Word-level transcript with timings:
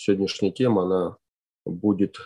сегодняшняя 0.00 0.50
тема, 0.50 0.82
она 0.82 1.16
будет 1.64 2.16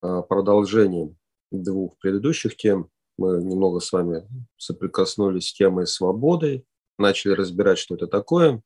а, 0.00 0.22
продолжением 0.22 1.16
двух 1.50 1.98
предыдущих 1.98 2.56
тем. 2.56 2.88
Мы 3.18 3.42
немного 3.42 3.80
с 3.80 3.92
вами 3.92 4.28
соприкоснулись 4.56 5.48
с 5.48 5.54
темой 5.54 5.86
свободы, 5.86 6.64
начали 6.98 7.32
разбирать, 7.32 7.78
что 7.78 7.94
это 7.94 8.06
такое. 8.06 8.62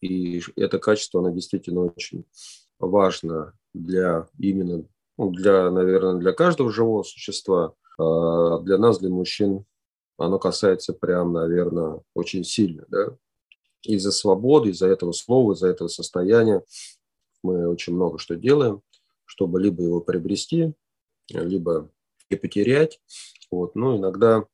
И 0.00 0.42
это 0.56 0.78
качество, 0.78 1.20
оно 1.20 1.30
действительно 1.30 1.82
очень 1.82 2.24
важно 2.78 3.52
для 3.74 4.26
именно, 4.38 4.84
ну, 5.18 5.30
для, 5.30 5.70
наверное, 5.70 6.14
для 6.14 6.32
каждого 6.32 6.72
живого 6.72 7.02
существа. 7.02 7.74
А 7.98 8.58
для 8.60 8.78
нас, 8.78 8.98
для 8.98 9.10
мужчин, 9.10 9.66
оно 10.16 10.38
касается 10.38 10.94
прям, 10.94 11.32
наверное, 11.34 12.00
очень 12.14 12.44
сильно. 12.44 12.86
Да? 12.88 13.16
Из-за 13.82 14.10
свободы, 14.10 14.70
из-за 14.70 14.88
этого 14.88 15.12
слова, 15.12 15.52
из-за 15.52 15.68
этого 15.68 15.88
состояния 15.88 16.62
мы 17.42 17.68
очень 17.68 17.94
много 17.94 18.18
что 18.18 18.36
делаем, 18.36 18.82
чтобы 19.24 19.60
либо 19.60 19.82
его 19.82 20.00
приобрести, 20.00 20.74
либо 21.28 21.90
и 22.28 22.36
потерять. 22.36 23.00
Вот. 23.50 23.74
Но 23.74 23.96
иногда 23.96 24.46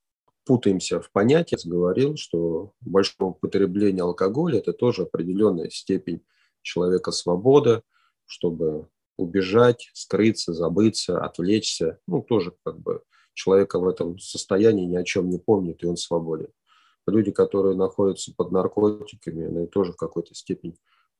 путаемся 0.45 1.00
в 1.00 1.10
понятиях. 1.10 1.60
Говорил, 1.64 2.16
что 2.16 2.72
большое 2.80 3.30
употребление 3.30 4.02
алкоголя– 4.02 4.59
это 4.60 4.72
тоже 4.72 5.02
определенная 5.02 5.68
степень 5.70 6.22
человека 6.62 7.10
свободы, 7.10 7.82
чтобы 8.26 8.88
убежать, 9.16 9.90
скрыться, 9.95 10.52
забыться, 10.52 11.23
отвлечься. 11.23 11.98
Ну, 12.06 12.23
тоже 12.23 12.54
как 12.64 12.78
бы 12.80 13.02
человека 13.34 13.78
в 13.78 13.87
этом 13.87 14.18
состоянии 14.18 14.87
ни 14.87 14.96
о 14.96 15.04
чем 15.04 15.30
не 15.30 15.38
помнит, 15.38 15.82
и 15.82 15.87
он 15.87 15.96
свободен. 15.96 16.48
Люди, 17.06 17.30
которые 17.30 17.76
находятся 17.76 18.32
под 18.34 18.50
наркотиками, 18.50 19.46
они 19.46 19.66
тоже 19.66 19.92
в 19.92 19.96
какой-то 19.96 20.34
степени 20.34 20.76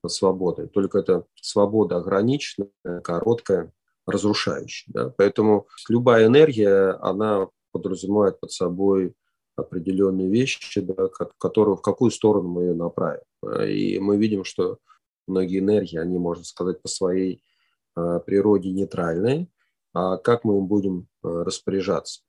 свободы. 0.07 0.69
Только 0.69 0.99
это 0.99 1.25
свобода 1.35 1.97
ограниченная, 1.97 2.71
короткая, 3.03 3.73
разрушающая. 4.07 4.93
Да? 4.93 5.15
Поэтому 5.17 5.67
любая 5.89 6.27
энергия, 6.27 6.93
она 7.01 7.49
подразумевает 7.73 8.41
под 8.41 8.53
собой 8.53 9.15
определенные 9.57 10.29
вещи, 10.29 10.81
да, 10.81 11.09
которые, 11.39 11.77
в 11.77 11.83
какую 11.83 12.11
сторону 12.11 12.49
мы 12.49 12.65
ее 12.65 12.75
направим. 12.75 13.23
И 13.67 13.99
мы 13.99 14.17
видим, 14.17 14.45
что 14.45 14.79
многие 15.27 15.59
энергии, 15.59 15.99
они, 15.99 16.19
можно 16.19 16.45
сказать, 16.45 16.81
по 16.83 16.89
своей 16.89 17.43
а, 17.95 18.21
природе 18.21 18.71
нейтральные, 18.71 19.49
а 19.95 20.19
как 20.19 20.45
мы 20.45 20.59
им 20.59 20.67
будем 20.67 21.09
а, 21.23 21.45
распоряжаться. 21.45 22.21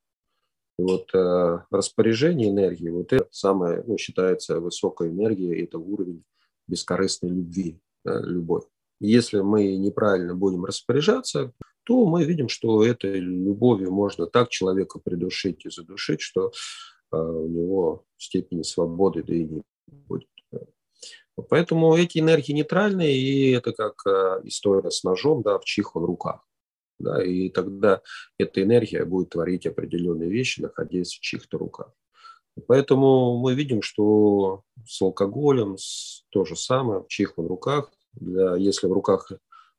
И 0.80 0.84
вот 0.84 1.10
э, 1.16 1.60
распоряжение 1.72 2.52
энергии, 2.52 2.90
вот 2.90 3.12
это 3.12 3.28
самое, 3.32 3.84
ну, 3.88 3.98
считается 3.98 4.60
высокой 4.60 5.10
энергией, 5.10 5.64
это 5.64 5.80
уровень 5.80 6.24
бескорыстной 6.68 7.32
любви, 7.32 7.80
любовь. 8.06 8.64
Если 9.00 9.40
мы 9.42 9.78
неправильно 9.78 10.34
будем 10.34 10.66
распоряжаться, 10.66 11.54
то 11.84 12.06
мы 12.06 12.26
видим, 12.26 12.50
что 12.50 12.84
этой 12.84 13.20
любовью 13.20 13.92
можно 13.92 14.26
так 14.26 14.50
человека 14.50 15.00
придушить 15.00 15.66
и 15.66 15.70
задушить, 15.70 16.20
что 16.20 16.52
э, 17.12 17.18
у 17.18 17.48
него 17.48 18.04
степени 18.18 18.64
свободы 18.64 19.24
да 19.24 19.34
и 19.34 19.46
не 19.46 19.64
будет. 19.88 20.28
Поэтому 21.50 21.96
эти 21.96 22.18
энергии 22.18 22.52
нейтральные, 22.52 23.16
и 23.16 23.52
это 23.52 23.72
как 23.72 23.94
э, 24.08 24.42
история 24.46 24.90
с 24.90 25.04
ножом, 25.04 25.44
да, 25.44 25.60
в 25.60 25.66
чьих 25.66 25.96
он 25.96 26.04
руках. 26.04 26.44
Да, 27.00 27.24
и 27.24 27.50
тогда 27.50 28.02
эта 28.40 28.64
энергия 28.64 29.06
будет 29.06 29.30
творить 29.30 29.68
определенные 29.68 30.32
вещи, 30.32 30.62
находясь 30.62 31.14
в 31.14 31.22
чьих-то 31.22 31.60
руках. 31.60 31.94
Поэтому 32.68 33.38
мы 33.38 33.54
видим, 33.54 33.82
что 33.82 34.64
с 34.86 35.02
алкоголем 35.02 35.78
то 36.30 36.46
же 36.46 36.56
самое, 36.56 37.02
в 37.02 37.08
чьих 37.08 37.38
он 37.38 37.48
руках. 37.48 37.92
Для, 38.14 38.56
если 38.56 38.88
в 38.88 38.94
руках 38.94 39.32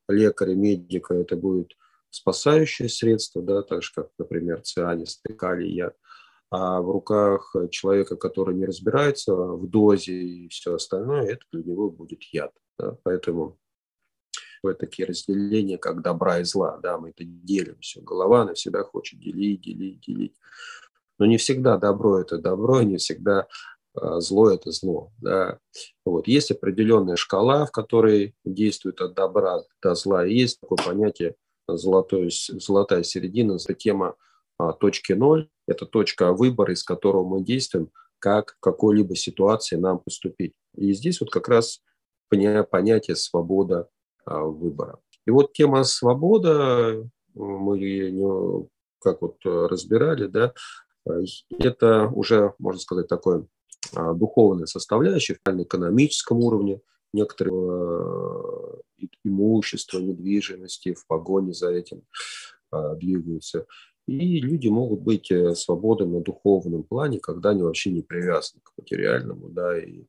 лекаря, 0.09 0.55
медика, 0.55 1.15
это 1.15 1.37
будет 1.37 1.73
спасающее 2.11 2.89
средство, 2.89 3.43
да, 3.43 3.63
так 3.63 3.83
же, 3.83 3.91
как, 3.95 4.11
например, 4.19 4.63
цианис, 4.63 5.21
калий, 5.37 5.75
яд. 5.75 5.97
А 6.51 6.81
в 6.81 6.91
руках 6.91 7.55
человека, 7.71 8.17
который 8.17 8.55
не 8.55 8.65
разбирается 8.65 9.35
в 9.35 9.69
дозе 9.69 10.15
и 10.15 10.49
все 10.49 10.75
остальное, 10.75 11.25
это 11.25 11.45
для 11.53 11.63
него 11.63 11.91
будет 11.91 12.23
яд. 12.33 12.53
Да. 12.79 12.97
Поэтому 13.03 13.59
вот 14.63 14.79
такие 14.79 15.07
разделения, 15.07 15.79
как 15.79 16.03
добра 16.03 16.41
и 16.41 16.45
зла, 16.45 16.79
да, 16.79 16.99
мы 16.99 17.11
это 17.11 17.25
делим 17.25 17.79
все. 17.81 18.01
Голова, 18.01 18.43
она 18.43 18.55
всегда 18.55 18.83
хочет 18.83 19.21
делить, 19.21 19.61
делить, 19.61 20.01
делить. 20.01 20.37
Но 21.19 21.27
не 21.27 21.37
всегда 21.37 21.77
добро– 21.77 22.19
это 22.21 22.39
добро, 22.39 22.83
не 22.83 22.97
всегда 22.97 23.47
а, 23.95 24.21
зло– 24.21 24.51
это 24.53 24.71
зло. 24.71 25.13
Да. 25.19 25.59
Вот. 26.05 26.29
Есть 26.29 26.51
определенная 26.51 27.17
шкала, 27.17 27.67
в 27.67 27.73
которой 27.73 28.35
действует 28.45 29.01
от 29.01 29.15
добра 29.15 29.63
до 29.83 29.95
зла. 29.95 30.27
И 30.27 30.35
есть 30.35 30.61
такое 30.61 30.79
понятие 30.85 31.35
золотой, 31.69 32.31
золотая 32.31 33.03
середина, 33.03 33.55
это 33.55 33.75
тема 33.75 34.15
а, 34.59 34.73
точки 34.73 35.13
ноль. 35.13 35.49
Это 35.67 35.85
точка 35.85 36.33
выбора, 36.33 36.73
из 36.73 36.83
которого 36.83 37.25
мы 37.25 37.45
действуем, 37.45 37.91
как 38.19 38.53
в 38.53 38.61
какой-либо 38.61 39.15
ситуации 39.17 39.77
нам 39.77 39.99
поступить. 39.99 40.55
И 40.77 40.93
здесь 40.93 41.21
вот 41.21 41.31
как 41.31 41.49
раз 41.49 41.83
понятие 42.31 43.17
свобода 43.17 43.89
а, 44.25 44.45
выбора. 44.45 44.99
И 45.27 45.31
вот 45.31 45.53
тема 45.53 45.85
свобода, 45.85 47.07
мы 47.35 48.67
как 49.01 49.23
вот 49.23 49.37
разбирали, 49.45 50.27
да, 50.27 50.55
это 51.59 52.09
уже, 52.09 52.55
можно 52.59 52.81
сказать, 52.81 53.09
такое 53.09 53.47
а, 53.95 54.13
духовная 54.15 54.67
составляющая 54.67 55.39
на 55.47 55.63
экономическом 55.63 56.39
уровне, 56.39 56.81
некоторые 57.13 57.55
э, 57.55 59.07
имущества, 59.25 59.99
недвижимости 59.99 60.93
в 60.93 61.07
погоне 61.07 61.53
за 61.53 61.71
этим 61.71 62.03
а, 62.71 62.95
двигаются. 62.95 63.67
И 64.07 64.41
люди 64.41 64.69
могут 64.69 65.01
быть 65.01 65.31
э, 65.31 65.55
свободны 65.55 66.07
на 66.07 66.21
духовном 66.21 66.83
плане, 66.83 67.19
когда 67.19 67.51
они 67.51 67.63
вообще 67.63 67.91
не 67.91 68.03
привязаны 68.03 68.61
к 68.63 68.73
материальному, 68.77 69.49
да, 69.49 69.79
и 69.79 70.05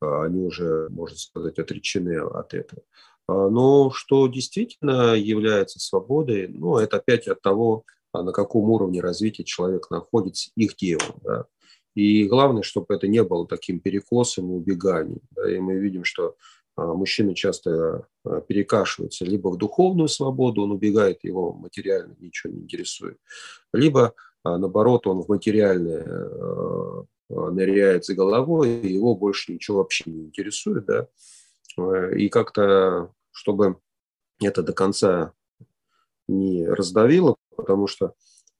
а, 0.00 0.24
они 0.24 0.42
уже, 0.42 0.88
можно 0.90 1.16
сказать, 1.16 1.58
отречены 1.58 2.18
от 2.18 2.54
этого. 2.54 2.82
Но 3.28 3.92
что 3.92 4.26
действительно 4.26 5.14
является 5.14 5.78
свободой, 5.78 6.48
ну, 6.48 6.76
это 6.76 6.96
опять 6.96 7.28
от 7.28 7.40
того, 7.40 7.84
на 8.14 8.32
каком 8.32 8.68
уровне 8.70 9.00
развития 9.00 9.44
человек 9.44 9.90
находится, 9.90 10.50
их 10.56 10.76
делом. 10.76 11.14
Да? 11.22 11.46
И 11.94 12.26
главное, 12.26 12.62
чтобы 12.62 12.94
это 12.94 13.08
не 13.08 13.22
было 13.22 13.46
таким 13.46 13.80
перекосом 13.80 14.50
и 14.50 14.54
убеганием. 14.54 15.22
Да? 15.30 15.50
И 15.50 15.58
мы 15.58 15.76
видим, 15.76 16.04
что 16.04 16.36
а, 16.76 16.94
мужчины 16.94 17.34
часто 17.34 18.06
а, 18.24 18.40
перекашиваются 18.40 19.24
либо 19.24 19.48
в 19.48 19.56
духовную 19.56 20.08
свободу, 20.08 20.62
он 20.62 20.72
убегает, 20.72 21.24
его 21.24 21.52
материально 21.52 22.14
ничего 22.18 22.52
не 22.52 22.60
интересует, 22.60 23.18
либо 23.72 24.14
наоборот, 24.44 25.06
он 25.06 25.22
в 25.22 25.28
материальное 25.28 26.04
ныряет 27.28 28.04
за 28.04 28.14
головой, 28.14 28.80
и 28.80 28.92
его 28.92 29.14
больше 29.14 29.52
ничего 29.52 29.78
вообще 29.78 30.10
не 30.10 30.24
интересует. 30.24 30.84
Да? 30.84 31.08
И 32.16 32.28
как-то, 32.28 33.12
чтобы 33.30 33.76
это 34.40 34.62
до 34.62 34.72
конца 34.72 35.32
не 36.26 36.66
раздавило, 36.66 37.36
потому 37.56 37.86
что 37.86 38.14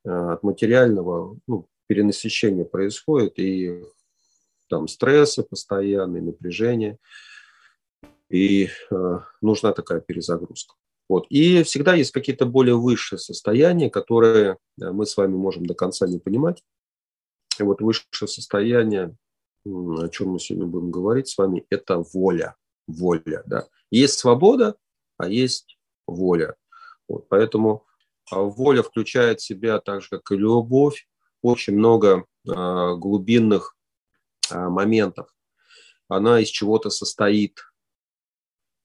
э, 0.05 0.11
от 0.11 0.43
материального 0.43 1.39
ну, 1.47 1.67
перенасыщения 1.87 2.65
происходит, 2.65 3.39
и 3.39 3.83
там 4.69 4.89
стрессы 4.89 5.43
постоянные, 5.43 6.23
напряжение, 6.23 6.99
и 8.31 8.69
э, 8.91 9.19
нужна 9.43 9.73
такая 9.73 10.01
перезагрузка. 10.01 10.75
Вот. 11.09 11.27
И 11.29 11.63
всегда 11.65 11.95
есть 11.95 12.13
какие-то 12.13 12.47
более 12.47 12.77
высшие 12.77 13.19
состояния, 13.19 13.91
которые 13.91 14.57
э, 14.81 14.91
мы 14.91 15.05
с 15.05 15.17
вами 15.17 15.35
можем 15.35 15.67
до 15.67 15.75
конца 15.75 16.07
не 16.07 16.19
понимать. 16.19 16.65
И 17.61 17.63
вот 17.63 17.83
высшее 17.83 18.29
состояние, 18.29 19.15
о 19.67 20.09
чем 20.09 20.31
мы 20.31 20.39
сегодня 20.39 20.67
будем 20.67 20.91
говорить 20.91 21.29
с 21.29 21.37
вами, 21.37 21.67
это 21.69 21.99
воля. 22.15 22.57
Воля, 22.87 23.43
да. 23.45 23.69
Есть 23.91 24.19
свобода, 24.19 24.77
а 25.19 25.29
есть 25.29 25.79
воля. 26.07 26.57
Вот. 27.09 27.29
Поэтому 27.29 27.85
воля 28.41 28.83
включает 28.83 29.41
в 29.41 29.45
себя, 29.45 29.79
так 29.81 30.03
же 30.03 30.09
как 30.11 30.31
и 30.33 30.37
любовь, 30.37 31.07
очень 31.43 31.75
много 31.75 32.25
а, 32.49 32.95
глубинных 32.95 33.77
а, 34.51 34.71
моментов. 34.71 35.29
Она 36.09 36.41
из 36.41 36.49
чего-то 36.49 36.91
состоит. 36.91 37.61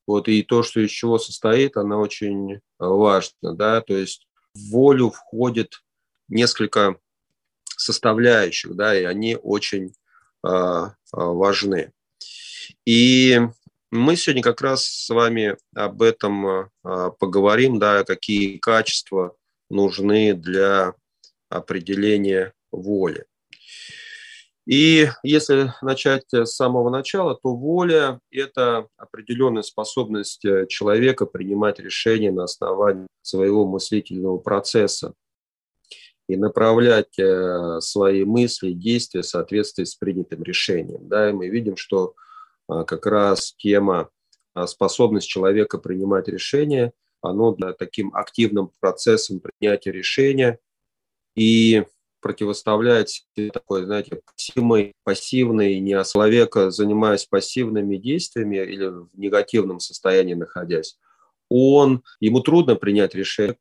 Вот 0.05 0.27
и 0.27 0.43
то, 0.43 0.63
что 0.63 0.79
из 0.79 0.91
чего 0.91 1.17
состоит, 1.17 1.77
она 1.77 1.97
очень 1.97 2.61
важна, 2.79 3.53
да, 3.53 3.81
то 3.81 3.95
есть 3.95 4.27
в 4.53 4.71
волю 4.71 5.09
входит 5.09 5.83
несколько 6.29 6.97
составляющих, 7.65 8.75
да, 8.75 8.97
и 8.97 9.03
они 9.03 9.35
очень 9.35 9.93
важны. 11.11 11.91
И 12.85 13.39
мы 13.91 14.15
сегодня 14.15 14.43
как 14.43 14.61
раз 14.61 14.85
с 14.85 15.09
вами 15.09 15.57
об 15.75 16.01
этом 16.01 16.69
поговорим, 16.83 17.79
да, 17.79 18.03
какие 18.03 18.57
качества 18.57 19.35
нужны 19.69 20.33
для 20.33 20.93
определения 21.49 22.53
воли. 22.71 23.25
И 24.65 25.07
если 25.23 25.71
начать 25.81 26.25
с 26.33 26.47
самого 26.47 26.89
начала, 26.89 27.35
то 27.41 27.55
воля– 27.55 28.19
это 28.31 28.87
определенная 28.97 29.61
способность 29.61 30.41
человека 30.67 31.25
принимать 31.25 31.79
решения 31.79 32.33
на 32.33 32.43
основании 32.43 33.07
своего 33.21 33.65
мыслительного 33.65 34.39
процесса 34.39 35.13
и 36.27 36.35
направлять 36.35 37.17
э, 37.17 37.79
свои 37.79 38.25
мысли, 38.25 38.73
действия 38.73 39.21
в 39.21 39.25
соответствии 39.25 39.85
с 39.85 39.95
принятым 39.95 40.43
решением. 40.43 41.07
Да, 41.07 41.29
и 41.29 41.33
мы 41.33 41.47
видим, 41.47 41.77
что 41.77 42.15
а, 42.15 42.26
как 42.67 43.05
раз 43.05 43.53
тема 43.57 44.09
а, 44.53 44.67
способность 44.67 45.27
человека 45.27 45.77
принимать 45.77 46.27
решения, 46.27 46.93
оно 47.21 47.53
для 47.53 47.73
таким 47.73 48.15
активным 48.15 48.71
процессом 48.79 49.39
принятия 49.39 49.91
решения 49.91 50.59
и 51.35 51.85
противоставляет 52.21 53.09
такой, 53.53 53.85
знаете, 53.85 54.19
пассивный, 54.25 54.93
пассивный 55.03 55.79
не 55.79 56.03
человека, 56.03 56.71
занимаясь 56.71 57.25
пассивными 57.25 57.97
действиями 57.97 58.57
или 58.57 58.87
в 58.87 59.09
негативном 59.13 59.79
состоянии 59.79 60.33
находясь, 60.33 60.97
он, 61.49 62.03
ему 62.19 62.41
трудно 62.41 62.75
принять 62.75 63.15
решение, 63.15 63.55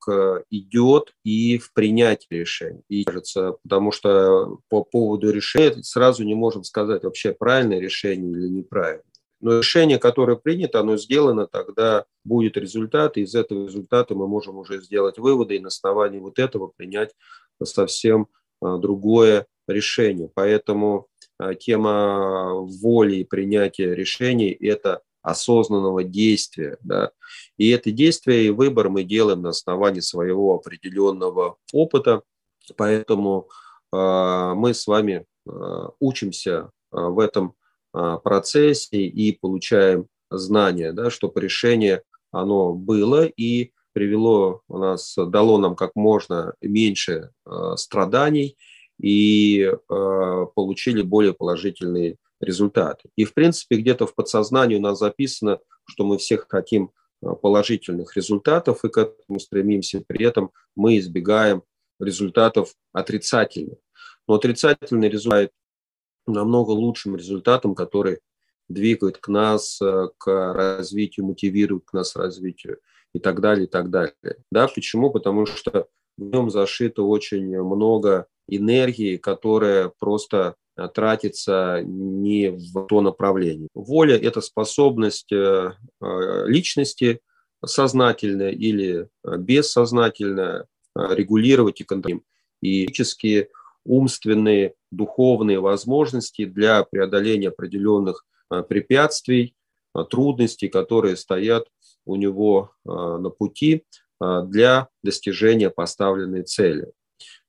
идет 0.50 1.15
и 1.25 1.59
в 1.59 1.73
принятие 1.73 2.41
решения. 2.41 2.83
И 2.88 3.05
кажется, 3.05 3.56
потому 3.62 3.93
что 3.93 4.59
по 4.69 4.83
поводу 4.83 5.31
решения 5.31 5.83
сразу 5.83 6.25
не 6.25 6.35
можем 6.35 6.65
сказать 6.65 7.05
вообще 7.05 7.33
правильное 7.33 7.81
решение 7.81 8.33
или 8.33 8.49
неправильное. 8.49 9.05
Но 9.41 9.59
решение, 9.59 9.99
которое 9.99 10.37
принято, 10.37 10.81
оно 10.81 10.97
сделано, 10.97 11.47
тогда 11.47 12.06
будет 12.25 12.56
результат, 12.56 13.17
и 13.17 13.23
из 13.23 13.35
этого 13.35 13.67
результата 13.67 14.15
мы 14.15 14.27
можем 14.27 14.56
уже 14.56 14.81
сделать 14.81 15.19
выводы 15.19 15.56
и 15.56 15.61
на 15.61 15.69
основании 15.69 16.19
вот 16.19 16.39
этого 16.39 16.73
принять 16.75 17.15
совсем 17.62 18.29
а, 18.61 18.79
другое 18.79 19.47
решение. 19.69 20.31
Поэтому 20.35 21.09
а, 21.39 21.55
тема 21.55 22.55
воли 22.55 23.17
и 23.17 23.25
принятия 23.25 23.94
решений– 23.94 24.50
это 24.61 25.03
осознанного 25.26 26.05
действия. 26.05 26.78
Да? 26.82 27.11
И 27.56 27.69
это 27.70 27.90
действие 27.90 28.46
и 28.46 28.50
выбор 28.50 28.88
мы 28.88 29.02
делаем 29.02 29.43
на 29.43 29.49
основании 29.50 30.00
своего 30.00 30.55
определенного 30.55 31.56
опыта. 31.73 32.23
Поэтому 32.76 33.49
э, 33.93 34.52
мы 34.56 34.73
с 34.73 34.87
вами 34.87 35.25
э, 35.25 35.50
учимся 35.99 36.52
э, 36.52 36.67
в 36.93 37.19
этом 37.19 37.55
э, 37.93 38.19
процессе 38.23 39.02
и 39.02 39.37
получаем 39.37 40.06
знания, 40.31 40.93
да, 40.93 41.11
чтобы 41.11 41.40
решение 41.40 42.02
оно 42.31 42.72
было 42.72 43.25
и 43.25 43.72
привело 43.93 44.61
у 44.69 44.79
нас, 44.79 45.14
дало 45.17 45.58
нам 45.58 45.75
как 45.75 45.93
можно 45.96 46.55
меньше 46.61 47.31
э, 47.46 47.76
страданий 47.76 48.56
и 49.00 49.62
э, 49.62 50.46
получили 50.55 51.02
более 51.02 51.34
положительные 51.34 52.17
результаты. 52.46 53.08
И, 53.16 53.25
в 53.25 53.34
принципе, 53.34 53.76
где-то 53.76 54.06
в 54.06 54.14
подсознании 54.14 54.76
у 54.76 54.81
нас 54.81 54.98
записано, 54.98 55.58
что 55.84 56.04
мы 56.04 56.19
всех 56.19 56.46
хотим 56.48 56.90
а, 57.22 57.34
положительных 57.34 58.16
результатов 58.16 58.84
и 58.84 58.88
к 58.88 58.98
этому 58.98 59.40
стремимся. 59.40 60.02
При 60.06 60.25
этом 60.25 60.50
мы 60.75 60.98
избегаем 60.98 61.62
результатов 62.00 62.75
отрицательных. 62.93 63.78
Но 64.28 64.34
отрицательный 64.34 65.08
результат 65.08 65.50
намного 66.26 66.70
лучшим 66.72 67.16
результатом, 67.16 67.75
который 67.75 68.19
двигает 68.69 69.19
к 69.19 69.28
нас, 69.28 69.81
э, 69.81 70.08
к 70.19 70.52
развитию, 70.52 71.26
мотивирует 71.26 71.84
к 71.84 71.93
нас 71.93 72.16
развитию 72.16 72.78
и 73.12 73.20
так 73.20 73.40
далее, 73.40 73.66
и 73.66 73.69
так 73.69 73.90
далее. 73.90 74.14
Да, 74.50 74.66
почему? 74.69 75.10
Потому 75.10 75.46
что 75.46 75.87
в 76.16 76.22
нем 76.22 76.50
зашито 76.50 77.02
очень 77.02 77.46
много 77.62 78.26
энергии, 78.48 79.16
которая 79.16 79.93
просто 79.98 80.56
тратится 80.94 81.82
не 81.84 82.50
в 82.50 82.87
то 82.87 83.00
направление. 83.00 83.69
Воля– 83.75 84.17
это 84.23 84.40
способность 84.40 85.32
э, 85.32 85.73
э, 86.02 86.44
личности 86.46 87.20
сознательно 87.64 88.50
или 88.50 89.08
бессознательно 89.25 90.67
регулировать 90.94 91.81
и 91.81 91.84
контролировать 91.84 92.26
и 92.62 92.87
физические, 92.87 93.49
умственные, 93.84 94.75
духовные 94.90 95.61
возможности 95.61 96.44
для 96.44 96.84
преодоления 96.84 97.49
определенных 97.49 98.25
препятствий, 98.69 99.55
трудностей, 100.11 100.69
которые 100.69 101.17
стоят 101.17 101.67
у 102.05 102.17
него 102.17 102.72
на 102.84 103.31
пути 103.31 103.84
для 104.20 104.88
достижения 105.02 105.70
поставленной 105.70 106.43
цели. 106.43 106.93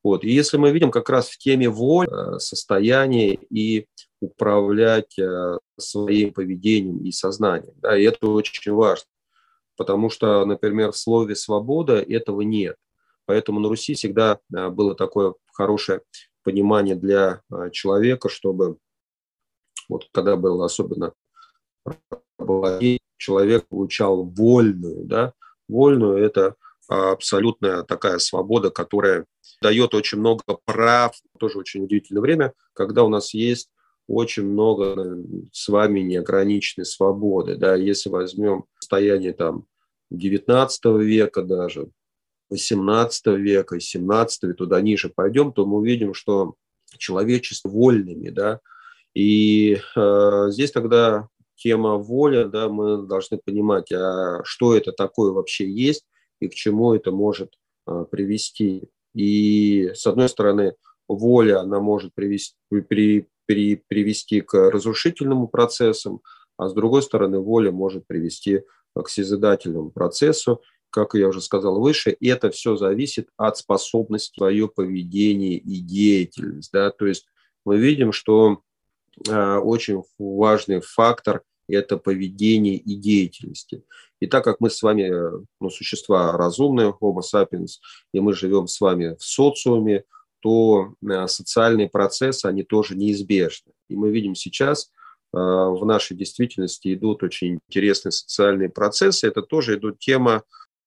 Вот. 0.07 0.24
И 0.24 0.30
если 0.30 0.56
мы 0.56 0.71
видим 0.71 0.89
как 0.89 1.09
раз 1.09 1.27
в 1.27 1.38
теме 1.38 1.68
воли, 1.68 2.07
э, 2.09 2.39
состояние 2.39 3.38
и 3.50 3.88
управлять 4.21 5.19
э, 5.19 5.57
своим 5.77 6.31
поведением 6.31 7.04
и 7.04 7.12
сознанием, 7.12 7.74
да, 7.81 7.98
и 7.98 8.04
это 8.04 8.27
очень 8.27 8.71
важно, 8.71 9.09
потому 9.75 10.09
что, 10.09 10.45
например, 10.45 10.94
в 10.94 10.98
слове 10.98 11.36
«свобода» 11.36 11.98
этого 11.98 12.39
нет. 12.39 12.77
Поэтому 13.25 13.59
на 13.59 13.68
Руси 13.68 13.95
всегда 13.95 14.39
э, 14.56 14.69
было 14.69 14.95
такое 14.95 15.33
хорошее 15.51 16.00
понимание 16.44 16.95
для 16.95 17.42
человека, 17.74 18.30
чтобы 18.30 18.77
вот 19.89 20.07
когда 20.13 20.38
было 20.38 20.63
особенно 20.63 21.12
человек 23.18 23.68
получал 23.68 24.24
вольную, 24.24 25.04
да, 25.04 25.33
вольную– 25.68 26.18
это 26.25 26.56
абсолютная 26.88 27.84
такая 27.84 28.18
свобода, 28.19 28.69
которая 28.69 29.25
дает 29.62 29.94
очень 29.94 30.19
много 30.19 30.44
прав, 30.66 31.16
тоже 31.39 31.60
очень 31.60 31.84
удивительное 31.84 32.22
время, 32.22 32.54
когда 32.74 33.04
у 33.04 33.10
нас 33.10 33.34
есть 33.34 33.69
очень 34.07 34.44
много 34.44 35.18
с 35.51 35.68
вами 35.68 36.00
неограниченной 36.00 36.86
свободы. 36.86 37.56
Да, 37.56 37.75
если 37.75 38.10
возьмем 38.10 38.66
состояние 38.80 39.34
там 39.34 39.66
19 40.12 40.86
века 41.01 41.42
даже, 41.42 41.89
18 42.50 43.28
века, 43.38 43.80
17 43.80 44.56
туда 44.56 44.80
ниже 44.81 45.10
пойдем, 45.10 45.51
то 45.51 45.66
мы 45.66 45.80
увидим, 45.80 46.13
что 46.13 46.56
человечество 46.98 47.69
вольными, 47.69 48.30
да, 48.30 48.62
и 49.13 49.81
э, 49.95 50.48
здесь 50.51 50.72
тогда 50.72 51.28
тема 51.56 51.95
воля, 51.95 52.45
да, 52.45 52.69
мы 52.69 53.06
должны 53.06 53.40
понимать, 53.44 53.92
а 53.92 54.42
что 54.45 54.75
это 54.75 54.92
такое 54.94 55.31
вообще 55.31 55.69
есть 55.69 56.06
и 56.39 56.48
к 56.48 56.54
чему 56.54 56.94
это 56.94 57.12
может 57.12 57.54
э, 57.88 58.06
привести. 58.10 58.89
И, 59.13 59.92
с 59.94 60.06
одной 60.06 60.30
стороны, 60.30 60.75
воля, 61.07 61.62
она 61.62 61.80
может 61.80 62.13
привести, 62.13 62.56
при, 62.88 63.28
при, 63.45 63.75
привести 63.75 64.42
к 64.42 64.54
разрушительным 64.69 65.48
процессам, 65.48 66.22
а 66.57 66.69
с 66.69 66.74
другой 66.74 67.04
стороны, 67.04 67.39
воля 67.39 67.72
может 67.72 68.07
привести 68.07 68.62
к 68.95 69.10
созидательному 69.10 69.92
процессу. 69.92 70.61
Как 70.90 71.14
я 71.14 71.28
уже 71.28 71.42
сказал 71.42 71.80
выше, 71.80 72.16
это 72.19 72.50
все 72.50 72.76
зависит 72.76 73.30
от 73.38 73.57
способности 73.57 74.38
свое 74.38 74.68
поведение 74.68 75.57
и 75.57 75.80
деятельность. 75.80 76.71
Да? 76.71 76.92
То 76.92 77.06
есть 77.06 77.28
мы 77.66 77.78
видим, 77.78 78.11
что 78.11 78.61
э, 79.28 79.57
очень 79.57 80.04
важный 80.18 80.81
фактор– 80.81 81.44
это 81.76 81.97
поведение 81.97 82.76
и 82.78 82.95
деятельности. 82.95 83.83
И 84.19 84.28
так 84.28 84.44
как 84.44 84.59
мы 84.59 84.69
с 84.69 84.81
вами 84.81 85.12
ну, 85.59 85.69
существа 85.69 86.31
разумные, 86.38 86.94
Homo 87.02 87.21
sapiens, 87.21 87.80
и 88.14 88.19
мы 88.19 88.33
живем 88.33 88.68
с 88.68 88.80
вами 88.81 89.16
в 89.16 89.24
социуме, 89.24 90.04
то 90.40 90.94
э, 91.02 91.28
социальные 91.28 91.90
процессы, 91.90 92.45
они 92.45 92.64
тоже 92.64 92.95
неизбежны. 92.95 93.74
И 93.90 93.95
мы 93.95 94.12
видим 94.12 94.36
сейчас, 94.36 94.92
э, 95.33 95.38
в 95.38 95.83
нашей 95.86 96.16
действительности 96.16 96.94
идут 96.94 97.24
очень 97.24 97.59
интересные 97.69 98.12
социальные 98.12 98.69
процессы. 98.69 99.28
Это 99.28 99.42
тоже 99.42 99.76
идут 99.76 100.00
тема 100.00 100.44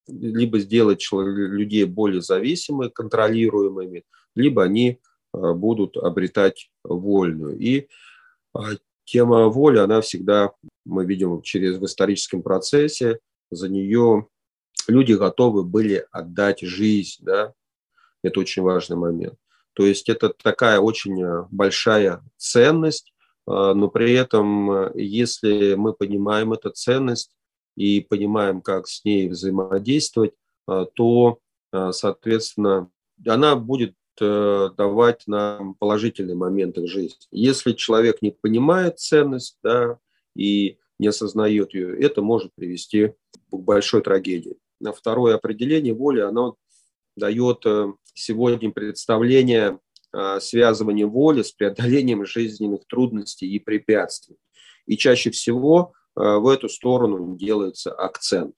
либо 0.09 0.59
сделать 0.59 1.07
людей 1.13 1.85
более 1.85 2.23
зависимыми, 2.23 2.91
контролируемыми, 2.91 4.05
либо 4.35 4.65
они 4.65 4.99
э, 5.35 5.53
будут 5.53 5.97
обретать 5.97 6.71
вольную. 6.85 7.59
И 7.59 7.89
тема 9.11 9.49
воли, 9.49 9.79
она 9.79 10.01
всегда, 10.01 10.53
мы 10.85 11.05
видим 11.05 11.43
через 11.43 11.79
в 11.79 11.85
историческом 11.85 12.43
процессе, 12.43 13.19
за 13.51 13.69
нее 13.69 14.29
люди 14.87 15.15
готовы 15.15 15.65
были 15.65 16.07
отдать 16.13 16.61
жизнь, 16.61 17.25
да, 17.25 17.53
это 18.23 18.41
очень 18.41 18.63
важный 18.63 18.97
момент. 18.97 19.35
То 19.73 19.85
есть 19.85 20.09
это 20.09 20.29
такая 20.29 20.79
очень 20.79 21.23
э, 21.23 21.47
большая 21.51 22.23
ценность, 22.37 23.13
э, 23.49 23.51
но 23.51 23.89
при 23.89 24.13
этом, 24.13 24.71
э, 24.71 24.93
если 24.95 25.75
мы 25.75 25.93
понимаем 25.93 26.53
эту 26.53 26.71
ценность 26.71 27.35
и 27.77 28.01
понимаем, 28.01 28.61
как 28.63 28.87
с 28.87 29.05
ней 29.05 29.29
взаимодействовать, 29.29 30.35
то, 30.95 31.39
соответственно, 31.73 32.91
она 33.27 33.57
будет 33.57 33.95
давать 34.21 35.27
нам 35.27 35.75
положительные 35.75 36.37
моменты 36.37 36.83
в 36.83 36.87
жизни. 36.87 37.19
Если 37.31 37.73
человек 37.73 38.23
не 38.23 38.31
понимает 38.31 38.99
ценность 38.99 39.59
да, 39.63 39.99
и 40.37 40.79
не 40.99 41.09
осознает 41.09 41.75
ее, 41.75 41.99
это 42.01 42.23
может 42.23 42.55
привести 42.55 43.15
к 43.51 43.57
большой 43.57 44.03
трагедии. 44.03 44.57
На 44.81 44.93
второе 44.93 45.35
определение 45.35 45.95
воли, 45.95 46.21
оно 46.21 46.57
дает 47.17 47.63
э, 47.67 47.93
сегодня 48.15 48.71
представление 48.71 49.79
связывание 50.41 51.07
воли 51.07 51.43
с 51.43 51.53
преодолением 51.53 52.27
жизненных 52.27 52.85
трудностей 52.89 53.47
и 53.47 53.61
препятствий. 53.61 54.37
И 54.87 54.97
чаще 54.97 55.31
всего 55.31 55.93
в 56.17 56.49
эту 56.49 56.69
сторону 56.69 57.37
делается 57.37 57.93
акцент. 57.93 58.57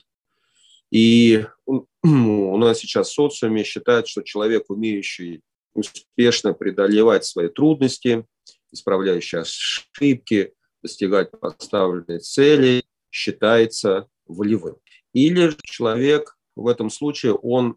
И 0.90 1.44
у 1.66 2.56
нас 2.56 2.78
сейчас 2.78 3.08
в 3.08 3.14
социуме 3.14 3.64
считают, 3.64 4.08
что 4.08 4.22
человек, 4.22 4.68
умеющий 4.68 5.42
успешно 5.74 6.52
преодолевать 6.52 7.24
свои 7.24 7.48
трудности, 7.48 8.26
исправляющий 8.72 9.40
ошибки, 9.40 10.54
достигать 10.82 11.30
поставленной 11.30 12.18
цели, 12.18 12.84
считается 13.10 14.08
волевым. 14.26 14.76
Или 15.12 15.54
человек 15.62 16.36
в 16.56 16.66
этом 16.66 16.90
случае, 16.90 17.34
он, 17.34 17.76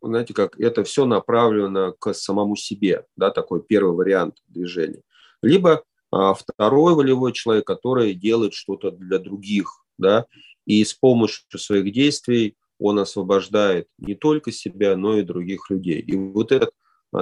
знаете, 0.00 0.34
как 0.34 0.58
это 0.58 0.84
все 0.84 1.04
направлено 1.06 1.92
к 1.92 2.12
самому 2.12 2.56
себе, 2.56 3.06
да, 3.16 3.30
такой 3.30 3.62
первый 3.62 3.94
вариант 3.96 4.36
движения. 4.48 5.02
Либо 5.42 5.84
а, 6.10 6.34
второй 6.34 6.94
волевой 6.94 7.32
человек, 7.32 7.66
который 7.66 8.14
делает 8.14 8.54
что-то 8.54 8.90
для 8.90 9.18
других, 9.18 9.84
да, 9.98 10.26
и 10.66 10.84
с 10.84 10.94
помощью 10.94 11.58
своих 11.58 11.92
действий 11.92 12.56
он 12.78 12.98
освобождает 12.98 13.88
не 13.98 14.14
только 14.14 14.50
себя, 14.50 14.96
но 14.96 15.18
и 15.18 15.22
других 15.22 15.70
людей. 15.70 16.00
И 16.00 16.16
вот 16.16 16.52
эта 16.52 16.66
а, 16.66 16.70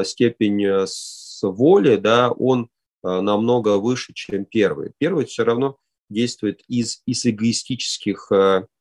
степень 0.04 0.64
э, 0.64 0.86
с 0.86 1.40
воли, 1.42 1.96
да, 1.96 2.30
он 2.30 2.68
а, 3.02 3.22
намного 3.22 3.78
выше, 3.78 4.12
чем 4.12 4.44
первый. 4.44 4.92
Первый 4.98 5.24
все 5.24 5.44
равно 5.44 5.78
действует 6.08 6.62
из, 6.68 7.02
из 7.06 7.24
эгоистических 7.24 8.30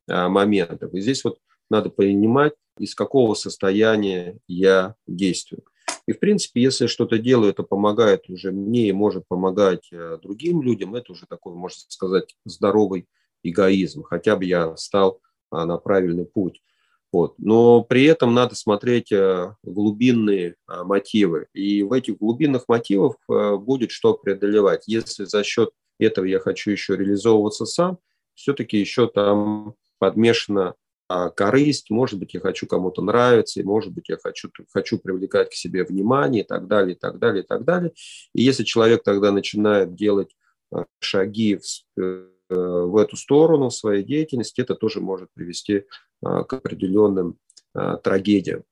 моментов. 0.07 0.91
И 0.95 1.01
здесь 1.01 1.23
вот 1.23 1.37
надо 1.69 1.91
понимать, 1.91 2.53
из 2.79 2.95
какого 2.95 3.35
состояния 3.35 4.39
я 4.47 4.95
действую. 5.05 5.63
И, 6.07 6.11
в 6.11 6.19
принципе, 6.19 6.63
если 6.63 6.87
что-то 6.87 7.19
делаю, 7.19 7.51
это 7.51 7.61
помогает 7.61 8.29
уже 8.29 8.51
мне 8.51 8.87
и 8.87 8.91
может 8.91 9.27
помогать 9.27 9.89
э, 9.91 10.17
другим 10.21 10.63
людям, 10.63 10.95
это 10.95 11.11
уже 11.11 11.27
такой, 11.27 11.53
можно 11.53 11.81
сказать, 11.87 12.35
здоровый 12.45 13.07
эгоизм. 13.43 14.01
Хотя 14.01 14.35
бы 14.35 14.45
я 14.45 14.75
стал 14.75 15.21
на 15.51 15.77
правильный 15.77 16.25
путь. 16.25 16.63
Вот. 17.11 17.35
Но 17.39 17.83
при 17.83 18.05
этом 18.05 18.33
надо 18.33 18.55
смотреть 18.55 19.11
э, 19.11 19.55
глубинные 19.63 20.55
а, 20.67 20.83
мотивы. 20.83 21.47
И 21.53 21.81
в 21.81 21.91
этих 21.91 22.17
глубинных 22.17 22.65
мотивах 22.67 23.15
э, 23.29 23.55
будет 23.55 23.91
что 23.91 24.13
преодолевать. 24.13 24.83
Если 24.85 25.25
за 25.25 25.43
счет 25.43 25.71
этого 25.97 26.25
я 26.25 26.39
хочу 26.39 26.69
еще 26.71 26.95
реализовываться 26.95 27.65
сам, 27.65 27.97
все-таки 28.35 28.77
еще 28.77 29.07
там 29.07 29.73
подмешана 29.97 30.75
а, 31.07 31.31
корысть, 31.31 31.89
может 31.89 32.19
быть, 32.19 32.35
я 32.35 32.39
хочу 32.39 32.67
кому-то 32.67 33.01
нравиться, 33.01 33.59
и, 33.59 33.63
может 33.63 33.91
быть, 33.91 34.09
я 34.09 34.17
хочу, 34.21 34.51
хочу 34.71 34.99
привлекать 34.99 35.49
к 35.49 35.53
себе 35.53 35.83
внимание 35.83 36.43
и 36.43 36.47
так 36.47 36.67
далее, 36.67 36.95
и 36.95 36.99
так 36.99 37.17
далее, 37.17 37.43
и 37.43 37.47
так 37.47 37.65
далее. 37.65 37.91
И 38.35 38.43
если 38.43 38.63
человек 38.63 39.01
тогда 39.03 39.31
начинает 39.31 39.95
делать 39.95 40.35
а, 40.71 40.85
шаги 40.99 41.57
в 41.57 42.29
в 42.49 42.97
эту 42.97 43.15
сторону 43.15 43.69
своей 43.69 44.03
деятельности, 44.03 44.61
это 44.61 44.75
тоже 44.75 45.01
может 45.01 45.29
привести 45.33 45.85
а, 46.21 46.43
к 46.43 46.53
определенным 46.53 47.37
а, 47.73 47.97
трагедиям. 47.97 48.63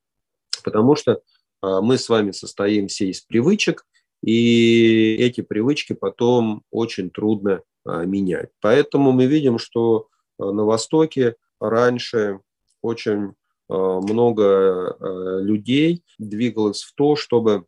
Потому 0.64 0.96
что 0.96 1.22
а, 1.62 1.82
мы 1.82 1.98
с 1.98 2.10
вами 2.10 2.32
состоим 2.32 2.88
все 2.88 3.10
из 3.10 3.22
привычек, 3.22 3.86
и 4.22 5.16
эти 5.20 5.42
привычки 5.42 5.94
потом 5.94 6.64
очень 6.72 7.12
трудно 7.12 7.62
менять. 7.86 8.50
Поэтому 8.60 9.12
мы 9.14 9.28
видим, 9.28 9.60
что 9.60 10.08
на 10.40 10.66
Востоке 10.66 11.36
раньше 11.62 12.42
очень 12.82 13.34
много 13.70 14.98
людей 15.42 16.04
двигалось 16.18 16.82
в 16.84 16.94
то, 16.96 17.16
чтобы 17.16 17.66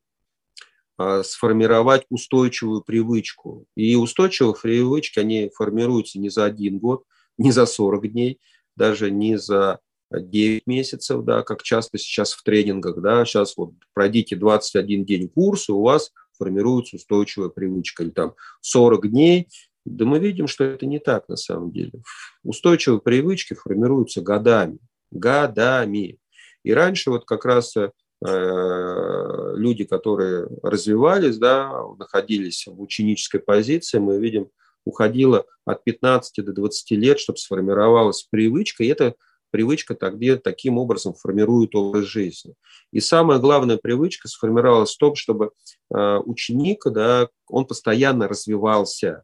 сформировать 1.24 2.06
устойчивую 2.10 2.82
привычку. 2.82 3.66
И 3.76 3.96
устойчивые 3.96 4.56
привычки, 4.62 5.20
они 5.20 5.50
формируются 5.56 6.20
не 6.20 6.30
за 6.30 6.46
один 6.46 6.80
год, 6.80 7.04
не 7.38 7.52
за 7.52 7.66
40 7.66 8.12
дней, 8.12 8.40
даже 8.76 9.12
не 9.12 9.38
за 9.38 9.80
9 10.12 10.66
месяцев, 10.66 11.24
да, 11.24 11.44
как 11.44 11.64
часто 11.64 11.98
сейчас 11.98 12.34
в 12.34 12.44
тренингах, 12.44 13.02
да, 13.02 13.26
сейчас 13.26 13.56
вот 13.58 13.74
пройдите 13.94 14.36
21 14.36 15.06
день 15.06 15.30
курса, 15.30 15.74
у 15.74 15.84
вас 15.84 16.12
формируется 16.38 16.96
устойчивая 16.96 17.50
привычка, 17.50 18.04
или 18.04 18.10
там 18.10 18.34
40 18.62 19.10
дней, 19.10 19.48
да 19.86 20.06
мы 20.06 20.20
видим, 20.20 20.48
что 20.48 20.64
это 20.64 20.86
не 20.86 21.00
так 21.00 21.30
на 21.30 21.36
самом 21.36 21.72
деле. 21.72 22.02
Устойчивые 22.44 23.02
привычки 23.02 23.54
формируются 23.54 24.22
годами, 24.22 24.80
годами. 25.12 26.18
И 26.64 26.74
раньше 26.74 27.10
вот 27.12 27.26
как 27.26 27.46
раз 27.46 27.76
Э, 27.78 27.92
люди, 28.22 29.86
которые 29.86 30.48
развивались, 30.62 31.38
да, 31.38 31.72
находились 31.98 32.68
в 32.68 32.82
ученической 32.82 33.40
позиции, 33.40 33.98
мы 34.00 34.20
видим, 34.20 34.50
уходило 34.84 35.46
от 35.66 35.84
15 35.84 36.44
до 36.44 36.52
20 36.52 36.92
лет, 36.92 37.20
чтобы 37.20 37.38
сформировалась 37.38 38.24
привычка, 38.24 38.84
и 38.84 38.88
эта 38.88 39.16
привычка 39.52 39.96
тогда 39.96 40.38
таким 40.38 40.78
образом 40.78 41.14
формирует 41.14 41.76
образ 41.76 42.06
жизни. 42.06 42.56
И 42.92 43.00
самая 43.00 43.40
главная 43.40 43.78
привычка 43.78 44.28
сформировалась 44.28 44.94
в 44.94 44.98
том, 44.98 45.16
чтобы 45.16 45.52
э, 45.94 46.18
ученик, 46.26 46.84
да, 46.86 47.30
он 47.48 47.66
постоянно 47.66 48.28
развивался. 48.28 49.24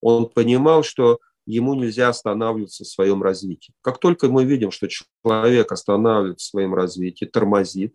Он 0.00 0.28
понимал, 0.28 0.82
что 0.82 1.20
ему 1.52 1.74
нельзя 1.74 2.08
останавливаться 2.08 2.84
в 2.84 2.88
своем 2.88 3.22
развитии. 3.22 3.72
Как 3.80 3.98
только 3.98 4.28
мы 4.28 4.44
видим, 4.44 4.70
что 4.70 4.88
человек 4.88 5.72
останавливается 5.72 6.46
в 6.46 6.50
своем 6.50 6.74
развитии, 6.74 7.24
тормозит, 7.24 7.94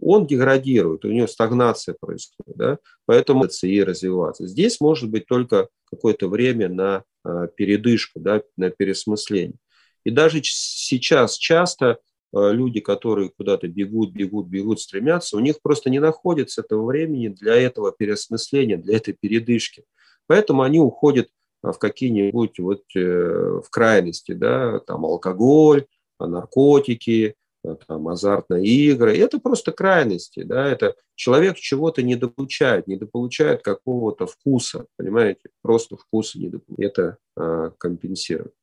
он 0.00 0.26
деградирует, 0.26 1.04
у 1.04 1.10
него 1.10 1.26
стагнация 1.26 1.96
происходит, 1.98 2.56
да? 2.56 2.78
поэтому 3.06 3.46
и 3.62 3.82
развиваться. 3.82 4.46
Здесь 4.46 4.80
может 4.80 5.10
быть 5.10 5.26
только 5.26 5.68
какое-то 5.84 6.28
время 6.28 6.68
на 6.68 7.04
а, 7.22 7.46
передышку, 7.46 8.20
да, 8.20 8.42
на 8.56 8.70
пересмысление. 8.70 9.56
И 10.04 10.10
даже 10.10 10.40
сейчас 10.42 11.36
часто 11.36 11.98
а, 12.32 12.50
люди, 12.50 12.80
которые 12.80 13.30
куда-то 13.30 13.68
бегут, 13.68 14.12
бегут, 14.12 14.48
бегут, 14.48 14.80
стремятся, 14.80 15.36
у 15.36 15.40
них 15.40 15.62
просто 15.62 15.90
не 15.90 16.00
находится 16.00 16.62
этого 16.62 16.84
времени 16.86 17.28
для 17.28 17.54
этого 17.54 17.92
переосмысления, 17.92 18.76
для 18.76 18.96
этой 18.96 19.14
передышки. 19.14 19.84
Поэтому 20.26 20.62
они 20.62 20.80
уходят 20.80 21.28
в 21.72 21.78
какие-нибудь 21.78 22.58
вот 22.58 22.82
э, 22.96 23.60
в 23.64 23.68
крайности, 23.70 24.32
да, 24.32 24.80
там 24.80 25.04
алкоголь, 25.04 25.86
наркотики, 26.18 27.36
Э, 27.64 27.76
там, 27.86 28.08
азартные 28.08 28.64
игры. 28.66 29.16
Это 29.16 29.40
просто 29.40 29.72
крайности. 29.72 30.42
Да? 30.42 30.66
Это 30.66 30.94
человек 31.14 31.56
чего-то 31.56 32.02
недополучает, 32.02 32.86
недополучает 32.86 33.62
какого-то 33.62 34.26
вкуса, 34.26 34.86
понимаете? 34.96 35.48
Просто 35.62 35.96
вкуса 35.96 36.38
недополучает. 36.38 36.92
Это 36.92 37.16
э, 37.36 37.70
компенсирует. 37.78 38.54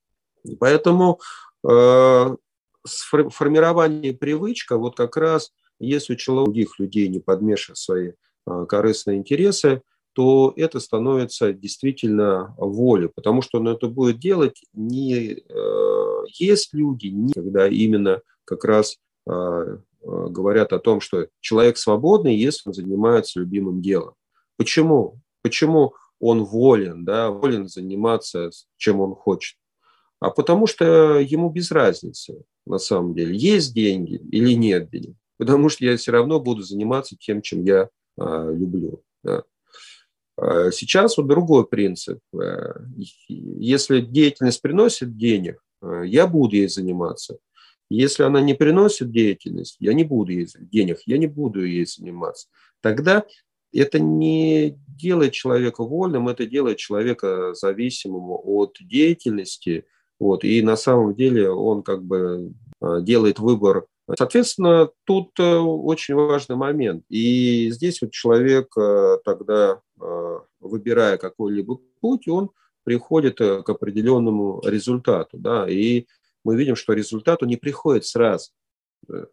Поэтому 0.60 1.20
э, 1.68 2.36
формирование 2.86 4.14
привычка, 4.14 4.78
вот 4.78 4.96
как 4.96 5.18
раз 5.18 5.52
если 5.80 6.14
у 6.14 6.16
человека, 6.16 6.46
других 6.46 6.80
людей 6.80 7.08
не 7.08 7.20
подмешивать 7.20 7.80
свои 7.80 8.12
э, 8.12 8.66
корыстные 8.70 9.18
интересы, 9.18 9.82
то 10.14 10.54
это 10.56 10.80
становится 10.80 11.54
действительно 11.54 12.54
волей, 12.58 13.10
потому 13.14 13.42
что 13.42 13.60
он 13.60 13.68
это 13.70 13.88
будет 13.88 14.20
делать 14.20 14.62
не 14.74 15.34
э, 15.34 16.24
есть 16.40 16.74
люди, 16.74 17.08
не 17.08 17.34
когда 17.34 17.68
именно 17.68 18.22
как 18.46 18.66
раз 18.66 18.98
э, 19.28 19.32
э, 19.32 19.78
говорят 20.02 20.74
о 20.74 20.80
том, 20.80 21.02
что 21.02 21.28
человек 21.40 21.78
свободный, 21.78 22.36
если 22.36 22.70
он 22.70 22.74
занимается 22.74 23.40
любимым 23.40 23.82
делом. 23.82 24.14
Почему? 24.58 25.20
Почему 25.42 25.94
он 26.20 26.44
волен, 26.44 27.06
да, 27.06 27.32
волен 27.32 27.68
заниматься 27.68 28.52
чем 28.78 29.00
он 29.00 29.16
хочет? 29.16 29.58
А 30.20 30.30
потому 30.30 30.68
что 30.68 31.20
ему 31.20 31.50
без 31.50 31.72
разницы, 31.72 32.44
на 32.68 32.78
самом 32.78 33.16
деле, 33.16 33.36
есть 33.36 33.74
деньги 33.74 34.22
или 34.32 34.54
нет 34.54 34.90
денег. 34.92 35.16
Потому 35.38 35.70
что 35.70 35.84
я 35.84 35.98
все 35.98 36.12
равно 36.12 36.40
буду 36.40 36.62
заниматься 36.62 37.16
тем, 37.20 37.42
чем 37.42 37.64
я 37.64 37.90
а, 38.20 38.52
люблю. 38.52 39.02
Да. 39.24 39.44
А 40.42 40.72
сейчас 40.72 41.18
вот 41.18 41.28
другой 41.28 41.68
принцип. 41.68 42.20
Э, 42.34 42.74
если 43.28 44.02
деятельность 44.02 44.62
приносит 44.62 45.16
денег, 45.16 45.62
э, 45.84 46.04
я 46.06 46.26
буду 46.26 46.56
ей 46.56 46.68
заниматься. 46.68 47.38
Если 47.92 48.24
она 48.24 48.42
не 48.42 48.56
приносит 48.56 49.12
деятельность, 49.12 49.76
я 49.80 49.94
не 49.94 50.04
буду 50.04 50.32
ей, 50.32 50.48
денег, 50.60 51.02
я 51.06 51.20
не 51.20 51.28
буду 51.28 51.64
ей 51.64 51.86
заниматься. 51.86 52.48
Тогда 52.82 53.24
это 53.72 54.00
не 54.00 54.80
делает 54.88 55.34
человека 55.34 55.84
вольным, 55.84 56.28
это 56.28 56.48
делает 56.48 56.78
человека 56.78 57.54
зависимым 57.54 58.32
от 58.32 58.78
деятельности. 58.80 59.86
Вот, 60.20 60.44
и 60.44 60.64
на 60.64 60.76
самом 60.76 61.14
деле 61.14 61.52
он 61.52 61.84
как 61.84 62.04
бы 62.04 62.54
э, 62.82 62.98
делает 63.02 63.38
выбор. 63.38 63.86
Соответственно, 64.18 64.90
тут 65.06 65.40
очень 65.40 66.16
важный 66.16 66.56
момент. 66.56 67.06
И 67.10 67.70
здесь 67.72 68.02
вот 68.02 68.12
человек 68.12 68.74
тогда 69.24 69.82
Э, 70.02 70.40
выбирая 70.60 71.18
какой-либо 71.18 71.80
путь, 72.02 72.28
он 72.28 72.52
приходит 72.84 73.40
э, 73.40 73.62
к 73.62 73.70
определенному 73.70 74.62
результату. 74.66 75.38
Да, 75.38 75.70
и 75.70 76.08
мы 76.44 76.56
видим, 76.56 76.76
что 76.76 76.94
результат 76.94 77.42
не 77.44 77.56
приходит 77.56 78.06
сразу. 78.06 78.52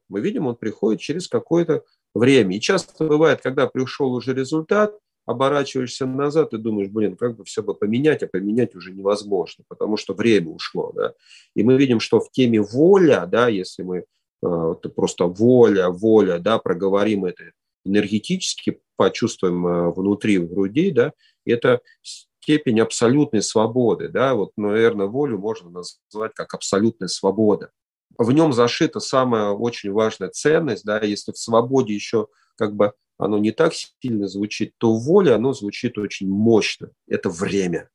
Мы 0.09 0.21
видим, 0.21 0.47
он 0.47 0.57
приходит 0.57 1.01
через 1.01 1.29
какое-то 1.29 1.85
время. 2.15 2.57
И 2.57 2.61
часто 2.61 3.07
бывает, 3.07 3.41
когда 3.43 3.67
пришел 3.67 4.13
уже 4.13 4.35
результат, 4.35 4.99
оборачиваешься 5.27 6.07
назад 6.07 6.55
и 6.55 6.59
думаешь, 6.59 6.89
блин, 6.89 7.17
как 7.17 7.37
бы 7.37 7.45
все 7.45 7.63
бы 7.63 7.75
поменять, 7.75 8.23
а 8.23 8.27
поменять 8.27 8.75
уже 8.75 8.93
невозможно, 8.93 9.65
потому 9.69 9.97
что 9.99 10.15
время 10.15 10.51
ушло. 10.51 10.93
Да? 10.95 11.15
И 11.55 11.63
мы 11.63 11.77
видим, 11.77 12.01
что 12.01 12.21
в 12.21 12.31
теме 12.31 12.61
воля, 12.61 13.27
да, 13.27 13.49
если 13.49 13.83
мы 13.83 13.99
э, 13.99 14.05
это 14.43 14.89
просто 14.89 15.25
воля, 15.25 15.89
воля, 15.91 16.39
да, 16.39 16.59
проговорим 16.59 17.25
это 17.25 17.53
энергетически, 17.85 18.81
почувствуем 18.97 19.67
э, 19.67 19.93
внутри, 19.93 20.39
в 20.39 20.49
груди, 20.49 20.91
да, 20.91 21.13
это 21.47 21.81
степень 22.03 22.81
абсолютной 22.81 23.43
свободы, 23.43 24.09
да, 24.09 24.35
вот, 24.35 24.53
наверное, 24.57 25.07
волю 25.07 25.39
можно 25.39 25.71
назвать 25.71 26.35
как 26.35 26.55
абсолютная 26.55 27.09
свобода. 27.09 27.71
В 28.17 28.33
нем 28.33 28.53
зашита 28.53 29.01
самая 29.01 29.51
очень 29.51 29.93
важная 29.93 30.29
ценность, 30.29 30.85
да, 30.85 31.01
если 31.01 31.33
в 31.33 31.39
свободе 31.39 31.95
еще 31.95 32.29
как 32.57 32.75
бы 32.75 32.93
оно 33.19 33.39
не 33.39 33.51
так 33.51 33.73
сильно 33.75 34.29
звучит, 34.29 34.75
то 34.79 34.95
воля, 34.95 35.35
оно 35.35 35.53
звучит 35.53 35.99
очень 35.99 36.29
мощно. 36.29 36.91
Это 37.07 37.29
время. 37.29 37.91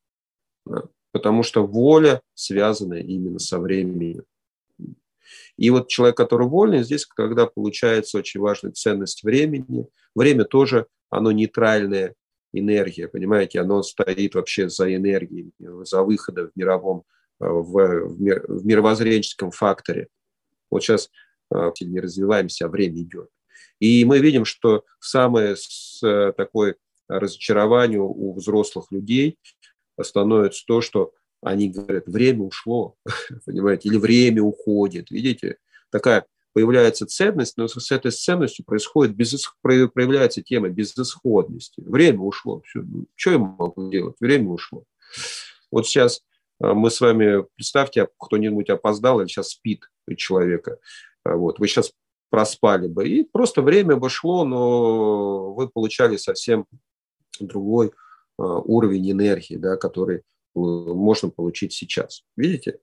Да? 0.66 0.84
Потому 1.12 1.44
что 1.44 1.66
воля 1.66 2.22
связана 2.34 2.96
именно 2.96 3.40
со 3.40 3.60
временем. 3.60 4.24
И 5.58 5.70
вот 5.70 5.88
человек, 5.88 6.18
который 6.18 6.48
вольный, 6.48 6.84
здесь 6.84 7.06
когда 7.06 7.46
получается 7.46 8.18
очень 8.18 8.40
важная 8.40 8.72
ценность 8.72 9.24
времени. 9.24 9.88
Время 10.16 10.46
тоже, 10.46 10.88
оно 11.10 11.32
нейтральная 11.32 12.16
энергия, 12.54 13.08
понимаете, 13.08 13.60
оно 13.60 13.82
стоит 13.84 14.36
вообще 14.36 14.70
за 14.70 14.94
энергией, 14.94 15.52
за 15.60 16.04
выходом 16.04 16.50
в 16.50 16.56
мировом, 16.56 17.04
э, 17.40 17.46
в, 17.46 18.08
в, 18.08 18.22
мир, 18.22 18.46
в 18.48 18.66
мировоззренческом 18.66 19.52
факторе. 19.52 20.08
Вот 20.70 20.84
сейчас 20.84 21.10
э, 21.54 21.72
не 21.82 22.00
развиваемся, 22.00 22.66
а 22.66 22.70
время 22.70 23.02
идет. 23.02 23.30
И 23.80 24.06
мы 24.06 24.20
видим, 24.20 24.46
что 24.46 24.86
самое 25.00 25.56
с, 25.56 26.00
такое 26.38 26.76
разочарование 27.08 28.00
у 28.00 28.34
взрослых 28.34 28.92
людей 28.92 29.38
становится 30.02 30.64
то, 30.66 30.82
что 30.82 31.12
они 31.44 31.70
говорят, 31.70 32.08
время 32.08 32.44
ушло, 32.44 32.96
понимаете, 33.46 33.90
или 33.90 33.98
время 33.98 34.42
уходит. 34.42 35.12
Видите, 35.12 35.58
такая 35.92 36.26
появляется 36.54 37.06
ценность, 37.06 37.58
но 37.58 37.68
с 37.68 37.92
этой 37.92 38.12
ценностью 38.12 38.64
происходит 38.64 39.16
безысх... 39.16 39.58
проявляется 39.62 40.42
тема 40.42 40.70
безысходности. 40.70 41.82
Время 41.82 42.20
ушло. 42.20 42.62
Все. 42.62 42.82
Ну, 42.82 43.06
что 43.16 43.32
я 43.32 43.38
могу 43.40 43.90
делать? 43.90 44.16
Время 44.20 44.50
ушло. 44.50 44.84
Вот 45.72 45.88
сейчас 45.88 46.22
а, 46.62 46.74
мы 46.74 46.92
с 46.92 47.02
вами, 47.02 47.46
представьте, 47.56 48.08
кто-нибудь 48.18 48.70
опоздал 48.70 49.20
или 49.20 49.28
сейчас 49.28 49.50
спит 49.50 49.90
человека. 50.16 50.78
А, 51.24 51.36
вот. 51.36 51.60
Вы 51.60 51.68
сейчас 51.68 51.92
проспали 52.30 52.88
бы. 52.88 53.08
И 53.08 53.24
просто 53.24 53.62
время 53.62 53.96
бы 53.96 54.10
шло, 54.10 54.46
но 54.46 55.54
вы 55.54 55.68
получали 55.70 56.18
совсем 56.18 56.66
другой 57.40 57.92
а, 58.38 58.60
уровень 58.60 59.12
энергии, 59.12 59.56
да, 59.56 59.76
который 59.76 60.22
можно 60.56 61.30
получить 61.30 61.74
сейчас. 61.74 62.24
Видите? 62.36 62.80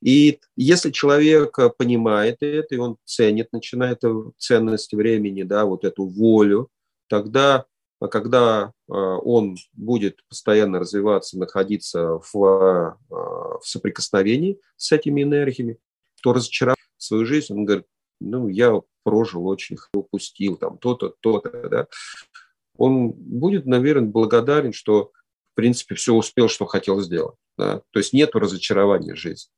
И 0.00 0.40
если 0.56 0.90
человек 0.90 1.58
понимает 1.76 2.38
это, 2.40 2.74
и 2.74 2.78
он 2.78 2.96
ценит, 3.04 3.52
начинает 3.52 4.02
ценность 4.36 4.92
времени, 4.92 5.42
да, 5.42 5.64
вот 5.64 5.84
эту 5.84 6.06
волю, 6.06 6.68
тогда, 7.08 7.66
когда 8.10 8.72
э, 8.88 8.92
он 8.92 9.56
будет 9.72 10.20
постоянно 10.28 10.78
развиваться, 10.78 11.38
находиться 11.38 12.20
в, 12.32 12.36
э, 12.36 12.94
в 13.10 13.62
соприкосновении 13.62 14.60
с 14.76 14.92
этими 14.92 15.22
энергиями, 15.22 15.78
то 16.22 16.32
разочаровав 16.32 16.78
свою 16.96 17.26
жизнь, 17.26 17.52
он 17.52 17.64
говорит, 17.64 17.86
ну, 18.20 18.48
я 18.48 18.80
прожил 19.04 19.46
очень, 19.46 19.76
упустил 19.92 20.56
там 20.56 20.78
то-то, 20.78 21.14
то-то, 21.20 21.68
да, 21.68 21.86
он 22.76 23.10
будет, 23.10 23.66
наверное, 23.66 24.08
благодарен, 24.08 24.72
что 24.72 25.12
принципе, 25.58 25.96
все 25.96 26.14
успел, 26.14 26.48
что 26.48 26.66
хотел 26.66 27.00
сделать. 27.00 27.34
Да? 27.56 27.82
То 27.90 27.98
есть 27.98 28.12
нет 28.12 28.30
разочарования 28.36 29.14
в 29.14 29.18
жизни. 29.18 29.50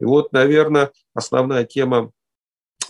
И 0.00 0.04
вот, 0.04 0.32
наверное, 0.32 0.90
основная 1.14 1.64
тема 1.64 2.10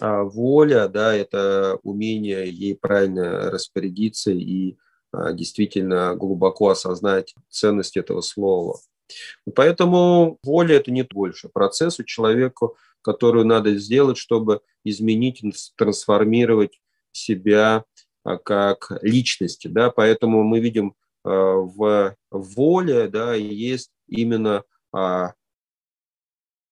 а, 0.01 0.23
воля, 0.23 0.89
да, 0.89 1.15
это 1.15 1.79
умение 1.83 2.49
ей 2.49 2.75
правильно 2.75 3.51
распорядиться 3.51 4.31
и 4.31 4.79
а, 5.13 5.35
действительно 5.35 6.15
глубоко 6.17 6.71
осознать 6.71 7.35
ценность 7.51 7.99
этого 7.99 8.23
слова. 8.23 8.81
Поэтому 9.55 10.39
воля– 10.43 10.77
это 10.77 10.91
не 10.91 11.03
больше 11.03 11.51
процесс 11.51 12.01
у 12.01 12.05
человека, 12.05 12.69
который 13.03 13.45
надо 13.45 13.77
сделать, 13.77 14.17
чтобы 14.17 14.63
изменить, 14.85 15.43
трансформировать 15.77 16.81
себя 17.11 17.85
а, 18.25 18.39
как 18.39 18.91
личности. 19.03 19.69
Да? 19.69 19.91
Поэтому 19.91 20.45
мы 20.45 20.61
видим 20.61 20.95
в 21.25 22.17
воле 22.31 23.09
да, 23.09 23.35
есть 23.35 23.93
именно 24.09 24.65
а, 24.93 25.35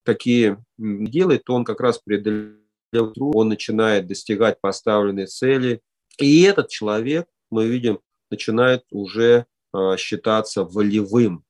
такие 0.05 0.63
делает, 0.79 1.45
то 1.45 1.55
он 1.55 1.65
как 1.65 1.81
раз 1.81 1.99
преодолевает 1.99 2.61
он 2.93 3.49
начинает 3.49 4.07
достигать 4.09 4.61
поставленной 4.61 5.27
цели. 5.27 5.81
И 6.19 6.43
этот 6.43 6.69
человек, 6.69 7.29
мы 7.51 7.69
видим, 7.69 8.01
начинает 8.31 8.85
уже 8.91 9.47
а, 9.73 9.97
считаться 9.97 10.65
волевым. 10.65 11.45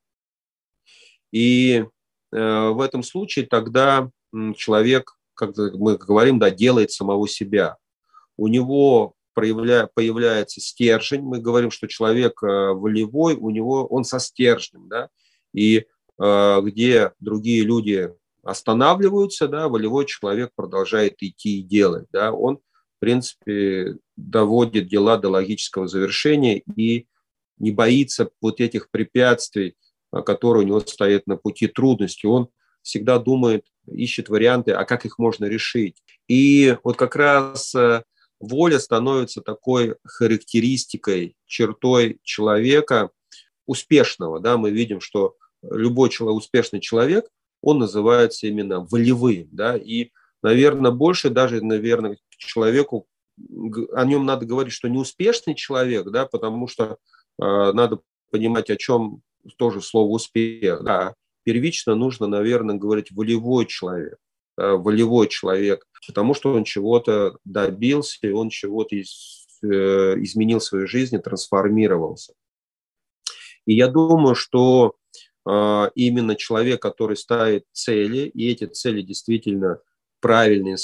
И 1.32 1.86
а, 2.32 2.70
в 2.70 2.80
этом 2.80 3.02
случае 3.02 3.46
тогда 3.46 4.10
человек, 4.56 5.16
как 5.34 5.56
мы 5.56 5.96
говорим, 5.96 6.38
да, 6.38 6.50
делает 6.50 6.92
самого 6.92 7.26
себя. 7.26 7.78
У 8.36 8.48
него 8.48 9.14
проявля, 9.40 9.88
появляется 9.94 10.60
стержень. 10.60 11.22
Мы 11.22 11.38
говорим, 11.40 11.70
что 11.70 11.88
человек 11.88 12.42
э, 12.42 12.46
волевой, 12.46 13.34
у 13.34 13.50
него 13.50 13.86
он 13.86 14.04
со 14.04 14.18
стержнем, 14.18 14.88
да, 14.88 15.08
и 15.54 15.86
э, 16.22 16.60
где 16.62 17.12
другие 17.20 17.62
люди 17.62 18.12
останавливаются, 18.42 19.48
да, 19.48 19.68
волевой 19.68 20.04
человек 20.04 20.50
продолжает 20.54 21.22
идти 21.22 21.60
и 21.60 21.62
делать, 21.62 22.06
да, 22.12 22.32
он, 22.32 22.56
в 22.58 23.00
принципе, 23.00 23.96
доводит 24.16 24.88
дела 24.88 25.16
до 25.16 25.30
логического 25.30 25.88
завершения 25.88 26.62
и 26.76 27.06
не 27.58 27.70
боится 27.70 28.30
вот 28.42 28.60
этих 28.60 28.90
препятствий, 28.90 29.74
э, 30.12 30.20
которые 30.20 30.64
у 30.64 30.66
него 30.66 30.80
стоят 30.80 31.26
на 31.26 31.36
пути 31.36 31.66
трудности. 31.66 32.26
Он 32.26 32.48
всегда 32.82 33.18
думает, 33.18 33.64
ищет 33.86 34.28
варианты, 34.28 34.72
а 34.72 34.84
как 34.84 35.06
их 35.06 35.18
можно 35.18 35.46
решить. 35.46 35.96
И 36.28 36.76
вот 36.84 36.96
как 36.96 37.16
раз 37.16 37.74
воля 38.40 38.78
становится 38.78 39.42
такой 39.42 39.96
характеристикой, 40.04 41.36
чертой 41.46 42.18
человека 42.22 43.10
успешного. 43.66 44.40
Да? 44.40 44.56
Мы 44.56 44.70
видим, 44.70 45.00
что 45.00 45.36
любой 45.62 46.10
человек, 46.10 46.38
успешный 46.38 46.80
человек, 46.80 47.26
он 47.62 47.78
называется 47.78 48.46
именно 48.46 48.80
волевым. 48.80 49.48
Да? 49.52 49.76
И, 49.76 50.10
наверное, 50.42 50.90
больше 50.90 51.30
даже, 51.30 51.62
наверное, 51.62 52.16
человеку, 52.30 53.06
о 53.92 54.04
нем 54.04 54.26
надо 54.26 54.46
говорить, 54.46 54.72
что 54.72 54.88
неуспешный 54.88 55.54
человек, 55.54 56.08
да, 56.10 56.26
потому 56.26 56.66
что 56.68 56.98
э, 57.40 57.72
надо 57.72 58.00
понимать, 58.30 58.70
о 58.70 58.76
чем 58.76 59.22
тоже 59.56 59.80
слово 59.80 60.10
успех. 60.10 60.82
Да. 60.82 61.14
Первично 61.44 61.94
нужно, 61.94 62.26
наверное, 62.26 62.76
говорить 62.76 63.10
волевой 63.10 63.66
человек. 63.66 64.18
Э, 64.60 64.74
волевой 64.74 65.28
человек, 65.28 65.86
потому 66.06 66.34
что 66.34 66.52
он 66.52 66.64
чего-то 66.64 67.38
добился, 67.46 68.18
и 68.26 68.30
он 68.30 68.50
чего-то 68.50 68.94
из, 68.94 69.46
э, 69.62 70.16
изменил 70.18 70.58
в 70.58 70.64
своей 70.64 70.86
жизни, 70.86 71.16
трансформировался. 71.16 72.34
И 73.64 73.72
я 73.74 73.88
думаю, 73.88 74.34
что 74.34 74.96
э, 75.48 75.90
именно 75.94 76.36
человек, 76.36 76.82
который 76.82 77.16
ставит 77.16 77.64
цели, 77.72 78.28
и 78.28 78.50
эти 78.50 78.66
цели 78.66 79.00
действительно 79.00 79.80
правильные 80.20 80.76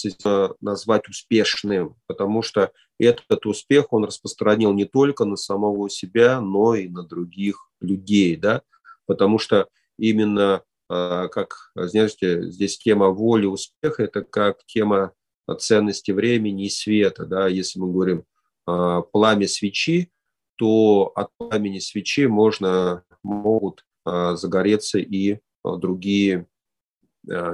назвать 0.62 1.06
успешным, 1.10 1.96
потому 2.06 2.40
что 2.40 2.72
этот 2.98 3.44
успех 3.44 3.92
он 3.92 4.06
распространил 4.06 4.72
не 4.72 4.86
только 4.86 5.26
на 5.26 5.36
самого 5.36 5.90
себя, 5.90 6.40
но 6.40 6.74
и 6.74 6.88
на 6.88 7.02
других 7.02 7.70
людей, 7.82 8.36
да, 8.36 8.62
потому 9.04 9.38
что 9.38 9.68
именно 9.98 10.54
а, 10.54 10.62
как, 10.88 11.72
знаете, 11.74 12.50
здесь 12.50 12.78
тема 12.78 13.08
воли, 13.08 13.46
успеха, 13.46 14.04
это 14.04 14.22
как 14.22 14.64
тема 14.66 15.12
ценности 15.58 16.10
времени 16.10 16.66
и 16.66 16.70
света. 16.70 17.24
Да? 17.24 17.48
Если 17.48 17.78
мы 17.78 17.92
говорим 17.92 18.24
а, 18.66 19.02
пламя 19.02 19.48
свечи, 19.48 20.10
то 20.56 21.12
от 21.14 21.30
пламени 21.38 21.78
свечи 21.78 22.26
можно, 22.26 23.04
могут 23.22 23.84
а, 24.04 24.36
загореться 24.36 24.98
и 24.98 25.38
другие 25.64 26.46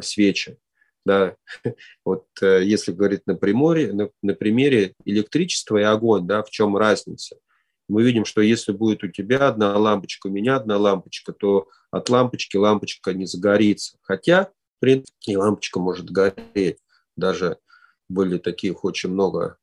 свечи. 0.03 0.59
Да? 1.05 1.37
Вот 2.05 2.27
э, 2.43 2.63
если 2.63 2.93
говорить 2.93 3.27
на, 3.27 3.35
примере, 3.35 3.93
на, 3.93 4.11
на 4.23 4.35
примере 4.35 4.93
электричества 5.07 5.79
и 5.79 5.83
огонь, 5.83 6.27
да, 6.27 6.43
в 6.43 6.51
чем 6.51 6.77
разница– 6.77 7.37
мы 7.93 8.05
видим, 8.05 8.25
что 8.25 8.41
если 8.41 8.73
будет 8.73 9.05
у 9.05 9.09
тебя 9.09 9.49
одна 9.49 9.77
лампочка, 9.77 10.29
у 10.29 10.31
меня 10.31 10.57
одна 10.57 10.79
лампочка, 10.79 11.35
то 11.35 11.69
от 11.91 12.09
лампочки 12.09 12.57
лампочка 12.57 13.13
не 13.13 13.27
загорится. 13.27 13.99
Хотя, 14.01 14.45
в 14.79 14.81
принципе, 14.81 15.33
и 15.33 15.37
лампочка 15.37 15.79
может 15.79 16.11
гореть. 16.11 16.79
Даже 17.17 17.59
были 18.09 18.39
таких 18.39 18.85
очень 18.85 19.11
много 19.11 19.59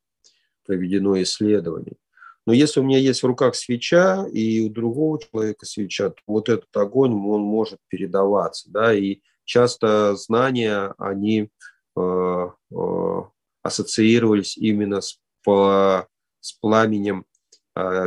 проведено 0.63 1.19
исследований. 1.23 1.97
Но 2.45 2.53
если 2.53 2.81
у 2.81 2.83
меня 2.83 2.99
есть 2.99 3.23
в 3.23 3.25
руках 3.25 3.55
свеча, 3.55 4.27
и 4.31 4.61
у 4.61 4.69
другого 4.69 5.19
человека 5.19 5.65
свеча, 5.65 6.11
то 6.11 6.21
вот 6.27 6.49
этот 6.49 6.75
огонь, 6.77 7.13
он 7.13 7.41
может 7.41 7.79
передаваться. 7.87 8.69
Да? 8.69 8.93
И 8.93 9.21
часто 9.43 10.15
знания, 10.15 10.93
они 10.99 11.49
э, 11.97 11.99
э, 11.99 13.21
ассоциировались 13.63 14.55
именно 14.55 15.01
с, 15.01 15.19
по, 15.43 16.07
с 16.41 16.53
пламенем 16.53 17.25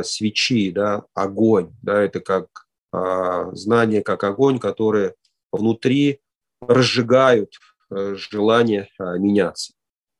свечи, 0.03 0.71
да? 0.71 1.03
огонь. 1.13 1.73
Да? 1.81 2.01
Это 2.01 2.19
как 2.19 2.47
э, 2.93 3.49
знание, 3.53 4.01
как 4.01 4.23
огонь, 4.23 4.59
которые 4.59 5.15
внутри 5.51 6.21
разжигают 6.61 7.53
э, 7.89 8.15
желание 8.15 8.89
э, 8.99 9.17
меняться. 9.17 9.73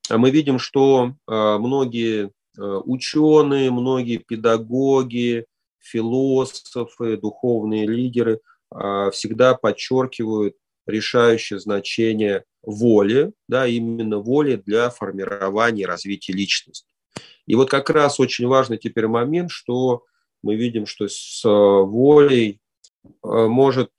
А 0.10 0.18
мы 0.18 0.32
видим, 0.32 0.60
что 0.60 1.14
э, 1.28 1.58
многие 1.60 2.32
Э, 2.58 2.82
ученые, 2.86 3.72
многие 3.72 4.18
педагоги, 4.18 5.46
философы, 5.80 7.18
духовные 7.18 7.86
лидеры 7.86 8.40
всегда 9.12 9.54
подчеркивают 9.54 10.56
решающее 10.88 11.60
значение 11.60 12.44
воли, 12.64 13.34
да, 13.48 13.68
именно 13.68 14.18
воли 14.18 14.56
для 14.56 14.90
формирования 14.90 15.84
и 15.84 15.86
развития 15.86 16.34
личности. 16.34 16.93
И 17.46 17.56
вот 17.56 17.70
как 17.70 17.90
раз 17.90 18.20
очень 18.20 18.48
важный 18.48 18.78
теперь 18.78 19.08
момент, 19.08 19.52
что 19.52 20.04
мы 20.42 20.56
видим, 20.56 20.86
что 20.86 21.08
с 21.08 21.44
э, 21.46 21.50
волей 21.50 22.62
э, 23.04 23.08
может 23.24 23.92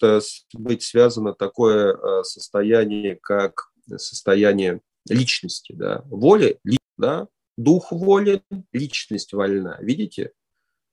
быть 0.52 0.83
связано 0.83 1.35
такое 1.35 2.22
состояние, 2.22 3.18
как 3.20 3.70
состояние 3.96 4.80
личности. 5.09 5.72
Да. 5.72 6.02
Воля, 6.07 6.57
да, 6.96 7.28
Дух 7.57 7.92
волен, 7.92 8.42
личность 8.72 9.33
вольна. 9.33 9.78
Видите? 9.80 10.33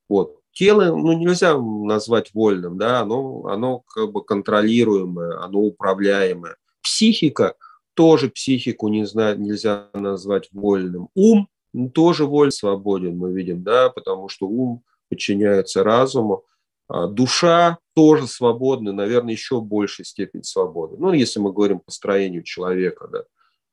Вот. 0.07 0.39
Тело 0.51 0.95
ну, 0.95 1.13
нельзя 1.13 1.57
назвать 1.57 2.33
вольным, 2.33 2.77
да, 2.77 2.99
оно, 2.99 3.45
оно 3.45 3.79
как 3.79 4.11
бы 4.11 4.23
контролируемое, 4.23 5.41
оно 5.41 5.59
управляемое. 5.61 6.57
Психика 6.81 7.55
тоже 7.93 8.29
психику 8.29 8.89
не 8.89 9.05
знаю, 9.05 9.39
нельзя 9.39 9.89
назвать 9.93 10.49
вольным. 10.51 11.07
Ум 11.15 11.47
тоже 11.93 12.25
воль 12.25 12.51
свободен, 12.51 13.17
мы 13.17 13.31
видим, 13.31 13.63
да, 13.63 13.89
потому 13.89 14.29
что 14.29 14.47
ум 14.47 14.84
подчиняется 15.10 15.84
разуму. 15.84 16.43
А 16.88 17.07
душа 17.07 17.77
тоже 17.95 18.27
свободна, 18.27 18.91
наверное, 18.91 19.34
еще 19.34 19.62
большей 19.62 20.03
степени 20.03 20.41
свободы. 20.41 20.97
Ну, 20.97 21.13
если 21.13 21.39
мы 21.39 21.53
говорим 21.53 21.79
по 21.79 21.91
строению 21.91 22.43
человека, 22.43 23.07
да. 23.07 23.23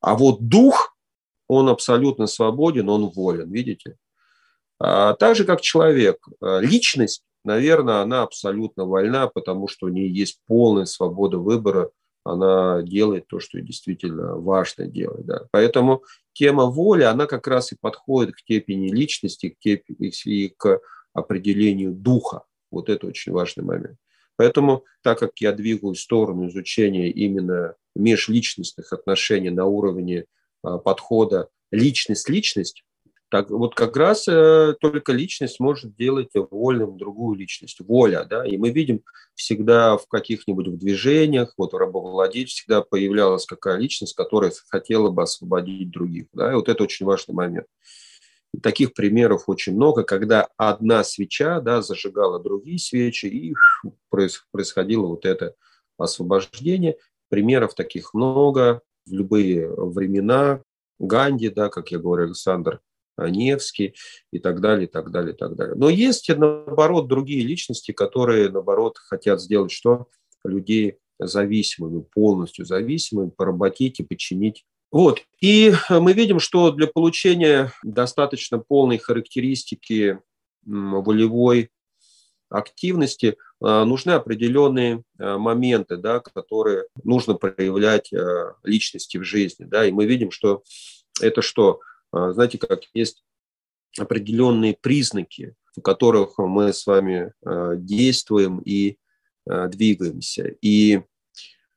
А 0.00 0.14
вот 0.14 0.40
дух 0.48 0.96
он 1.48 1.68
абсолютно 1.68 2.26
свободен, 2.26 2.88
он 2.88 3.06
волен, 3.08 3.50
видите? 3.50 3.96
А, 4.78 5.14
так 5.14 5.34
же, 5.34 5.44
как 5.44 5.60
человек. 5.60 6.18
А, 6.40 6.60
личность, 6.60 7.24
наверное, 7.44 8.02
она 8.02 8.22
абсолютно 8.22 8.84
вольна, 8.84 9.26
потому 9.26 9.66
что 9.66 9.86
у 9.86 9.88
нее 9.88 10.12
есть 10.12 10.40
полная 10.46 10.84
свобода 10.84 11.38
выбора, 11.38 11.90
она 12.24 12.82
делает 12.82 13.26
то, 13.26 13.40
что 13.40 13.60
действительно 13.60 14.36
важно 14.36 14.86
делать. 14.86 15.24
Да. 15.24 15.46
Поэтому 15.50 16.04
тема 16.38 16.66
воли, 16.66 17.02
она 17.02 17.26
как 17.26 17.46
раз 17.46 17.72
и 17.72 17.76
подходит 17.80 18.34
к 18.34 18.40
степени 18.40 18.90
личности, 18.90 19.50
к 19.50 19.56
степени, 19.58 20.12
и 20.24 20.48
к 20.48 20.80
определению 21.12 21.92
духа. 21.92 22.42
Вот 22.70 22.88
это 22.88 23.06
очень 23.06 23.32
важный 23.32 23.64
момент. 23.64 23.98
Поэтому, 24.36 24.84
так 25.02 25.18
как 25.18 25.32
я 25.40 25.52
двигаюсь 25.52 25.98
в 25.98 26.02
сторону 26.02 26.48
изучения 26.48 27.10
именно 27.10 27.74
межличностных 27.96 28.92
отношений 28.92 29.50
на 29.50 29.64
уровне 29.64 30.26
Э, 30.64 30.78
подхода 30.82 31.48
личность-личность, 31.70 32.84
так 33.30 33.50
вот 33.50 33.74
как 33.74 33.96
раз 33.96 34.26
э, 34.26 34.74
только 34.80 35.12
личность 35.12 35.60
может 35.60 35.94
делать 35.96 36.30
вольным 36.34 36.96
другую 36.96 37.36
личность. 37.36 37.80
Воля, 37.80 38.24
да, 38.24 38.46
и 38.46 38.56
мы 38.56 38.70
видим 38.70 39.02
всегда 39.34 39.98
в 39.98 40.06
каких-нибудь 40.08 40.78
движениях, 40.78 41.52
вот 41.58 41.72
в 41.72 41.76
рабовладении 41.76 42.46
всегда 42.46 42.80
появлялась 42.80 43.44
какая 43.44 43.76
личность, 43.76 44.14
которая 44.14 44.52
хотела 44.68 45.10
бы 45.10 45.22
освободить 45.22 45.90
других, 45.90 46.26
да, 46.32 46.52
и 46.52 46.54
вот 46.54 46.68
это 46.68 46.82
очень 46.82 47.04
важный 47.04 47.34
момент. 47.34 47.66
И 48.54 48.60
таких 48.60 48.94
примеров 48.94 49.44
очень 49.46 49.74
много, 49.74 50.04
когда 50.04 50.48
одна 50.56 51.04
свеча, 51.04 51.60
да, 51.60 51.82
зажигала 51.82 52.42
другие 52.42 52.78
свечи, 52.78 53.26
и 53.26 53.54
происходило 54.50 55.06
вот 55.06 55.26
это 55.26 55.54
освобождение. 55.98 56.96
Примеров 57.28 57.74
таких 57.74 58.14
много, 58.14 58.80
в 59.04 59.12
любые 59.12 59.68
времена, 59.68 60.62
Ганди, 60.98 61.50
да, 61.50 61.68
как 61.68 61.90
я 61.90 61.98
говорю, 61.98 62.24
Александр 62.24 62.80
Невский 63.18 63.94
и 64.32 64.38
так 64.38 64.60
далее, 64.60 64.86
и 64.86 64.90
так 64.90 65.10
далее, 65.10 65.34
и 65.34 65.36
так 65.36 65.56
далее. 65.56 65.74
Но 65.76 65.88
есть, 65.88 66.28
наоборот, 66.28 67.08
другие 67.08 67.44
личности, 67.44 67.92
которые, 67.92 68.48
наоборот, 68.48 68.98
хотят 68.98 69.40
сделать 69.40 69.72
что? 69.72 70.08
Людей 70.44 70.98
зависимыми, 71.18 72.02
полностью 72.02 72.64
зависимыми, 72.64 73.30
поработить 73.30 74.00
и 74.00 74.04
подчинить. 74.04 74.64
Вот. 74.90 75.20
И 75.40 75.72
мы 75.90 76.12
видим, 76.12 76.38
что 76.38 76.70
для 76.70 76.86
получения 76.86 77.72
достаточно 77.82 78.58
полной 78.58 78.98
характеристики 78.98 80.18
волевой 80.64 81.70
активности 82.50 83.36
а, 83.60 83.84
нужны 83.84 84.12
определенные 84.12 85.02
а, 85.18 85.38
моменты, 85.38 85.96
да, 85.96 86.20
которые 86.20 86.84
нужно 87.04 87.34
проявлять 87.34 88.12
а, 88.12 88.54
личности 88.62 89.18
в 89.18 89.24
жизни. 89.24 89.64
Да, 89.64 89.86
и 89.86 89.92
мы 89.92 90.06
видим, 90.06 90.30
что 90.30 90.62
это 91.20 91.42
что? 91.42 91.80
Знаете, 92.32 92.58
как 92.58 92.82
есть 92.94 93.24
определенные 93.98 94.76
признаки, 94.80 95.54
в 95.76 95.80
которых 95.80 96.38
мы 96.38 96.72
с 96.72 96.86
вами 96.86 97.32
действуем 97.76 98.58
и 98.58 98.98
двигаемся, 99.46 100.54
и 100.60 101.02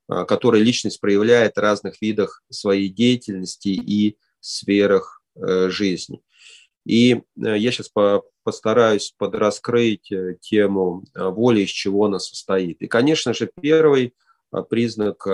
которые 0.08 0.64
личность 0.64 1.00
проявляет 1.00 1.56
в 1.56 1.60
разных 1.60 2.02
видах 2.02 2.44
своей 2.50 2.90
деятельности 2.90 3.70
и 3.70 4.18
сферах 4.40 5.24
жизни. 5.36 6.22
И 6.86 7.14
э, 7.14 7.58
я 7.58 7.72
сейчас 7.72 7.92
постараюсь 8.44 9.14
подраскрыть 9.18 10.12
э, 10.12 10.38
тему 10.42 11.04
э, 11.14 11.24
воли, 11.28 11.62
из 11.62 11.70
чего 11.70 12.06
она 12.06 12.20
состоит. 12.20 12.82
И, 12.82 12.88
конечно 12.88 13.34
же, 13.34 13.50
первый 13.62 14.14
признак 14.70 15.26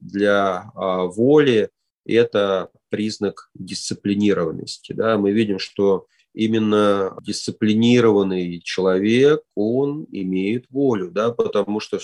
для 0.00 0.72
воли– 0.74 1.70
это 2.04 2.70
признак 2.94 3.50
дисциплинированности. 3.54 4.92
Да? 4.92 5.18
Мы 5.18 5.32
видим, 5.32 5.58
что 5.58 6.06
именно 6.32 7.16
дисциплинированный 7.22 8.60
человек, 8.60 9.42
он 9.56 10.06
имеет 10.12 10.66
волю, 10.70 11.10
да? 11.10 11.32
потому 11.32 11.80
что 11.80 11.98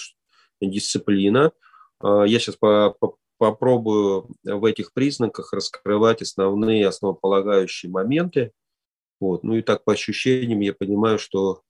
дисциплина, 0.60 1.52
я 2.02 2.26
сейчас 2.26 2.56
по, 2.56 2.96
по, 2.98 3.16
попробую 3.38 4.28
в 4.42 4.64
этих 4.64 4.92
признаках 4.92 5.52
раскрывать 5.52 6.22
основные 6.22 6.88
основополагающие 6.88 7.90
моменты, 7.90 8.50
вот. 9.20 9.44
Ну 9.44 9.56
и 9.56 9.62
так 9.62 9.84
по 9.84 9.92
ощущениям 9.92 10.60
я 10.60 10.72
понимаю, 10.72 11.18
что, 11.18 11.62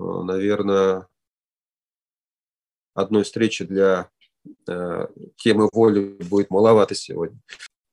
э, 0.00 0.04
наверное, 0.04 1.06
одной 2.94 3.22
встречи 3.22 3.64
для 3.64 4.10
э, 4.68 5.06
темы 5.36 5.68
воли 5.72 6.18
будет 6.24 6.50
маловато 6.50 6.96
сегодня. 6.96 7.38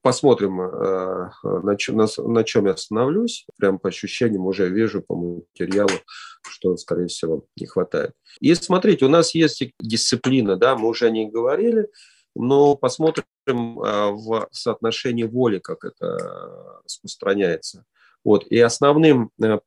Посмотрим, 0.05 0.61
э, 0.61 1.31
на, 1.41 1.75
чем, 1.77 1.97
на, 1.97 2.05
на 2.17 2.43
чем 2.43 2.67
я 2.67 2.73
остановлюсь. 2.73 3.47
Прям 3.57 3.79
по 3.79 3.89
ощущениям 3.89 4.45
уже 4.45 4.69
вижу 4.69 5.01
по 5.01 5.15
материалу, 5.15 5.89
что, 6.47 6.77
скорее 6.77 7.07
всего, 7.07 7.47
не 7.55 7.65
хватает. 7.65 8.11
И 8.39 8.53
смотрите, 8.53 9.05
у 9.05 9.09
нас 9.09 9.33
есть 9.33 9.63
дисциплина, 9.79 10.57
да, 10.57 10.75
мы 10.75 10.89
уже 10.89 11.07
о 11.07 11.09
ней 11.09 11.25
говорили, 11.25 11.87
но 12.35 12.75
посмотрим 12.75 13.25
в 13.47 14.47
соотношении 14.51 15.23
воли, 15.23 15.57
как 15.57 15.83
это 15.83 16.83
распространяется. 16.83 17.83
Вот. 18.23 18.45
И 18.51 18.59
основным, 18.59 19.31
э, 19.41 19.57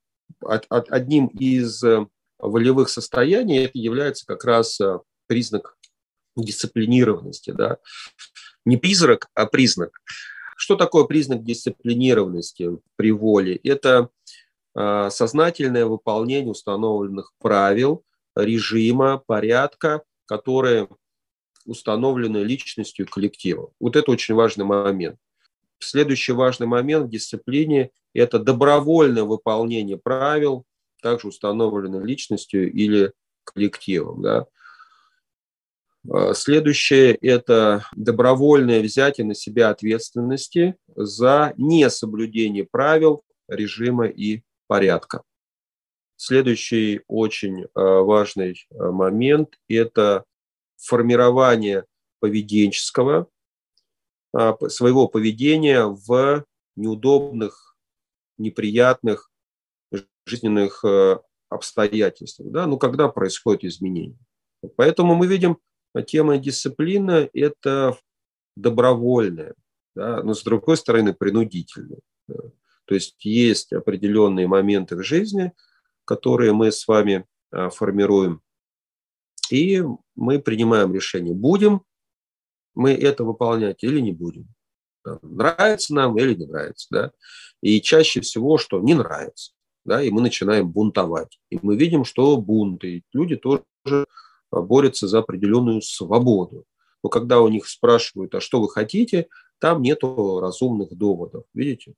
одним 0.69 1.27
из 1.27 1.83
э, 1.83 2.07
волевых 2.39 2.91
состояний 2.91 3.65
это 3.65 3.77
является 3.77 4.25
как 4.25 4.45
раз 4.45 4.81
э, 4.81 5.01
признак 5.27 5.77
дисциплинированности. 6.37 7.51
Да? 7.51 7.79
Не 8.69 8.77
призрак, 8.77 9.31
а 9.33 9.47
признак. 9.47 9.99
Что 10.55 10.77
такое 10.77 11.05
признак 11.05 11.43
дисциплинированности 11.43 12.79
при 12.97 13.13
воле? 13.13 13.57
Это 13.65 14.11
сознательное 14.75 15.87
выполнение 15.87 16.51
установленных 16.51 17.33
правил, 17.39 18.05
режима, 18.37 19.23
порядка, 19.27 20.03
которые 20.27 20.87
установлены 21.65 22.39
личностью 22.45 23.07
коллектива. 23.09 23.73
Вот 23.81 23.97
это 23.97 24.11
очень 24.11 24.35
важный 24.35 24.67
момент. 24.67 25.17
Следующий 25.79 26.33
важный 26.33 26.67
момент 26.67 27.07
в 27.07 27.11
дисциплине– 27.11 27.91
это 28.13 28.39
добровольное 28.39 29.25
выполнение 29.25 29.97
правил, 29.97 30.67
также 31.01 31.29
установленной 31.29 32.05
личностью 32.05 32.71
или 32.71 33.15
коллективом. 33.45 34.21
Да. 34.21 34.47
А, 36.11 36.35
следующее– 36.35 37.15
это 37.23 37.85
добровольное 37.95 38.83
взятие 38.83 39.27
на 39.27 39.35
себя 39.35 39.71
ответственности 39.71 40.77
за 40.95 41.53
несоблюдение 41.57 42.67
правил 42.71 43.23
режима 43.49 44.07
и 44.07 44.43
порядка. 44.67 45.23
Следующий 46.17 47.03
очень 47.07 47.67
важный 47.75 48.67
момент– 48.71 49.57
это 49.69 50.25
формирование 50.77 51.85
поведенческого, 52.21 53.29
своего 54.33 55.07
поведения 55.07 55.85
в 55.85 56.45
неудобных, 56.75 57.77
неприятных 58.37 59.31
жизненных 60.27 60.85
обстоятельствах, 61.49 62.51
да, 62.51 62.67
ну, 62.67 62.79
когда 62.79 63.09
происходят 63.09 63.65
изменения. 63.65 64.19
Поэтому 64.77 65.15
мы 65.15 65.29
видим, 65.29 65.59
тема 66.03 66.39
дисциплины– 66.39 67.31
это 67.33 67.97
добровольная, 68.57 69.55
да, 69.95 70.23
но 70.23 70.35
с 70.35 70.43
другой 70.43 70.77
стороны 70.77 71.15
принудительная. 71.15 72.01
Да. 72.27 72.41
То 72.85 72.95
есть 72.95 73.25
есть 73.25 73.73
определенные 73.73 74.47
моменты 74.47 74.97
в 74.97 75.03
жизни, 75.03 75.53
которые 76.05 76.53
мы 76.53 76.73
с 76.73 76.89
вами 76.89 77.27
а, 77.51 77.69
формируем, 77.71 78.41
и 79.51 79.83
мы 80.15 80.39
принимаем 80.39 80.95
решение, 80.95 81.35
будем 81.35 81.83
мы 82.75 82.93
это 82.93 83.25
выполнять 83.25 83.83
или 83.83 84.01
не 84.01 84.13
будем. 84.13 84.47
Да. 85.05 85.19
Нравится 85.23 85.95
нам 85.95 86.19
или 86.19 86.35
не 86.35 86.47
нравится. 86.47 86.87
Да? 86.91 87.13
И 87.61 87.81
чаще 87.81 88.21
всего, 88.21 88.59
что 88.59 88.81
не 88.81 88.95
нравится 88.95 89.53
да, 89.89 90.03
и 90.03 90.11
мы 90.11 90.21
начинаем 90.21 90.69
бунтовать. 90.69 91.41
И 91.51 91.59
мы 91.63 91.77
видим, 91.77 92.05
что 92.05 92.37
бунты, 92.37 93.03
люди 93.15 93.37
тоже 93.37 93.65
борются 94.51 95.07
за 95.09 95.19
определенную 95.19 95.83
свободу. 95.83 96.65
Но 97.03 97.11
когда 97.11 97.41
у 97.41 97.49
них 97.49 97.69
спрашивают, 97.69 98.35
а 98.35 98.41
что 98.41 98.61
вы 98.61 98.69
хотите, 98.69 99.29
там 99.59 99.83
нету 99.83 100.41
разумных 100.41 100.97
доводов. 100.97 101.45
Видите? 101.55 101.95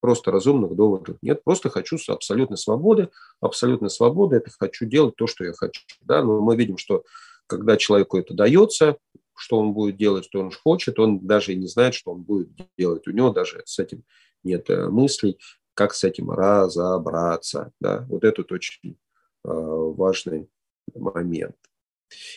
Просто 0.00 0.30
разумных 0.30 0.74
доводов 0.74 1.16
нет. 1.22 1.44
Просто 1.44 1.68
хочу 1.68 1.98
абсолютной 2.08 2.56
свободы. 2.56 3.10
Абсолютной 3.40 3.90
свободы– 3.90 4.36
это 4.38 4.50
хочу 4.50 4.86
делать 4.86 5.16
то, 5.16 5.26
что 5.26 5.44
я 5.44 5.52
хочу. 5.52 5.82
Да? 6.00 6.22
Но 6.22 6.40
мы 6.40 6.56
видим, 6.56 6.78
что 6.78 7.04
когда 7.46 7.76
человеку 7.76 8.18
это 8.18 8.32
дается, 8.34 8.96
что 9.36 9.58
он 9.58 9.72
будет 9.72 9.96
делать, 9.96 10.24
что 10.24 10.40
он 10.40 10.50
хочет, 10.50 10.98
он 10.98 11.26
даже 11.26 11.52
и 11.52 11.56
не 11.56 11.66
знает, 11.66 11.94
что 11.94 12.12
он 12.12 12.22
будет 12.22 12.50
делать. 12.78 13.06
У 13.06 13.10
него 13.10 13.30
даже 13.30 13.62
с 13.64 13.78
этим 13.78 14.04
нет 14.42 14.68
э, 14.70 14.88
мыслей 14.88 15.38
как 15.74 15.94
с 15.94 16.04
этим 16.04 16.30
разобраться. 16.30 17.72
Да? 17.80 18.06
Вот 18.08 18.24
этот 18.24 18.52
очень 18.52 18.98
э, 19.44 19.48
важный 19.48 20.48
момент. 20.94 21.56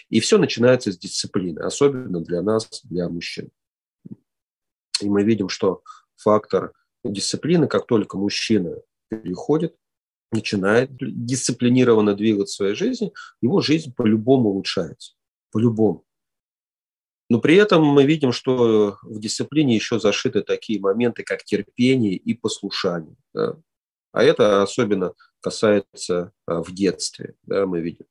И 0.09 0.19
все 0.19 0.37
начинается 0.37 0.91
с 0.91 0.97
дисциплины, 0.97 1.59
особенно 1.59 2.21
для 2.21 2.41
нас, 2.41 2.81
для 2.83 3.09
мужчин. 3.09 3.49
И 5.01 5.09
мы 5.09 5.23
видим, 5.23 5.49
что 5.49 5.83
фактор 6.15 6.73
дисциплины, 7.03 7.67
как 7.67 7.87
только 7.87 8.17
мужчина 8.17 8.77
переходит, 9.09 9.75
начинает 10.31 10.91
дисциплинированно 10.99 12.15
двигать 12.15 12.49
в 12.49 12.53
своей 12.53 12.75
жизни, 12.75 13.13
его 13.41 13.61
жизнь 13.61 13.93
по-любому 13.95 14.49
улучшается. 14.49 15.13
По-любому. 15.51 16.05
Но 17.29 17.39
при 17.39 17.55
этом 17.55 17.83
мы 17.83 18.05
видим, 18.05 18.31
что 18.31 18.97
в 19.01 19.19
дисциплине 19.19 19.75
еще 19.75 19.99
зашиты 19.99 20.41
такие 20.41 20.79
моменты, 20.79 21.23
как 21.23 21.43
терпение 21.43 22.15
и 22.15 22.33
послушание. 22.33 23.15
Да? 23.33 23.57
А 24.11 24.23
это 24.23 24.61
особенно 24.61 25.13
касается 25.39 26.31
а, 26.45 26.61
в 26.61 26.71
детстве, 26.73 27.35
да, 27.43 27.65
мы 27.65 27.81
видим. 27.81 28.05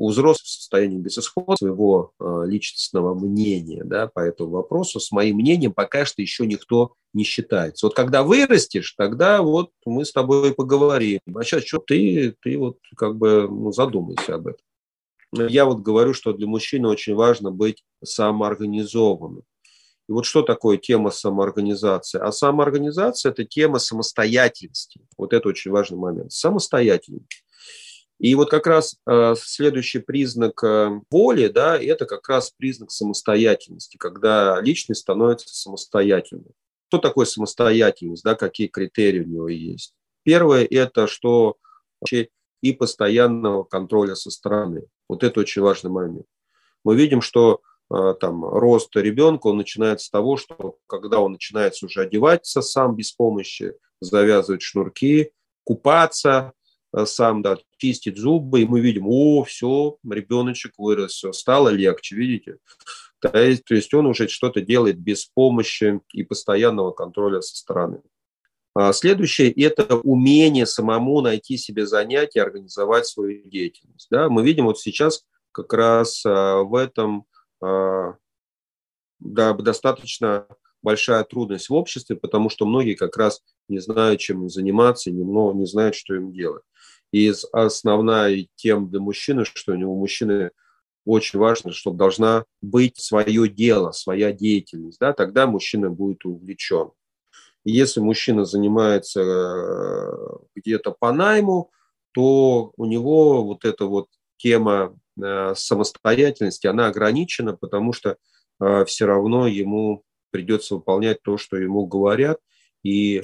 У 0.00 0.08
взрослых 0.08 0.46
в 0.46 0.50
состоянии 0.50 0.98
безысхода 0.98 1.56
своего 1.56 2.12
э, 2.18 2.42
личностного 2.46 3.14
мнения 3.14 3.84
да, 3.84 4.06
по 4.06 4.20
этому 4.20 4.50
вопросу 4.50 4.98
с 4.98 5.12
моим 5.12 5.36
мнением 5.36 5.72
пока 5.72 6.04
что 6.04 6.22
еще 6.22 6.46
никто 6.46 6.94
не 7.12 7.24
считается. 7.24 7.86
Вот 7.86 7.94
когда 7.94 8.22
вырастешь, 8.22 8.94
тогда 8.96 9.42
вот 9.42 9.70
мы 9.84 10.04
с 10.04 10.12
тобой 10.12 10.54
поговорим. 10.54 11.20
А 11.34 11.42
сейчас 11.42 11.64
что 11.64 11.78
ты, 11.78 12.34
ты 12.42 12.56
вот 12.56 12.78
как 12.96 13.16
бы 13.16 13.46
ну, 13.50 13.72
задумайся 13.72 14.36
об 14.36 14.48
этом 14.48 14.64
я 15.32 15.64
вот 15.64 15.80
говорю, 15.80 16.14
что 16.14 16.32
для 16.32 16.46
мужчины 16.46 16.88
очень 16.88 17.14
важно 17.14 17.50
быть 17.50 17.84
самоорганизованным. 18.04 19.44
И 20.08 20.12
вот 20.12 20.26
что 20.26 20.42
такое 20.42 20.76
тема 20.76 21.10
самоорганизации? 21.10 22.18
А 22.18 22.32
самоорганизация– 22.32 23.30
это 23.32 23.44
тема 23.44 23.78
самостоятельности. 23.78 25.00
Вот 25.16 25.32
это 25.32 25.48
очень 25.48 25.70
важный 25.70 25.98
момент. 25.98 26.32
Самостоятельность. 26.32 27.44
И 28.20 28.34
вот 28.34 28.50
как 28.50 28.66
раз 28.66 28.96
э, 29.06 29.34
следующий 29.38 29.98
признак 29.98 30.62
э, 30.62 30.90
воли, 31.10 31.48
да, 31.48 31.78
это 31.78 32.04
как 32.04 32.28
раз 32.28 32.50
признак 32.50 32.90
самостоятельности, 32.90 33.96
когда 33.96 34.60
личность 34.60 35.00
становится 35.00 35.48
самостоятельной. 35.48 36.52
Что 36.88 36.98
такое 36.98 37.24
самостоятельность, 37.24 38.22
да, 38.22 38.34
какие 38.34 38.66
критерии 38.66 39.20
у 39.20 39.26
него 39.26 39.48
есть? 39.48 39.94
Первое– 40.22 40.66
это 40.70 41.06
что 41.06 41.56
и 42.60 42.72
постоянного 42.74 43.64
контроля 43.64 44.14
со 44.14 44.30
стороны. 44.30 44.82
Вот 45.08 45.24
это 45.24 45.40
очень 45.40 45.62
важный 45.62 45.90
момент. 45.90 46.26
Мы 46.84 46.96
видим, 46.96 47.22
что 47.22 47.62
э, 47.90 48.14
там 48.20 48.44
рост 48.44 48.94
ребенка, 48.96 49.46
он 49.46 49.56
начинается 49.56 50.08
с 50.08 50.10
того, 50.10 50.36
что 50.36 50.76
когда 50.86 51.20
он 51.20 51.32
начинается 51.32 51.86
уже 51.86 52.02
одеваться 52.02 52.60
сам 52.60 52.96
без 52.96 53.12
помощи, 53.12 53.72
завязывать 54.02 54.60
шнурки, 54.60 55.32
купаться 55.64 56.52
сам, 57.04 57.42
да, 57.42 57.58
чистить 57.76 58.18
зубы, 58.18 58.62
и 58.62 58.66
мы 58.66 58.80
видим, 58.80 59.06
о, 59.06 59.44
все, 59.44 59.96
ребеночек 60.08 60.72
вырос, 60.78 61.12
все, 61.12 61.32
стало 61.32 61.68
легче, 61.68 62.16
видите? 62.16 62.56
То 63.20 63.38
есть, 63.38 63.64
то 63.64 63.74
есть 63.74 63.92
он 63.94 64.06
уже 64.06 64.28
что-то 64.28 64.60
делает 64.60 64.98
без 64.98 65.26
помощи 65.26 66.00
и 66.12 66.22
постоянного 66.22 66.90
контроля 66.90 67.40
со 67.42 67.56
стороны. 67.56 68.00
А 68.74 68.92
следующее– 68.92 69.50
это 69.56 69.96
умение 69.96 70.64
самому 70.64 71.20
найти 71.20 71.56
себе 71.56 71.86
занятие, 71.86 72.42
организовать 72.42 73.06
свою 73.06 73.42
деятельность. 73.44 74.06
Да? 74.10 74.28
Мы 74.28 74.44
видим 74.44 74.66
вот 74.66 74.78
сейчас 74.78 75.24
как 75.52 75.72
раз 75.72 76.24
а, 76.24 76.62
в 76.62 76.74
этом 76.76 77.26
а, 77.60 78.14
да, 79.18 79.52
достаточно 79.54 80.46
большая 80.82 81.24
трудность 81.24 81.68
в 81.68 81.74
обществе, 81.74 82.16
потому 82.16 82.48
что 82.48 82.64
многие 82.64 82.94
как 82.94 83.16
раз 83.16 83.42
не 83.68 83.78
знают, 83.80 84.20
чем 84.20 84.48
заниматься, 84.48 85.10
не, 85.10 85.24
не 85.24 85.66
знают, 85.66 85.94
что 85.94 86.14
им 86.14 86.32
делать. 86.32 86.62
И 87.12 87.32
основная 87.52 88.46
тема 88.54 88.86
для 88.88 89.00
мужчины, 89.00 89.44
что 89.44 89.72
у 89.72 89.76
него 89.76 89.96
мужчины 89.96 90.50
очень 91.04 91.38
важно, 91.38 91.72
чтобы 91.72 91.96
должна 91.96 92.44
быть 92.60 92.98
свое 92.98 93.48
дело, 93.48 93.90
своя 93.92 94.32
деятельность. 94.32 94.98
Да? 95.00 95.12
Тогда 95.12 95.46
мужчина 95.46 95.90
будет 95.90 96.24
увлечен. 96.24 96.90
Если 97.64 98.00
мужчина 98.00 98.44
занимается 98.44 99.20
э, 99.20 100.12
где-то 100.54 100.92
по 100.92 101.12
найму, 101.12 101.70
то 102.12 102.72
у 102.76 102.86
него 102.86 103.44
вот 103.44 103.64
эта 103.64 103.84
вот 103.84 104.08
тема 104.38 104.96
э, 105.22 105.54
самостоятельности, 105.54 106.66
она 106.66 106.86
ограничена, 106.86 107.56
потому 107.56 107.92
что 107.92 108.16
э, 108.60 108.84
все 108.86 109.04
равно 109.04 109.46
ему 109.46 110.04
придется 110.30 110.76
выполнять 110.76 111.22
то, 111.22 111.36
что 111.36 111.56
ему 111.56 111.86
говорят, 111.86 112.38
и 112.82 113.22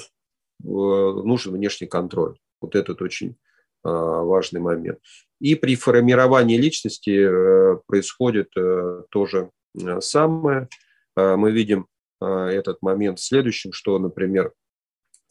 нужен 0.58 1.52
внешний 1.52 1.86
контроль. 1.86 2.38
Вот 2.60 2.74
этот 2.74 3.00
очень 3.02 3.36
важный 3.86 4.60
момент. 4.60 4.98
И 5.40 5.54
при 5.54 5.76
формировании 5.76 6.56
личности 6.56 7.28
происходит 7.86 8.50
то 8.52 9.26
же 9.26 9.50
самое. 10.00 10.68
Мы 11.14 11.52
видим 11.52 11.86
этот 12.20 12.80
момент 12.80 13.20
следующим, 13.20 13.72
что, 13.72 13.98
например, 13.98 14.52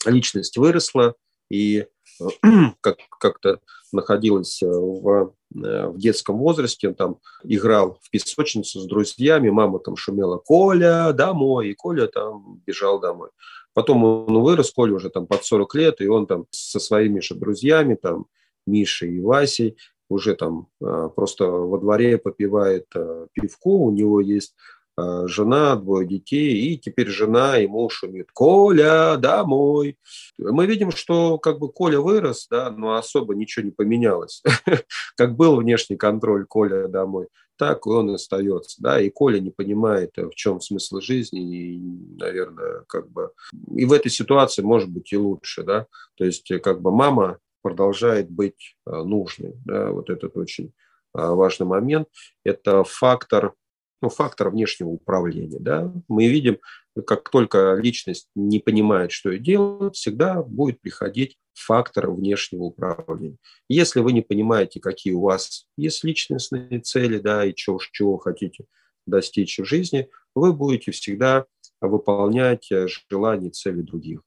личность 0.05 0.57
выросла 0.57 1.15
и 1.49 1.85
э, 2.21 2.25
как, 2.81 2.97
как-то 3.19 3.59
находилась 3.91 4.61
э, 4.61 4.67
в, 4.67 5.33
э, 5.55 5.87
в 5.87 5.97
детском 5.97 6.37
возрасте, 6.37 6.93
там 6.93 7.19
играл 7.43 7.99
в 8.01 8.09
песочницу 8.09 8.79
с 8.79 8.85
друзьями, 8.85 9.49
мама 9.49 9.79
там 9.79 9.95
шумела 9.95 10.37
«Коля, 10.37 11.11
домой!» 11.13 11.69
и 11.69 11.73
Коля 11.73 12.07
там 12.07 12.61
бежал 12.65 12.99
домой. 12.99 13.29
Потом 13.73 14.03
он 14.03 14.41
вырос, 14.41 14.71
Коля 14.71 14.93
уже 14.93 15.09
там 15.09 15.27
под 15.27 15.43
40 15.43 15.75
лет, 15.75 16.01
и 16.01 16.07
он 16.07 16.27
там 16.27 16.45
со 16.49 16.79
своими 16.79 17.19
же 17.19 17.35
друзьями, 17.35 17.95
там 17.95 18.27
Мишей 18.65 19.15
и 19.15 19.21
Васей, 19.21 19.78
уже 20.08 20.36
там 20.36 20.67
просто 20.80 21.47
во 21.47 21.80
дворе 21.80 22.19
попивает 22.19 22.86
пивко, 23.34 23.69
у 23.69 23.91
него 23.91 24.21
есть 24.21 24.54
Э, 24.97 25.28
жена, 25.28 25.75
двое 25.75 26.08
детей, 26.08 26.54
и 26.54 26.78
теперь 26.78 27.10
жена 27.10 27.60
и 27.60 27.67
муж 27.67 27.95
шумит 27.95 28.30
«Коля, 28.32 29.17
домой!». 29.17 29.97
Мы 30.38 30.65
видим, 30.67 30.91
что 30.91 31.38
как 31.38 31.60
бы 31.60 31.69
Коля 31.69 31.99
вырос, 31.99 32.47
да, 32.49 32.71
но 32.71 32.95
особо 32.95 33.36
ничего 33.36 33.65
не 33.65 33.71
поменялось. 33.71 34.41
Как 35.17 35.36
был 35.36 35.58
внешний 35.58 35.97
контроль 35.97 36.45
«Коля, 36.45 36.88
домой», 36.88 37.28
так 37.58 37.88
он 37.88 38.12
и 38.12 38.13
остается, 38.13 38.82
да, 38.82 39.01
и 39.01 39.10
Коля 39.10 39.39
не 39.39 39.51
понимает, 39.51 40.12
э, 40.17 40.28
в 40.28 40.36
чем 40.36 40.62
смысл 40.62 41.01
жизни, 41.01 41.41
и, 41.41 41.80
наверное, 42.17 42.86
как 42.88 43.12
бы, 43.12 43.32
и 43.75 43.84
в 43.84 43.91
этой 43.91 44.10
ситуации 44.10 44.62
может 44.62 44.89
быть 44.89 45.12
и 45.12 45.17
лучше, 45.17 45.63
да, 45.63 45.88
то 46.15 46.23
есть 46.23 46.49
э, 46.51 46.60
как 46.60 46.82
бы 46.82 46.91
мама 46.91 47.39
продолжает 47.65 48.30
быть 48.30 48.78
нужной, 48.86 49.56
да, 49.65 49.89
вот 49.89 50.12
этот 50.12 50.38
очень 50.38 50.71
важный 51.13 51.65
момент, 51.65 52.08
это 52.43 52.84
фактор 52.84 53.56
ну, 54.04 54.10
фактор 54.10 54.51
внешнего 54.51 54.89
управления. 54.89 55.58
Да? 55.60 55.91
Мы 56.08 56.28
видим, 56.28 56.60
как 57.08 57.28
только 57.32 57.73
личность 57.73 58.30
не 58.36 58.60
понимает, 58.60 59.12
что 59.12 59.32
и 59.32 59.39
делать, 59.39 59.95
всегда 59.95 60.43
будет 60.43 60.80
приходить 60.80 61.39
фактор 61.56 62.12
внешнего 62.12 62.65
управления. 62.65 63.38
Если 63.67 64.01
вы 64.01 64.13
не 64.13 64.21
понимаете, 64.21 64.80
какие 64.80 65.13
у 65.13 65.21
вас 65.21 65.67
есть 65.75 66.04
личностные 66.04 66.82
цели, 66.82 67.17
да, 67.17 67.45
и 67.45 67.56
чего, 67.56 67.80
чего 67.91 68.17
хотите 68.17 68.65
достичь 69.08 69.58
в 69.58 69.65
жизни, 69.65 70.08
вы 70.36 70.54
будете 70.54 70.91
всегда 70.91 71.45
выполнять 71.82 72.71
э, 72.71 72.88
желания 73.10 73.47
и 73.47 73.51
цели 73.51 73.82
других. 73.82 74.21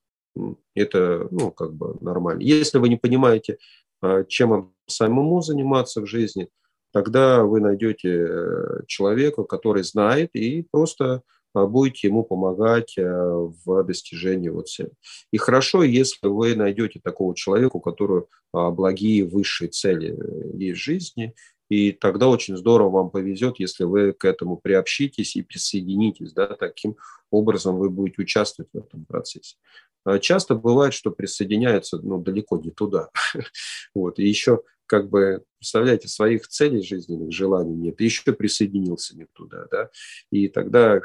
Это, 0.74 1.29
ну, 1.31 1.51
как 1.51 1.74
бы 1.74 1.96
нормально. 2.01 2.42
Если 2.42 2.79
вы 2.79 2.88
не 2.88 2.96
понимаете, 2.96 3.59
а, 4.01 4.24
чем 4.24 4.51
вам 4.51 4.74
самому 4.87 5.42
заниматься 5.42 6.01
в 6.01 6.07
жизни, 6.07 6.48
тогда 6.92 7.44
вы 7.44 7.61
найдете 7.61 8.27
э, 8.29 8.81
человека, 8.87 9.44
который 9.44 9.85
знает 9.85 10.31
и 10.33 10.66
просто 10.70 11.22
а, 11.55 11.66
будете 11.66 12.09
ему 12.09 12.24
помогать 12.24 12.96
э, 12.96 13.05
в 13.05 13.83
достижении 13.85 14.48
вот 14.48 14.68
цели. 14.68 14.92
И 15.33 15.38
хорошо, 15.38 15.83
если 15.83 16.29
вы 16.29 16.55
найдете 16.55 17.01
такого 17.03 17.35
человека, 17.35 17.77
у 17.77 17.81
которого 17.81 18.27
а, 18.53 18.70
благие 18.70 19.24
высшие 19.24 19.68
цели 19.68 20.16
есть 20.55 20.81
в 20.81 20.83
жизни, 20.83 21.35
и 21.68 21.92
тогда 21.92 22.28
очень 22.28 22.57
здорово 22.57 22.90
вам 22.90 23.11
повезет, 23.11 23.57
если 23.59 23.85
вы 23.85 24.12
к 24.12 24.24
этому 24.24 24.57
приобщитесь 24.57 25.37
и 25.37 25.42
присоединитесь. 25.42 26.33
Да, 26.33 26.46
таким 26.46 26.96
образом 27.31 27.76
вы 27.76 27.90
будете 27.90 28.22
участвовать 28.22 28.70
в 28.72 28.78
этом 28.78 29.04
процессе. 29.04 29.57
А 30.04 30.18
часто 30.18 30.54
бывает, 30.54 30.94
что 30.94 31.11
присоединяются 31.11 31.98
ну, 31.98 32.18
далеко 32.18 32.59
не 32.59 32.70
туда. 32.70 33.11
вот. 33.94 34.18
И 34.18 34.26
еще, 34.26 34.62
как 34.87 35.11
бы, 35.11 35.44
представляете, 35.59 36.09
своих 36.09 36.48
целей 36.48 36.83
жизненных, 36.83 37.33
желаний 37.33 37.74
нет, 37.74 38.00
и 38.00 38.04
еще 38.04 38.33
присоединился 38.33 39.16
не 39.16 39.26
туда. 39.35 39.66
Да? 39.70 39.90
И 40.31 40.48
тогда 40.48 41.00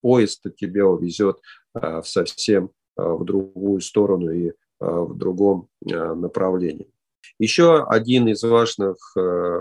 поезд 0.00 0.44
тебя 0.56 0.86
увезет 0.86 1.40
а, 1.72 2.02
совсем 2.02 2.72
а, 2.96 3.14
в 3.14 3.24
другую 3.24 3.80
сторону 3.80 4.30
и 4.30 4.52
в 4.80 5.16
другом 5.16 5.68
направлении. 5.80 6.91
Еще 7.38 7.84
один 7.84 8.28
из 8.28 8.42
важных 8.42 8.96
э, 9.16 9.58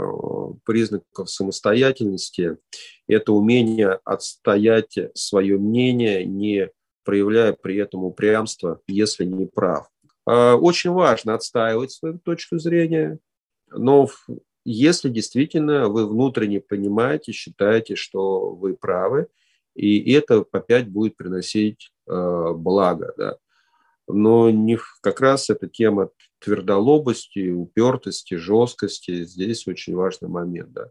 признаков 0.66 1.30
самостоятельности– 1.30 2.58
это 3.08 3.34
умение 3.34 4.00
отстоять 4.04 4.98
свое 5.14 5.58
мнение, 5.58 6.26
не 6.26 6.70
проявляя 7.04 7.54
при 7.54 7.78
этом 7.78 8.04
упрямство, 8.04 8.80
если 8.88 9.26
не 9.26 9.46
прав. 9.46 9.88
А, 10.26 10.56
очень 10.56 10.92
важно 10.92 11.34
отстаивать 11.34 11.92
свою 11.92 12.20
точку 12.20 12.60
зрения, 12.60 13.20
но 13.70 14.08
если 14.64 15.10
действительно 15.10 15.88
вы 15.88 16.08
внутренне 16.08 16.60
понимаете, 16.60 17.32
считаете, 17.32 17.96
что 17.96 18.52
вы 18.52 18.76
правы, 18.76 19.28
и 19.76 20.12
это 20.14 20.46
опять 20.52 20.90
будет 20.90 21.16
приносить 21.16 21.92
э, 22.08 22.54
благо. 22.56 23.14
Да. 23.18 23.38
Но 24.08 24.50
не, 24.50 24.78
как 25.02 25.22
раз 25.22 25.50
эта 25.50 25.68
тема 25.68 26.10
твердолобости, 26.42 27.52
упертости, 27.52 28.36
жесткости, 28.36 29.24
здесь 29.24 29.68
очень 29.68 29.96
важный 29.96 30.30
момент. 30.30 30.74
Да. 30.74 30.90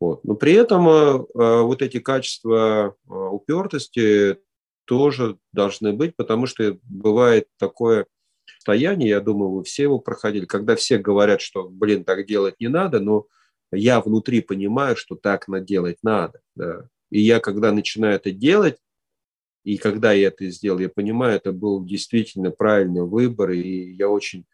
Вот. 0.00 0.24
Но 0.24 0.34
при 0.34 0.52
этом 0.54 0.88
э, 0.88 0.92
э 0.92 1.60
вот 1.62 1.82
эти 1.82 2.00
качества 2.00 2.94
э, 3.08 3.12
упертости 3.12 4.38
тоже 4.86 5.38
должны 5.52 5.92
быть, 5.92 6.16
потому 6.16 6.46
что 6.46 6.78
бывает 6.84 7.48
такое 7.58 8.06
состояние, 8.46 9.10
я 9.10 9.20
думаю, 9.20 9.50
вы 9.50 9.64
все 9.64 9.84
его 9.84 9.98
проходили, 9.98 10.44
когда 10.44 10.76
все 10.76 10.98
говорят, 10.98 11.40
что, 11.40 11.68
блин, 11.68 12.04
так 12.04 12.26
делать 12.26 12.54
не 12.60 12.68
надо, 12.68 13.00
но 13.00 13.26
я 13.72 14.00
внутри 14.00 14.40
понимаю, 14.40 14.96
что 14.96 15.16
так 15.16 15.46
делать 15.64 15.98
надо. 16.02 16.40
Да. 16.54 16.88
И 17.10 17.20
я, 17.20 17.40
когда 17.40 17.72
начинаю 17.72 18.16
это 18.16 18.30
делать, 18.30 18.78
и 19.64 19.78
когда 19.78 20.12
я 20.12 20.28
это 20.28 20.48
сделал, 20.48 20.78
я 20.78 20.88
понимаю, 20.88 21.36
это 21.36 21.52
был 21.52 21.84
действительно 21.84 22.50
правильный 22.50 23.02
выбор, 23.02 23.50
и 23.50 23.92
я 23.94 24.08
очень 24.08 24.46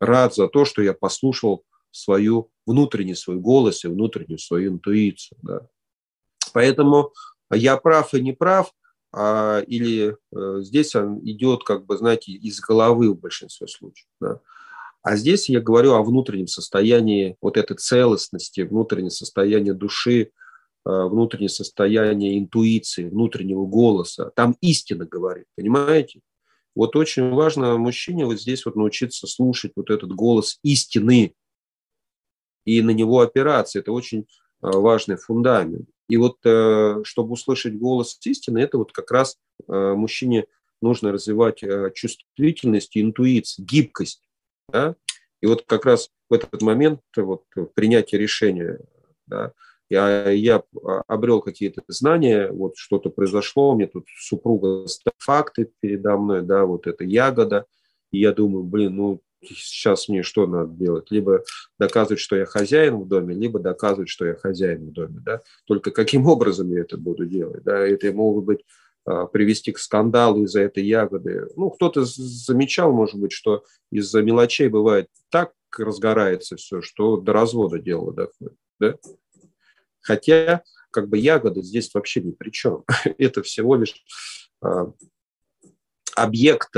рад 0.00 0.34
за 0.34 0.48
то, 0.48 0.64
что 0.64 0.82
я 0.82 0.94
послушал 0.94 1.64
свою 1.90 2.50
внутренний 2.66 3.14
свой 3.14 3.36
голос 3.36 3.84
и 3.84 3.88
внутреннюю 3.88 4.38
свою 4.38 4.72
интуицию. 4.72 5.38
Да. 5.42 5.68
Поэтому 6.52 7.12
я 7.52 7.76
прав 7.76 8.14
и 8.14 8.20
не 8.20 8.32
прав, 8.32 8.72
а, 9.12 9.60
или 9.66 10.16
э, 10.32 10.60
здесь 10.62 10.94
он 10.94 11.18
идет, 11.28 11.64
как 11.64 11.84
бы, 11.84 11.96
знаете, 11.96 12.32
из 12.32 12.60
головы 12.60 13.12
в 13.12 13.18
большинстве 13.18 13.66
случаев. 13.66 14.08
Да. 14.20 14.40
А 15.02 15.16
здесь 15.16 15.48
я 15.48 15.60
говорю 15.60 15.94
о 15.94 16.02
внутреннем 16.02 16.46
состоянии 16.46 17.36
вот 17.40 17.56
этой 17.56 17.76
целостности, 17.76 18.60
внутреннем 18.60 19.10
состоянии 19.10 19.72
души, 19.72 20.22
э, 20.22 20.28
внутреннее 20.84 21.48
состояние 21.48 22.38
интуиции, 22.38 23.08
внутреннего 23.08 23.66
голоса. 23.66 24.30
Там 24.36 24.56
истина 24.60 25.06
говорит, 25.06 25.46
понимаете? 25.56 26.20
Вот 26.74 26.96
очень 26.96 27.30
важно 27.30 27.76
мужчине 27.76 28.26
вот 28.26 28.40
здесь 28.40 28.64
вот 28.64 28.76
научиться 28.76 29.26
слушать 29.26 29.72
вот 29.76 29.90
этот 29.90 30.12
голос 30.12 30.58
истины 30.62 31.34
и 32.64 32.82
на 32.82 32.90
него 32.90 33.20
опираться. 33.20 33.78
Это 33.78 33.92
очень 33.92 34.20
э, 34.20 34.24
важный 34.60 35.16
фундамент. 35.16 35.88
И 36.08 36.16
вот, 36.16 36.38
э, 36.44 37.02
чтобы 37.04 37.32
услышать 37.32 37.76
голос 37.76 38.18
истины, 38.24 38.58
это 38.58 38.78
вот 38.78 38.92
как 38.92 39.10
раз 39.10 39.38
э, 39.68 39.94
мужчине 39.94 40.46
нужно 40.82 41.12
развивать 41.12 41.62
э, 41.62 41.92
чувствительность 41.94 42.96
интуицию, 42.96 43.64
гибкость. 43.64 44.22
Да? 44.68 44.96
И 45.40 45.46
вот 45.46 45.64
как 45.66 45.84
раз 45.84 46.10
в 46.28 46.34
этот 46.34 46.62
момент 46.62 47.00
вот, 47.16 47.44
принятия 47.74 48.18
решения, 48.18 48.80
да, 49.26 49.52
я, 49.90 50.30
я 50.30 50.62
обрел 51.08 51.42
какие-то 51.42 51.82
знания, 51.88 52.50
вот 52.50 52.76
что-то 52.76 53.10
произошло, 53.10 53.74
меня 53.74 53.88
тут 53.88 54.06
супруга 54.18 54.86
факты 55.18 55.70
передо 55.80 56.16
мной, 56.16 56.42
да, 56.42 56.64
вот 56.64 56.86
это 56.86 57.04
ягода, 57.04 57.66
и 58.12 58.20
я 58.20 58.32
думаю, 58.32 58.64
блин, 58.64 58.96
ну 58.96 59.20
сейчас 59.42 60.08
мне 60.08 60.22
что 60.22 60.46
надо 60.46 60.72
делать? 60.72 61.10
Либо 61.10 61.42
доказывать, 61.78 62.20
что 62.20 62.36
я 62.36 62.44
хозяин 62.44 63.00
в 63.00 63.08
доме, 63.08 63.34
либо 63.34 63.58
доказывать, 63.58 64.08
что 64.08 64.26
я 64.26 64.34
хозяин 64.34 64.88
в 64.88 64.92
доме. 64.92 65.20
Да? 65.20 65.40
Только 65.66 65.90
каким 65.90 66.26
образом 66.26 66.70
я 66.70 66.80
это 66.80 66.98
буду 66.98 67.26
делать? 67.26 67.62
Да? 67.62 67.78
Это 67.78 68.12
могут 68.12 68.44
быть 68.44 68.64
а, 69.06 69.26
привести 69.26 69.72
к 69.72 69.78
скандалу 69.78 70.44
из-за 70.44 70.60
этой 70.60 70.84
ягоды. 70.84 71.46
Ну, 71.56 71.70
кто-то 71.70 72.04
замечал, 72.04 72.92
может 72.92 73.18
быть, 73.18 73.32
что 73.32 73.64
из-за 73.90 74.22
мелочей 74.22 74.68
бывает 74.68 75.08
так 75.30 75.52
разгорается 75.78 76.56
все, 76.56 76.82
что 76.82 77.16
до 77.16 77.32
развода 77.32 77.78
дело 77.78 78.12
доходит. 78.12 78.56
Да? 78.78 78.96
Хотя, 80.02 80.62
как 80.90 81.08
бы 81.08 81.18
ягода 81.18 81.62
здесь 81.62 81.92
вообще 81.94 82.20
ни 82.20 82.32
при 82.32 82.50
чем. 82.50 82.84
Это 83.18 83.42
всего 83.42 83.76
лишь 83.76 83.94
а, 84.62 84.92
объект 86.16 86.70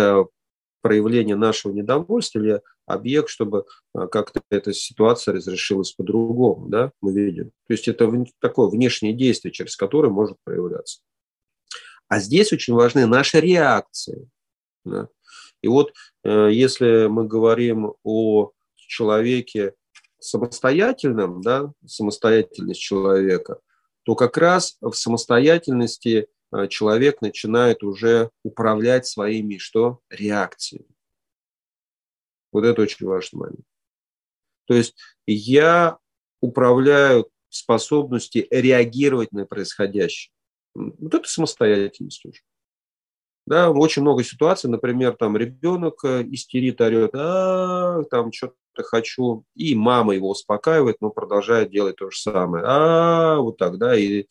проявление 0.83 1.37
нашего 1.37 1.73
недовольства 1.73 2.39
или 2.41 2.61
объект, 2.87 3.29
чтобы 3.29 3.65
а, 3.95 4.07
как-то 4.09 4.43
эта 4.51 4.73
ситуация 4.73 5.35
разрешилась 5.35 5.93
по-другому, 5.93 6.69
да, 6.69 6.93
мы 7.01 7.13
видим. 7.13 7.51
То 7.67 7.73
есть 7.73 7.89
это 7.89 8.11
такое 8.41 8.69
внешнее 8.69 9.13
действие, 9.15 9.53
через 9.53 9.77
которое 9.77 10.11
может 10.11 10.37
проявляться. 10.45 11.01
А 12.09 12.19
здесь 12.21 12.53
очень 12.53 12.75
важны 12.75 13.07
наши 13.07 13.41
реакции. 13.41 14.29
Да. 14.85 15.09
И 15.63 15.69
вот 15.69 15.95
э, 16.25 16.51
если 16.53 17.07
мы 17.07 17.27
говорим 17.27 17.95
о 18.03 18.51
человеке 18.75 19.75
самостоятельном, 20.25 21.41
да, 21.43 21.73
самостоятельность 21.87 22.81
человека, 22.81 23.59
то 24.05 24.15
как 24.15 24.37
раз 24.37 24.77
в 24.81 24.93
самостоятельности 24.93 26.29
Э, 26.53 26.69
человек 26.69 27.23
начинает 27.23 27.83
уже 27.83 28.31
управлять 28.43 29.07
своими 29.07 29.57
что? 29.57 30.01
Реакциями. 30.11 30.87
Вот 32.53 32.65
это 32.65 32.83
очень 32.83 33.07
важный 33.07 33.39
момент. 33.39 33.67
То 34.67 34.75
есть 34.75 34.95
я 35.27 35.99
управляю 36.41 37.31
способностью 37.49 38.47
реагировать 38.51 39.33
на 39.33 39.47
происходящее. 39.47 40.33
Вот 40.75 41.15
это 41.15 41.29
самостоятельность 41.29 42.25
уже. 42.25 42.41
Да, 43.45 43.71
очень 43.71 44.03
много 44.03 44.23
ситуаций, 44.23 44.71
например, 44.71 45.17
там 45.17 45.37
ребенок 45.37 46.05
э, 46.05 46.23
истерит, 46.31 46.81
орет, 46.81 47.11
а, 47.15 48.05
там 48.05 48.31
что-то 48.33 48.55
хочу, 48.77 49.45
и 49.55 49.75
мама 49.75 50.15
его 50.15 50.31
успокаивает, 50.31 50.97
но 51.01 51.11
продолжает 51.11 51.71
делать 51.71 51.97
то 51.97 52.11
же 52.11 52.19
самое. 52.19 52.65
А, 52.67 53.37
вот 53.37 53.59
так, 53.59 53.79
да, 53.79 53.97
и 53.97 54.27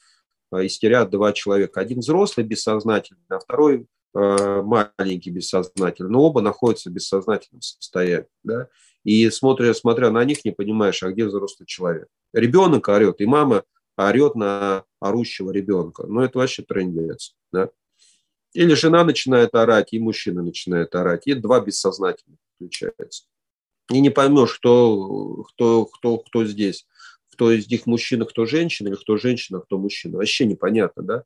Э, 0.51 0.65
истерят 0.65 1.09
два 1.09 1.33
человека. 1.33 1.79
Один 1.79 1.99
взрослый 1.99 2.45
бессознательный, 2.45 3.23
а 3.29 3.39
второй 3.39 3.87
э, 4.13 4.61
маленький 4.61 5.31
бессознательный. 5.31 6.09
Но 6.09 6.23
оба 6.23 6.41
находятся 6.41 6.89
в 6.89 6.93
бессознательном 6.93 7.61
состоянии. 7.61 8.27
Да? 8.43 8.67
И 9.03 9.29
смотря, 9.29 9.73
смотря 9.73 10.11
на 10.11 10.23
них, 10.25 10.43
не 10.45 10.51
понимаешь, 10.51 11.01
а 11.03 11.11
где 11.11 11.25
взрослый 11.25 11.65
человек. 11.65 12.07
Ребенок 12.33 12.87
орет, 12.89 13.21
и 13.21 13.25
мама 13.25 13.63
орет 13.97 14.35
на 14.35 14.83
орущего 14.99 15.51
ребенка. 15.51 16.05
Ну, 16.07 16.21
это 16.21 16.37
вообще 16.37 16.63
трендец. 16.63 17.35
Да? 17.51 17.69
Или 18.53 18.73
жена 18.73 19.05
начинает 19.05 19.55
орать, 19.55 19.93
и 19.93 19.99
мужчина 19.99 20.43
начинает 20.43 20.93
орать, 20.93 21.25
и 21.25 21.33
два 21.33 21.61
бессознательных 21.61 22.39
включается. 22.55 23.23
И 23.89 23.99
не 23.99 24.09
поймешь, 24.09 24.53
кто, 24.53 25.43
кто, 25.49 25.85
кто, 25.85 26.17
кто 26.17 26.45
здесь 26.45 26.85
кто 27.33 27.49
из 27.49 27.67
них 27.71 27.87
мужчина, 27.87 28.25
кто 28.25 28.45
женщина, 28.45 28.89
или 28.89 28.95
кто 28.95 29.17
женщина, 29.17 29.61
кто 29.61 29.79
мужчина. 29.79 30.17
Вообще 30.17 30.45
непонятно, 30.45 31.01
да? 31.01 31.23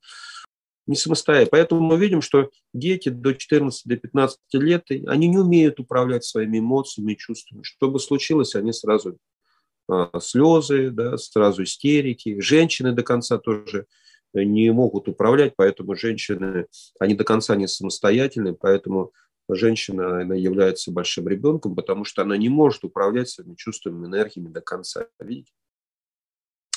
не 0.87 0.95
самостоятельно. 0.95 1.49
Поэтому 1.51 1.81
мы 1.81 1.97
видим, 1.97 2.21
что 2.21 2.49
дети 2.73 3.09
до 3.09 3.31
14-15 3.31 4.29
до 4.51 4.57
лет, 4.59 4.85
они 5.07 5.27
не 5.27 5.37
умеют 5.37 5.79
управлять 5.79 6.23
своими 6.23 6.59
эмоциями 6.59 7.15
чувствами. 7.15 7.63
Что 7.63 7.89
бы 7.89 7.99
случилось, 7.99 8.55
они 8.55 8.71
сразу 8.71 9.17
а, 9.89 10.19
слезы, 10.19 10.91
да, 10.91 11.17
сразу 11.17 11.63
истерики. 11.63 12.39
Женщины 12.39 12.91
до 12.91 13.03
конца 13.03 13.37
тоже 13.37 13.87
не 14.33 14.71
могут 14.71 15.07
управлять, 15.07 15.53
поэтому 15.55 15.95
женщины, 15.95 16.67
они 16.99 17.15
до 17.15 17.23
конца 17.23 17.55
не 17.55 17.67
самостоятельны, 17.67 18.53
поэтому 18.53 19.11
женщина 19.49 20.21
она 20.21 20.35
является 20.35 20.91
большим 20.91 21.27
ребенком, 21.27 21.75
потому 21.75 22.03
что 22.03 22.21
она 22.21 22.37
не 22.37 22.49
может 22.49 22.83
управлять 22.83 23.29
своими 23.29 23.55
чувствами, 23.55 24.05
энергиями 24.05 24.49
до 24.49 24.61
конца. 24.61 25.07
Видите? 25.19 25.51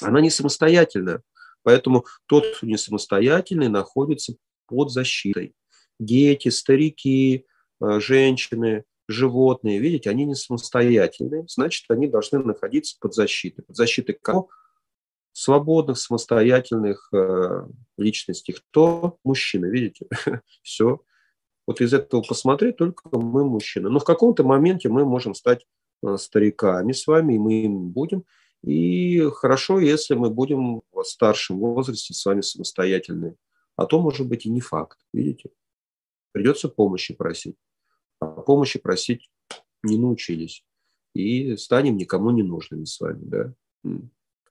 Она 0.00 0.20
не 0.20 0.30
самостоятельная. 0.30 1.22
Поэтому 1.62 2.04
тот, 2.26 2.44
кто 2.56 2.66
не 2.66 2.76
самостоятельный, 2.76 3.68
находится 3.68 4.34
под 4.66 4.90
защитой. 4.90 5.54
Дети, 5.98 6.48
старики, 6.48 7.46
э, 7.80 8.00
женщины, 8.00 8.84
животные, 9.08 9.78
видите, 9.78 10.10
они 10.10 10.24
не 10.26 10.34
самостоятельные, 10.34 11.44
значит, 11.48 11.86
они 11.88 12.06
должны 12.06 12.38
находиться 12.40 12.96
под 13.00 13.14
защитой. 13.14 13.62
Под 13.62 13.74
защитой 13.74 14.12
кого? 14.20 14.50
Свободных, 15.32 15.98
самостоятельных 15.98 17.08
э, 17.12 17.66
личностей. 17.96 18.52
Кто? 18.52 19.18
Мужчина, 19.24 19.66
видите? 19.66 20.06
Все. 20.62 21.00
Вот 21.68 21.82
из 21.82 21.92
этого 21.92 22.22
посмотреть 22.22 22.78
только 22.78 23.06
мы 23.14 23.44
мужчины. 23.44 23.90
Но 23.90 23.98
в 23.98 24.04
каком-то 24.04 24.42
моменте 24.42 24.88
мы 24.88 25.04
можем 25.04 25.34
стать 25.34 25.66
э, 26.02 26.16
стариками 26.16 26.92
с 26.92 27.06
вами, 27.06 27.34
и 27.34 27.38
мы 27.38 27.62
им 27.64 27.90
будем. 27.90 28.24
И 28.64 29.20
хорошо, 29.34 29.78
если 29.78 30.14
мы 30.14 30.30
будем 30.30 30.80
в 30.90 31.04
старшем 31.04 31.58
возрасте 31.58 32.14
с 32.14 32.24
вами 32.24 32.40
самостоятельны. 32.40 33.36
А 33.76 33.84
то, 33.84 34.00
может 34.00 34.26
быть, 34.26 34.46
и 34.46 34.50
не 34.50 34.62
факт, 34.62 34.98
видите? 35.12 35.50
Придется 36.32 36.70
помощи 36.70 37.12
просить. 37.12 37.56
А 38.18 38.28
помощи 38.28 38.78
просить 38.78 39.30
не 39.82 39.98
научились. 39.98 40.64
И 41.14 41.54
станем 41.58 41.98
никому 41.98 42.30
не 42.30 42.42
нужными 42.42 42.86
с 42.86 42.98
вами, 42.98 43.20
да? 43.24 43.54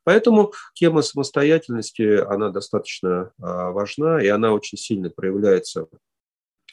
Поэтому 0.03 0.53
тема 0.75 1.01
самостоятельности, 1.01 2.17
она 2.17 2.51
достаточно 2.51 3.31
а, 3.41 3.71
важна, 3.71 4.23
и 4.23 4.27
она 4.27 4.53
очень 4.53 4.77
сильно 4.77 5.09
проявляется 5.09 5.87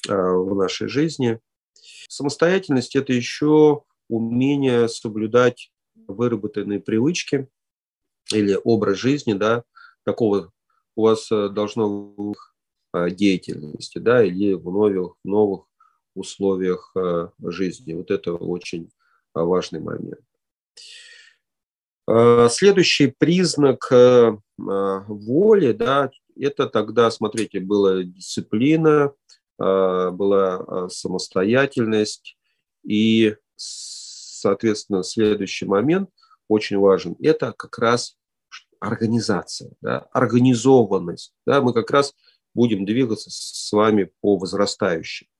в 0.06 0.54
нашей 0.54 0.88
жизни. 0.88 1.40
Самостоятельность– 2.08 2.96
это 2.96 3.12
еще 3.12 3.82
умение 4.08 4.88
соблюдать 4.88 5.72
выработанные 5.94 6.80
привычки 6.80 7.48
или 8.32 8.58
образ 8.64 8.98
жизни, 8.98 9.32
да, 9.34 9.64
такого 10.04 10.52
у 10.96 11.02
вас 11.02 11.30
э, 11.30 11.48
должно 11.48 12.12
быть 12.16 12.36
э, 12.92 13.10
деятельности, 13.10 13.98
да, 13.98 14.24
или 14.24 14.54
в 14.54 14.64
новых, 14.64 15.16
новых 15.24 15.66
условиях 16.14 16.92
э, 16.94 17.28
жизни. 17.40 17.94
Вот 17.94 18.10
это 18.10 18.34
очень 18.34 18.90
важный 19.34 19.80
момент. 19.80 20.20
Следующий 22.06 23.14
признак 23.18 23.90
воли, 24.58 25.72
да, 25.72 26.10
это 26.38 26.66
тогда, 26.68 27.10
смотрите, 27.10 27.60
была 27.60 28.04
дисциплина, 28.04 29.12
была 29.58 30.88
самостоятельность 30.88 32.36
и 32.84 33.36
соответственно, 33.56 35.02
следующий 35.02 35.64
момент 35.64 36.10
очень 36.48 36.78
важен. 36.78 37.16
Это 37.22 37.52
как 37.56 37.78
раз 37.78 38.16
организация, 38.80 39.72
да, 39.80 40.00
организованность. 40.12 41.32
Да, 41.46 41.62
мы 41.62 41.72
как 41.72 41.90
раз 41.90 42.14
будем 42.52 42.84
двигаться 42.84 43.30
с 43.30 43.72
вами 43.72 44.10
по 44.20 44.36
возрастающей. 44.36 45.30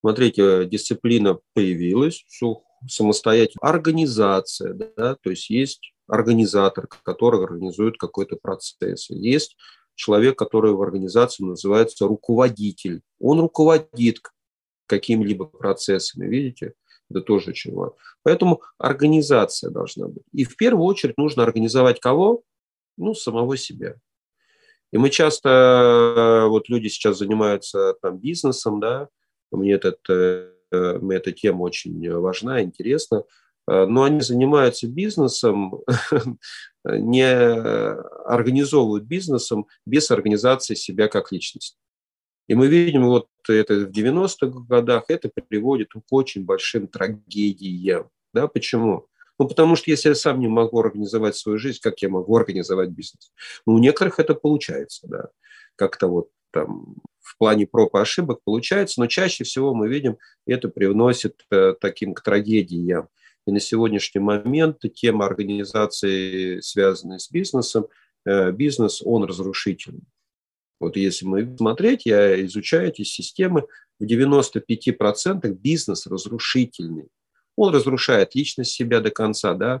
Смотрите, 0.00 0.64
дисциплина 0.66 1.40
появилась, 1.54 2.24
все 2.28 2.62
самостоятельно. 2.88 3.68
Организация, 3.68 4.74
да, 4.74 5.16
то 5.16 5.30
есть 5.30 5.50
есть 5.50 5.92
организатор, 6.06 6.86
который 6.86 7.42
организует 7.42 7.98
какой-то 7.98 8.36
процесс. 8.36 9.10
Есть 9.10 9.56
человек, 9.98 10.38
который 10.38 10.72
в 10.72 10.80
организации 10.80 11.44
называется 11.44 12.06
руководитель. 12.06 13.02
Он 13.18 13.40
руководит 13.40 14.20
какими-либо 14.86 15.46
процессами, 15.46 16.26
видите? 16.26 16.74
Это 17.10 17.20
тоже 17.20 17.50
очень 17.50 17.74
важно. 17.74 17.96
Поэтому 18.22 18.62
организация 18.78 19.70
должна 19.70 20.06
быть. 20.06 20.22
И 20.32 20.44
в 20.44 20.56
первую 20.56 20.84
очередь 20.84 21.18
нужно 21.18 21.42
организовать 21.42 21.98
кого? 22.00 22.42
Ну, 22.96 23.14
самого 23.14 23.56
себя. 23.56 23.96
И 24.92 24.98
мы 24.98 25.10
часто, 25.10 26.46
вот 26.48 26.68
люди 26.68 26.88
сейчас 26.88 27.18
занимаются 27.18 27.94
там 28.00 28.18
бизнесом, 28.18 28.80
да, 28.80 29.08
мне, 29.50 29.72
этот, 29.72 29.98
э, 30.08 30.52
мне 30.70 31.16
эта 31.16 31.32
тема 31.32 31.62
очень 31.62 32.10
важна, 32.20 32.62
интересна, 32.62 33.24
э, 33.68 33.86
но 33.86 34.04
они 34.04 34.20
занимаются 34.20 34.86
бизнесом, 34.86 35.80
не 36.96 37.26
организовывают 37.26 39.04
бизнесом 39.04 39.66
без 39.86 40.10
организации 40.10 40.74
себя 40.74 41.08
как 41.08 41.32
личности. 41.32 41.78
И 42.48 42.54
мы 42.54 42.68
видим, 42.68 43.06
вот 43.06 43.28
это 43.48 43.74
в 43.74 43.90
90-х 43.90 44.66
годах, 44.68 45.04
это 45.08 45.30
приводит 45.48 45.92
к 45.92 46.00
очень 46.10 46.44
большим 46.44 46.88
трагедиям. 46.88 48.08
Да, 48.32 48.48
почему? 48.48 49.06
Ну, 49.38 49.46
потому 49.46 49.76
что 49.76 49.90
если 49.90 50.10
я 50.10 50.14
сам 50.14 50.40
не 50.40 50.48
могу 50.48 50.80
организовать 50.80 51.36
свою 51.36 51.58
жизнь, 51.58 51.78
как 51.80 52.00
я 52.02 52.08
могу 52.08 52.36
организовать 52.36 52.90
бизнес? 52.90 53.32
Ну, 53.66 53.74
у 53.74 53.78
некоторых 53.78 54.18
это 54.18 54.34
получается, 54.34 55.06
да. 55.06 55.28
Как-то 55.76 56.08
вот 56.08 56.30
там 56.50 56.96
в 57.20 57.36
плане 57.38 57.66
проб 57.66 57.94
и 57.94 57.98
ошибок 57.98 58.40
получается, 58.42 59.00
но 59.00 59.06
чаще 59.06 59.44
всего 59.44 59.74
мы 59.74 59.88
видим, 59.88 60.16
это 60.46 60.68
привносит 60.68 61.44
э, 61.50 61.74
таким 61.80 62.14
к 62.14 62.22
трагедиям. 62.22 63.08
И 63.48 63.50
на 63.50 63.60
сегодняшний 63.60 64.20
момент 64.20 64.80
тема 64.94 65.24
организации, 65.24 66.60
связанная 66.60 67.16
с 67.16 67.30
бизнесом, 67.30 67.86
э, 68.26 68.52
бизнес, 68.52 69.00
он 69.02 69.24
разрушительный. 69.24 70.02
Вот 70.78 70.98
если 70.98 71.24
мы 71.24 71.56
смотреть, 71.56 72.04
я 72.04 72.44
изучаю 72.44 72.88
эти 72.88 73.04
системы, 73.04 73.64
в 73.98 74.04
95% 74.04 75.48
бизнес 75.54 76.06
разрушительный. 76.06 77.08
Он 77.56 77.74
разрушает 77.74 78.34
личность 78.34 78.72
себя 78.72 79.00
до 79.00 79.10
конца, 79.10 79.54
да, 79.54 79.80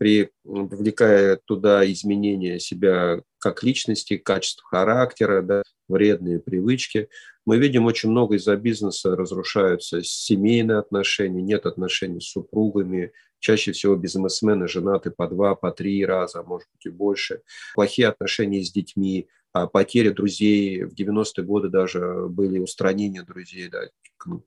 при, 0.00 0.30
привлекая 0.44 1.38
туда 1.44 1.84
изменения 1.92 2.58
себя 2.58 3.20
как 3.38 3.62
личности, 3.62 4.16
качество 4.16 4.66
характера, 4.66 5.42
да, 5.42 5.62
вредные 5.88 6.38
привычки. 6.38 7.10
Мы 7.44 7.58
видим, 7.58 7.84
очень 7.84 8.08
много 8.08 8.36
из-за 8.36 8.56
бизнеса 8.56 9.14
разрушаются 9.14 10.02
семейные 10.02 10.78
отношения, 10.78 11.42
нет 11.42 11.66
отношений 11.66 12.22
с 12.22 12.30
супругами, 12.30 13.12
чаще 13.40 13.72
всего 13.72 13.94
бизнесмены 13.94 14.68
женаты 14.68 15.10
по 15.10 15.28
два, 15.28 15.54
по 15.54 15.70
три 15.70 16.06
раза, 16.06 16.40
а 16.40 16.44
может 16.44 16.68
быть 16.72 16.86
и 16.86 16.88
больше. 16.88 17.42
Плохие 17.74 18.08
отношения 18.08 18.64
с 18.64 18.72
детьми, 18.72 19.28
а 19.52 19.66
потеря 19.66 20.12
друзей 20.12 20.84
в 20.84 20.94
90-е 20.94 21.44
годы 21.44 21.68
даже 21.68 22.26
были 22.30 22.58
устранения 22.58 23.22
друзей 23.22 23.68
да, 23.68 23.80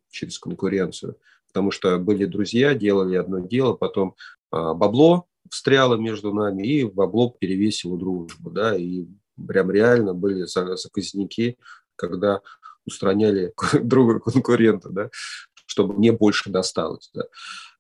через 0.10 0.40
конкуренцию. 0.40 1.16
Потому 1.50 1.70
что 1.70 2.00
были 2.00 2.26
друзья, 2.26 2.74
делали 2.74 3.18
одно 3.18 3.38
дело, 3.38 3.74
потом 3.74 4.16
а, 4.50 4.74
бабло 4.74 5.28
встряло 5.50 5.96
между 5.96 6.34
нами, 6.34 6.66
и 6.68 6.84
бабло 6.86 7.36
перевесило 7.38 7.98
дружбу. 7.98 8.50
Да, 8.50 8.76
и 8.76 9.06
прям 9.48 9.72
реально 9.72 10.14
были 10.14 10.44
заказники, 10.44 11.58
когда 11.96 12.42
устраняли 12.86 13.54
друга 13.82 14.20
конкурента, 14.20 14.90
да, 14.90 15.10
чтобы 15.66 15.96
мне 15.96 16.12
больше 16.12 16.50
досталось. 16.50 17.10
Да. 17.14 17.24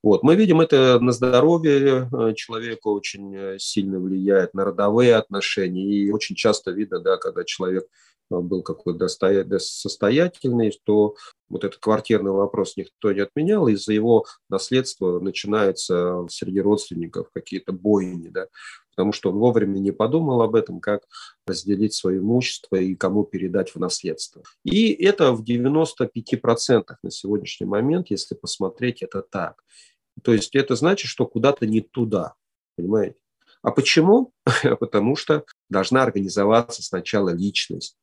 Вот. 0.01 0.23
Мы 0.23 0.35
видим 0.35 0.59
это 0.59 0.99
на 0.99 1.11
здоровье 1.11 2.09
э, 2.11 2.33
человека 2.35 2.87
очень 2.87 3.35
э, 3.35 3.59
сильно 3.59 3.99
влияет, 3.99 4.53
на 4.53 4.65
родовые 4.65 5.15
отношения. 5.15 5.85
И 5.85 6.11
очень 6.11 6.35
часто 6.35 6.71
видно, 6.71 6.99
да, 6.99 7.17
когда 7.17 7.43
человек 7.45 7.85
был 8.29 8.63
какой-то 8.63 9.07
состоятельный, 9.07 10.77
то 10.83 11.15
вот 11.49 11.63
этот 11.63 11.79
квартирный 11.79 12.31
вопрос 12.31 12.77
никто 12.77 13.11
не 13.11 13.21
отменял, 13.21 13.67
из-за 13.67 13.93
его 13.93 14.25
наследства 14.49 15.19
начинаются 15.19 16.25
среди 16.29 16.61
родственников 16.61 17.29
какие-то 17.33 17.73
бойни, 17.73 18.29
да, 18.29 18.47
потому 18.95 19.11
что 19.11 19.29
он 19.31 19.37
вовремя 19.37 19.79
не 19.79 19.91
подумал 19.91 20.41
об 20.41 20.55
этом, 20.55 20.79
как 20.79 21.03
разделить 21.45 21.93
свое 21.93 22.19
имущество 22.19 22.75
и 22.75 22.95
кому 22.95 23.23
передать 23.23 23.73
в 23.75 23.79
наследство. 23.79 24.43
И 24.63 24.91
это 24.93 25.33
в 25.33 25.43
95% 25.43 26.95
на 27.03 27.11
сегодняшний 27.11 27.67
момент, 27.67 28.07
если 28.09 28.35
посмотреть, 28.35 29.01
это 29.01 29.21
так. 29.21 29.63
То 30.23 30.33
есть 30.33 30.55
это 30.55 30.75
значит, 30.75 31.09
что 31.09 31.25
куда-то 31.25 31.65
не 31.65 31.81
туда, 31.81 32.33
понимаете? 32.75 33.17
А 33.63 33.71
почему? 33.71 34.33
Потому 34.79 35.15
что 35.15 35.45
должна 35.69 36.03
организоваться 36.03 36.83
сначала 36.83 37.29
личность. 37.29 37.97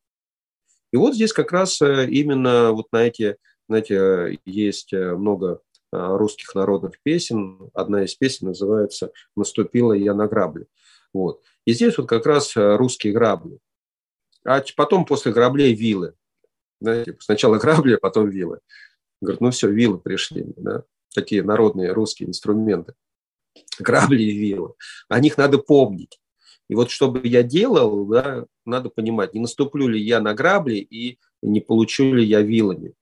И 0.92 0.96
вот 0.96 1.14
здесь 1.14 1.32
как 1.32 1.52
раз 1.52 1.80
э, 1.82 2.08
именно 2.08 2.72
вот 2.72 2.86
на 2.92 3.06
эти, 3.06 3.36
знаете, 3.68 4.38
есть 4.44 4.92
э, 4.92 5.14
много 5.14 5.60
э, 5.92 6.16
русских 6.16 6.54
народных 6.54 7.00
песен. 7.02 7.70
Одна 7.74 8.04
из 8.04 8.14
песен 8.14 8.48
называется 8.48 9.12
«Наступила 9.36 9.92
я 9.92 10.14
на 10.14 10.26
грабли». 10.26 10.66
Вот. 11.12 11.42
И 11.64 11.72
здесь 11.72 11.96
вот 11.98 12.08
как 12.08 12.26
раз 12.26 12.52
русские 12.56 13.12
грабли. 13.12 13.58
А 14.44 14.62
потом 14.76 15.04
после 15.04 15.32
граблей 15.32 15.74
вилы. 15.74 16.14
Знаете, 16.80 17.16
сначала 17.20 17.58
грабли, 17.58 17.94
а 17.94 17.98
потом 17.98 18.28
вилы. 18.30 18.60
Говорят, 19.20 19.40
ну 19.40 19.50
все, 19.50 19.68
вилы 19.68 19.98
пришли. 19.98 20.46
Да? 20.56 20.84
Такие 21.14 21.42
народные 21.42 21.92
русские 21.92 22.28
инструменты. 22.28 22.94
Грабли 23.78 24.22
и 24.22 24.30
вилы. 24.30 24.74
О 25.08 25.20
них 25.20 25.36
надо 25.36 25.58
помнить. 25.58 26.19
И 26.70 26.74
вот 26.76 26.88
чтобы 26.88 27.26
я 27.26 27.42
делал, 27.42 28.06
да, 28.06 28.46
надо 28.64 28.90
понимать, 28.90 29.34
не 29.34 29.40
наступлю 29.40 29.88
ли 29.88 30.00
я 30.00 30.20
на 30.20 30.34
грабли 30.34 30.76
и 30.76 31.18
не 31.42 31.60
получу 31.60 32.14
ли 32.14 32.24
я 32.24 32.42
вилами. 32.42 32.94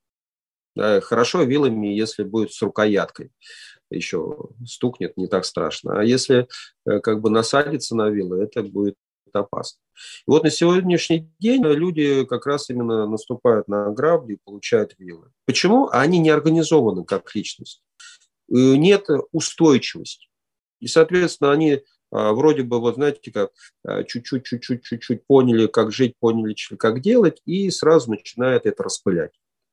Да, 0.74 1.02
хорошо 1.02 1.42
вилами, 1.42 1.88
если 1.88 2.22
будет 2.22 2.54
с 2.54 2.62
рукояткой. 2.62 3.30
Еще 3.90 4.38
стукнет, 4.64 5.18
не 5.18 5.26
так 5.26 5.44
страшно. 5.44 6.00
А 6.00 6.02
если 6.02 6.48
э, 6.86 7.00
как 7.00 7.20
бы 7.20 7.28
насадиться 7.28 7.94
на 7.94 8.08
вилы, 8.08 8.42
это 8.42 8.62
будет 8.62 8.96
опасно. 9.34 9.78
И 10.26 10.30
вот 10.30 10.44
на 10.44 10.50
сегодняшний 10.50 11.30
день 11.38 11.62
люди 11.62 12.24
как 12.24 12.46
раз 12.46 12.70
именно 12.70 13.06
наступают 13.06 13.68
на 13.68 13.90
грабли 13.90 14.34
и 14.34 14.40
получают 14.42 14.94
вилы. 14.96 15.30
Почему? 15.44 15.90
Они 15.92 16.20
не 16.20 16.30
организованы 16.30 17.04
как 17.04 17.34
личность. 17.34 17.82
Э, 18.50 18.76
нет 18.76 19.08
устойчивости. 19.30 20.26
И, 20.80 20.86
соответственно, 20.86 21.52
они 21.52 21.72
а, 21.72 21.80
вроде 22.10 22.62
бы, 22.62 22.80
вот 22.80 22.94
знаете, 22.94 23.30
как 23.30 23.50
а, 23.84 24.04
чуть-чуть, 24.04 24.44
чуть-чуть, 24.44 24.82
чуть-чуть 24.84 25.26
поняли, 25.26 25.66
как 25.66 25.92
жить, 25.92 26.14
поняли, 26.18 26.54
как 26.78 27.00
делать, 27.00 27.42
и 27.44 27.70
сразу 27.70 28.10
начинают 28.10 28.66
это 28.66 28.82
распылять. 28.82 29.32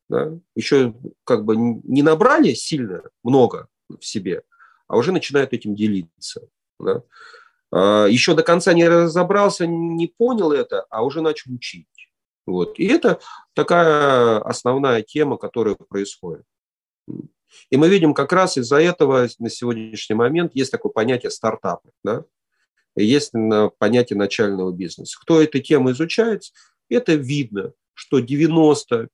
Да? 0.10 0.38
Еще 0.56 0.94
как 1.24 1.46
бы 1.46 1.56
не 1.56 2.04
набрали 2.04 2.54
сильно 2.54 3.04
много 3.24 3.68
в 3.88 4.06
себе, 4.06 4.44
а 4.88 4.98
уже 4.98 5.12
начинают 5.12 5.54
этим 5.54 5.76
делиться. 5.76 6.48
Да? 6.80 7.04
А, 7.72 8.06
еще 8.06 8.36
до 8.36 8.44
конца 8.44 8.74
не 8.74 8.88
разобрался, 8.88 9.66
не 9.68 10.08
понял 10.08 10.52
это, 10.52 10.86
а 10.90 11.04
уже 11.04 11.22
начал 11.22 11.54
учить. 11.54 11.88
Вот. 12.46 12.78
И 12.80 12.86
это 12.86 13.20
такая 13.54 14.40
основная 14.40 15.02
тема, 15.02 15.38
которая 15.38 15.76
происходит. 15.76 16.46
И 17.70 17.78
мы 17.78 17.90
видим 17.90 18.14
как 18.14 18.34
раз 18.34 18.58
из-за 18.58 18.78
этого 18.78 19.28
на 19.40 19.50
сегодняшний 19.50 20.16
момент 20.16 20.52
есть 20.56 20.72
такое 20.72 20.92
понятие 20.92 21.32
стартапа, 21.32 21.90
да? 22.04 22.26
есть 22.96 23.32
понятие 23.78 24.18
начального 24.18 24.72
бизнеса. 24.72 25.18
Кто 25.22 25.42
эту 25.42 25.60
тему 25.60 25.92
изучает, 25.92 26.44
это 26.90 27.16
видно, 27.16 27.74
что 27.94 28.20
95% 28.20 29.08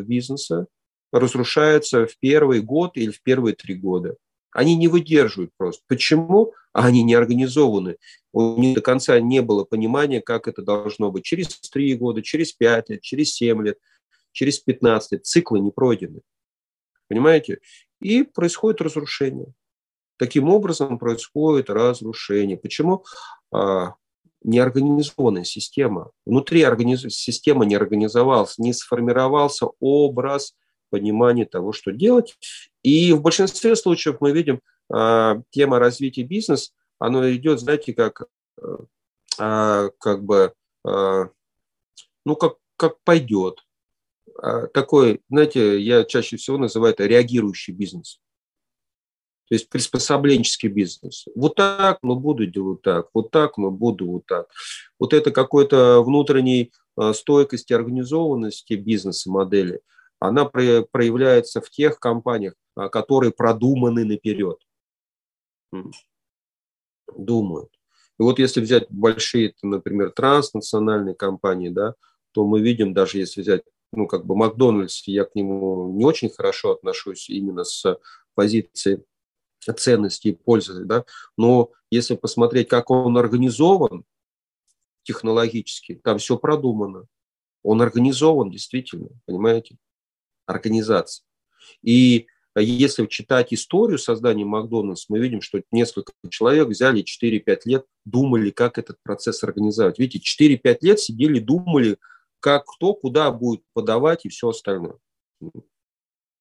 бизнеса 0.00 0.66
разрушается 1.12 2.06
в 2.06 2.18
первый 2.18 2.60
год 2.60 2.96
или 2.96 3.10
в 3.10 3.22
первые 3.22 3.54
три 3.54 3.74
года. 3.74 4.16
Они 4.52 4.76
не 4.76 4.88
выдерживают 4.88 5.50
просто. 5.56 5.82
Почему? 5.88 6.52
А 6.72 6.86
они 6.86 7.02
не 7.02 7.14
организованы. 7.14 7.96
У 8.32 8.60
них 8.60 8.74
до 8.74 8.80
конца 8.80 9.18
не 9.20 9.42
было 9.42 9.64
понимания, 9.64 10.20
как 10.20 10.48
это 10.48 10.62
должно 10.62 11.10
быть. 11.10 11.24
Через 11.24 11.48
три 11.70 11.94
года, 11.94 12.22
через 12.22 12.52
пять 12.52 12.88
лет, 12.88 13.02
через 13.02 13.34
семь 13.34 13.62
лет, 13.64 13.78
через 14.32 14.58
15 14.60 15.12
лет. 15.12 15.26
Циклы 15.26 15.60
не 15.60 15.70
пройдены. 15.70 16.20
Понимаете? 17.08 17.60
И 18.00 18.22
происходит 18.22 18.80
разрушение. 18.80 19.52
Таким 20.18 20.48
образом 20.48 20.98
происходит 20.98 21.70
разрушение. 21.70 22.56
Почему? 22.56 23.04
А, 23.52 23.94
неорганизованная 24.42 25.44
система. 25.44 26.10
Внутри 26.26 26.62
организ... 26.62 27.02
система 27.08 27.64
не 27.64 27.74
организовалась, 27.74 28.58
не 28.58 28.72
сформировался 28.72 29.68
образ 29.80 30.54
понимания 30.90 31.44
того, 31.44 31.72
что 31.72 31.92
делать. 31.92 32.36
И 32.82 33.12
в 33.12 33.22
большинстве 33.22 33.76
случаев 33.76 34.16
мы 34.20 34.32
видим, 34.32 34.60
а, 34.92 35.40
тема 35.50 35.78
развития 35.78 36.22
бизнеса, 36.22 36.72
оно 36.98 37.30
идет, 37.32 37.60
знаете, 37.60 37.92
как, 37.92 38.24
а, 39.38 39.88
как 39.98 40.24
бы, 40.24 40.52
а, 40.84 41.28
ну, 42.24 42.36
как, 42.36 42.56
как 42.76 42.96
пойдет. 43.04 43.64
А, 44.40 44.66
такой, 44.68 45.20
знаете, 45.28 45.80
я 45.80 46.04
чаще 46.04 46.36
всего 46.36 46.58
называю 46.58 46.94
это 46.94 47.06
реагирующий 47.06 47.74
бизнес. 47.74 48.20
То 49.48 49.54
есть 49.54 49.68
приспособленческий 49.68 50.68
бизнес. 50.68 51.24
Вот 51.34 51.54
так 51.54 51.98
мы 52.02 52.16
буду 52.16 52.46
делать 52.46 52.82
так, 52.82 53.08
вот 53.14 53.30
так 53.30 53.56
мы 53.56 53.70
буду 53.70 54.06
вот 54.06 54.26
так. 54.26 54.48
Вот 54.98 55.14
это 55.14 55.30
какой-то 55.30 56.02
внутренней 56.02 56.72
а, 56.96 57.14
стойкости, 57.14 57.72
организованности 57.72 58.74
бизнеса 58.74 59.30
модели, 59.30 59.80
она 60.20 60.44
проявляется 60.44 61.60
в 61.60 61.70
тех 61.70 61.98
компаниях, 61.98 62.54
а, 62.76 62.88
которые 62.88 63.32
продуманы 63.32 64.04
наперед. 64.04 64.58
Думают. 67.16 67.70
И 68.18 68.22
вот 68.22 68.38
если 68.38 68.60
взять 68.60 68.86
большие, 68.90 69.54
например, 69.62 70.10
транснациональные 70.10 71.14
компании, 71.14 71.70
да, 71.70 71.94
то 72.32 72.44
мы 72.46 72.60
видим, 72.60 72.92
даже 72.92 73.18
если 73.18 73.40
взять 73.40 73.62
ну, 73.92 74.06
как 74.06 74.26
бы 74.26 74.36
Макдональдс, 74.36 75.06
я 75.06 75.24
к 75.24 75.34
нему 75.34 75.92
не 75.94 76.04
очень 76.04 76.30
хорошо 76.30 76.72
отношусь 76.72 77.28
именно 77.30 77.64
с 77.64 77.98
позиции 78.34 79.04
ценности 79.76 80.28
и 80.28 80.34
пользы, 80.34 80.84
да, 80.84 81.04
но 81.36 81.70
если 81.90 82.16
посмотреть, 82.16 82.68
как 82.68 82.90
он 82.90 83.16
организован 83.18 84.04
технологически, 85.02 86.00
там 86.04 86.18
все 86.18 86.36
продумано. 86.36 87.06
Он 87.62 87.80
организован 87.80 88.50
действительно, 88.50 89.08
понимаете? 89.24 89.78
Организация. 90.46 91.24
И 91.82 92.26
если 92.54 93.06
читать 93.06 93.52
историю 93.52 93.98
создания 93.98 94.44
Макдональдс, 94.44 95.08
мы 95.08 95.18
видим, 95.18 95.40
что 95.40 95.62
несколько 95.70 96.12
человек 96.28 96.68
взяли 96.68 97.04
4-5 97.04 97.60
лет, 97.64 97.86
думали, 98.04 98.50
как 98.50 98.78
этот 98.78 98.98
процесс 99.02 99.42
организовать. 99.42 99.98
Видите, 99.98 100.58
4-5 100.58 100.78
лет 100.82 101.00
сидели, 101.00 101.38
думали, 101.38 101.98
как 102.40 102.64
кто 102.66 102.94
куда 102.94 103.30
будет 103.30 103.62
подавать 103.72 104.24
и 104.24 104.28
все 104.28 104.48
остальное. 104.50 104.98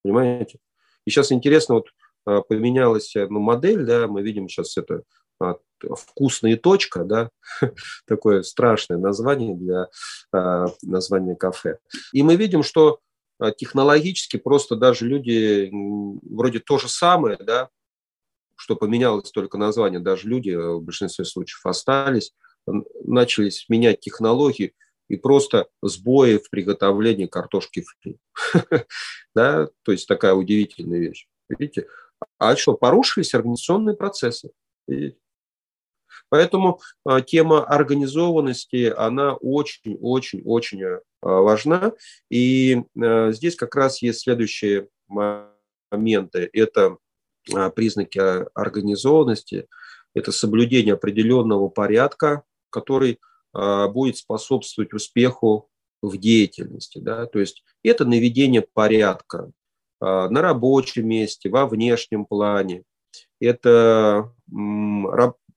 Понимаете? 0.04 0.60
И 1.06 1.10
сейчас 1.10 1.32
интересно, 1.32 1.76
вот 1.76 1.88
а, 2.26 2.42
поменялась 2.42 3.14
ну, 3.16 3.40
модель, 3.40 3.86
да, 3.86 4.08
мы 4.08 4.22
видим 4.22 4.50
сейчас 4.50 4.78
это 4.78 5.04
а, 5.40 5.56
вкусная 5.96 6.58
точка, 6.58 7.06
да, 7.06 7.30
такое 8.06 8.44
страшное 8.44 8.98
название 8.98 9.56
для 9.56 9.88
а, 10.34 10.66
названия 10.82 11.36
кафе. 11.36 11.80
И 12.12 12.24
мы 12.24 12.36
видим, 12.36 12.64
что 12.64 13.00
технологически 13.58 14.38
просто 14.38 14.76
даже 14.76 15.06
люди 15.06 15.70
вроде 15.72 16.60
то 16.60 16.80
же 16.80 16.90
самое, 16.90 17.38
да, 17.38 17.70
что 18.56 18.76
поменялось 18.76 19.32
только 19.32 19.60
название, 19.60 20.00
даже 20.00 20.28
люди 20.28 20.56
в 20.56 20.82
большинстве 20.82 21.24
случаев 21.24 21.64
остались, 21.64 22.34
начали 22.66 23.52
менять 23.70 24.00
технологии, 24.00 24.74
и 25.10 25.16
просто 25.16 25.68
сбои 25.82 26.38
в 26.38 26.50
приготовлении 26.50 27.28
картошки 27.28 27.84
фри. 27.84 28.18
да? 29.36 29.70
То 29.84 29.92
есть 29.92 30.08
такая 30.08 30.34
удивительная 30.34 31.00
вещь. 31.00 31.28
Видите? 31.50 31.88
А 32.38 32.56
что, 32.56 32.74
порушились 32.74 33.34
организационные 33.34 33.96
процессы. 33.96 34.52
Видите? 34.88 35.18
Поэтому 36.30 36.82
а, 37.06 37.22
тема 37.22 37.64
организованности, 37.64 38.94
она 38.96 39.36
очень-очень-очень 39.36 40.84
а, 40.84 41.00
важна. 41.22 41.94
И 42.30 42.84
а, 43.00 43.32
здесь 43.32 43.56
как 43.56 43.76
раз 43.76 44.02
есть 44.02 44.22
следующие 44.22 44.90
моменты. 45.08 46.50
Это 46.52 46.98
признаки 47.76 48.20
организованности, 48.54 49.68
это 50.14 50.34
соблюдение 50.34 50.96
определенного 50.96 51.70
порядка, 51.70 52.44
который 52.70 53.20
будет 53.88 54.18
способствовать 54.18 54.94
успеху 54.94 55.70
в 56.02 56.18
деятельности. 56.18 57.00
Да? 57.00 57.26
То 57.26 57.40
есть 57.40 57.64
это 57.84 58.06
наведение 58.06 58.62
порядка 58.62 59.52
а, 60.00 60.30
на 60.30 60.42
рабочем 60.42 61.08
месте, 61.08 61.50
во 61.50 61.66
внешнем 61.66 62.26
плане. 62.26 62.84
Это 63.40 64.32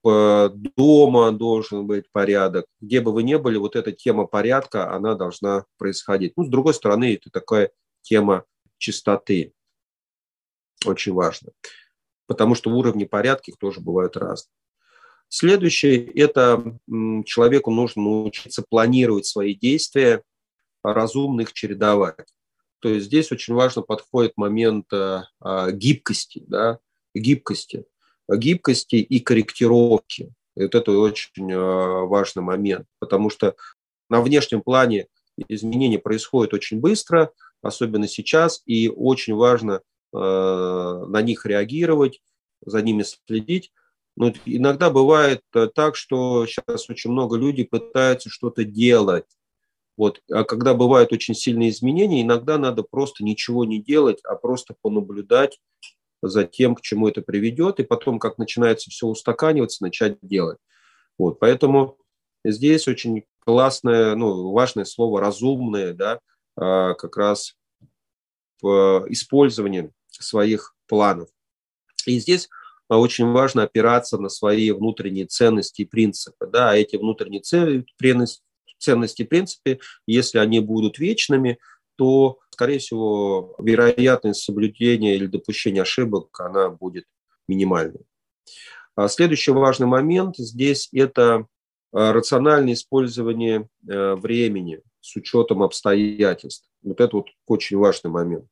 дома 0.03 1.31
должен 1.31 1.85
быть 1.85 2.11
порядок. 2.11 2.65
Где 2.79 3.01
бы 3.01 3.11
вы 3.11 3.21
ни 3.21 3.35
были, 3.35 3.57
вот 3.57 3.75
эта 3.75 3.91
тема 3.91 4.25
порядка, 4.25 4.91
она 4.91 5.13
должна 5.13 5.65
происходить. 5.77 6.33
Ну, 6.37 6.43
с 6.43 6.49
другой 6.49 6.73
стороны, 6.73 7.13
это 7.13 7.29
такая 7.29 7.71
тема 8.01 8.45
чистоты. 8.77 9.53
Очень 10.85 11.13
важно. 11.13 11.51
Потому 12.25 12.55
что 12.55 12.71
уровни 12.71 13.05
порядка 13.05 13.51
их 13.51 13.57
тоже 13.57 13.79
бывают 13.79 14.17
разные. 14.17 14.51
Следующее– 15.33 16.11
это 16.15 16.77
человеку 17.25 17.71
нужно 17.71 18.01
научиться 18.01 18.65
планировать 18.69 19.25
свои 19.25 19.55
действия, 19.55 20.23
разумно 20.83 21.41
их 21.41 21.53
чередовать. 21.53 22.27
То 22.79 22.89
есть 22.89 23.05
здесь 23.05 23.31
очень 23.31 23.53
важно 23.53 23.81
подходит 23.81 24.33
момент 24.35 24.91
а, 24.91 25.29
а, 25.39 25.71
гибкости, 25.71 26.43
да, 26.47 26.79
гибкости, 27.15 27.85
гибкости 28.29 28.95
и 28.97 29.21
корректировки. 29.21 30.33
И 30.57 30.63
вот 30.63 30.75
это 30.75 30.91
очень 30.91 31.53
а, 31.53 32.01
важный 32.07 32.43
момент, 32.43 32.85
потому 32.99 33.29
что 33.29 33.55
на 34.09 34.19
внешнем 34.21 34.61
плане 34.61 35.07
изменения 35.47 35.97
происходят 35.97 36.53
очень 36.53 36.81
быстро, 36.81 37.31
особенно 37.61 38.09
сейчас, 38.09 38.61
и 38.65 38.89
очень 38.89 39.35
важно 39.35 39.79
на 40.11 41.21
них 41.21 41.45
реагировать, 41.45 42.21
за 42.65 42.81
ними 42.81 43.05
следить, 43.25 43.71
но 44.15 44.33
иногда 44.45 44.89
бывает 44.89 45.41
э, 45.53 45.67
так, 45.73 45.95
что 45.95 46.45
сейчас 46.45 46.89
очень 46.89 47.11
много 47.11 47.37
людей 47.37 47.65
пытаются 47.65 48.29
что-то 48.29 48.63
делать 48.63 49.25
Вот. 49.97 50.21
А 50.31 50.43
когда 50.43 50.73
бывают 50.73 51.13
очень 51.13 51.35
сильные 51.35 51.69
изменения, 51.69 52.21
иногда 52.21 52.57
надо 52.57 52.83
просто 52.83 53.23
ничего 53.23 53.65
не 53.65 53.81
делать, 53.81 54.19
а 54.23 54.35
просто 54.35 54.75
понаблюдать 54.81 55.59
за 56.21 56.43
тем, 56.43 56.75
к 56.75 56.81
чему 56.81 57.07
это 57.07 57.21
приведет, 57.21 57.79
и 57.79 57.83
потом, 57.83 58.19
как 58.19 58.37
начинается 58.37 58.89
все 58.89 59.07
устаканиваться, 59.07 59.83
начать 59.83 60.17
делать. 60.21 60.59
Вот. 61.17 61.39
Поэтому 61.39 61.97
здесь 62.43 62.87
очень 62.87 63.23
классное, 63.39 64.15
ну, 64.15 64.51
важное 64.51 64.85
слово 64.85 65.19
«разумное», 65.19 65.93
да, 65.93 66.19
а, 66.55 66.93
как 66.93 67.17
раз 67.17 67.55
в 68.61 69.05
использовании 69.09 69.91
своих 70.09 70.75
планов. 70.87 71.29
И 72.05 72.19
здесь 72.19 72.49
очень 72.97 73.27
важно 73.31 73.63
опираться 73.63 74.17
на 74.17 74.29
свои 74.29 74.71
внутренние 74.71 75.25
ценности 75.25 75.83
и 75.83 75.85
принципы. 75.85 76.47
Да, 76.47 76.71
а 76.71 76.75
эти 76.75 76.95
внутренние 76.95 77.41
ценности 77.41 79.21
и 79.21 79.25
принципы, 79.25 79.79
если 80.07 80.39
они 80.39 80.59
будут 80.59 80.99
вечными, 80.99 81.59
то, 81.97 82.39
скорее 82.49 82.79
всего, 82.79 83.55
вероятность 83.59 84.43
соблюдения 84.43 85.15
или 85.15 85.27
допущения 85.27 85.83
ошибок, 85.83 86.29
она 86.39 86.69
будет 86.69 87.05
минимальной. 87.47 88.01
Следующий 89.07 89.51
важный 89.51 89.87
момент 89.87 90.37
здесь– 90.37 90.89
это 90.93 91.45
рациональное 91.93 92.73
использование 92.73 93.67
э, 93.87 94.15
времени 94.15 94.81
с 95.01 95.15
учетом 95.15 95.61
обстоятельств. 95.61 96.69
Вот 96.83 97.01
это 97.01 97.17
вот 97.17 97.27
очень 97.47 97.77
важный 97.77 98.09
момент. 98.09 98.45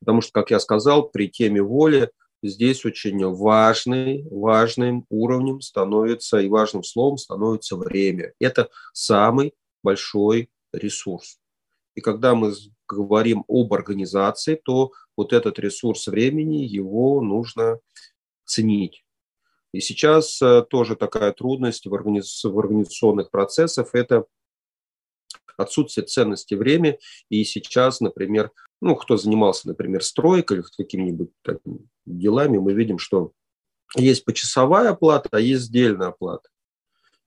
Потому 0.00 0.20
что, 0.20 0.32
как 0.32 0.50
я 0.50 0.60
сказал, 0.60 1.08
при 1.08 1.28
теме 1.28 1.60
воли 1.60 2.10
здесь 2.48 2.84
очень 2.84 3.24
важный, 3.24 4.26
важным 4.30 5.06
уровнем 5.08 5.60
становится 5.60 6.38
и 6.38 6.48
важным 6.48 6.82
словом 6.82 7.18
становится 7.18 7.76
время. 7.76 8.32
Это 8.38 8.68
самый 8.92 9.54
большой 9.82 10.50
ресурс. 10.72 11.38
И 11.94 12.00
когда 12.00 12.34
мы 12.34 12.52
говорим 12.88 13.44
об 13.48 13.72
организации, 13.72 14.60
то 14.62 14.92
вот 15.16 15.32
этот 15.32 15.58
ресурс 15.58 16.06
времени, 16.06 16.64
его 16.64 17.20
нужно 17.20 17.78
ценить. 18.44 19.04
И 19.72 19.80
сейчас 19.80 20.40
э, 20.42 20.64
тоже 20.68 20.96
такая 20.96 21.32
трудность 21.32 21.86
в, 21.86 21.94
организационных 21.94 23.30
процессах– 23.30 23.90
это 23.92 24.24
отсутствие 25.56 26.06
ценности 26.06 26.54
времени. 26.54 26.98
И 27.28 27.44
сейчас, 27.44 28.00
например, 28.00 28.50
ну, 28.80 28.96
кто 28.96 29.16
занимался, 29.16 29.68
например, 29.68 30.02
стройкой 30.02 30.58
или 30.58 30.64
какими-нибудь 30.76 31.30
делами, 32.06 32.58
мы 32.58 32.74
видим, 32.74 32.98
что 32.98 33.32
есть 33.96 34.24
почасовая 34.24 34.90
оплата, 34.90 35.28
а 35.32 35.40
есть 35.40 35.64
сдельная 35.64 36.08
оплата. 36.08 36.48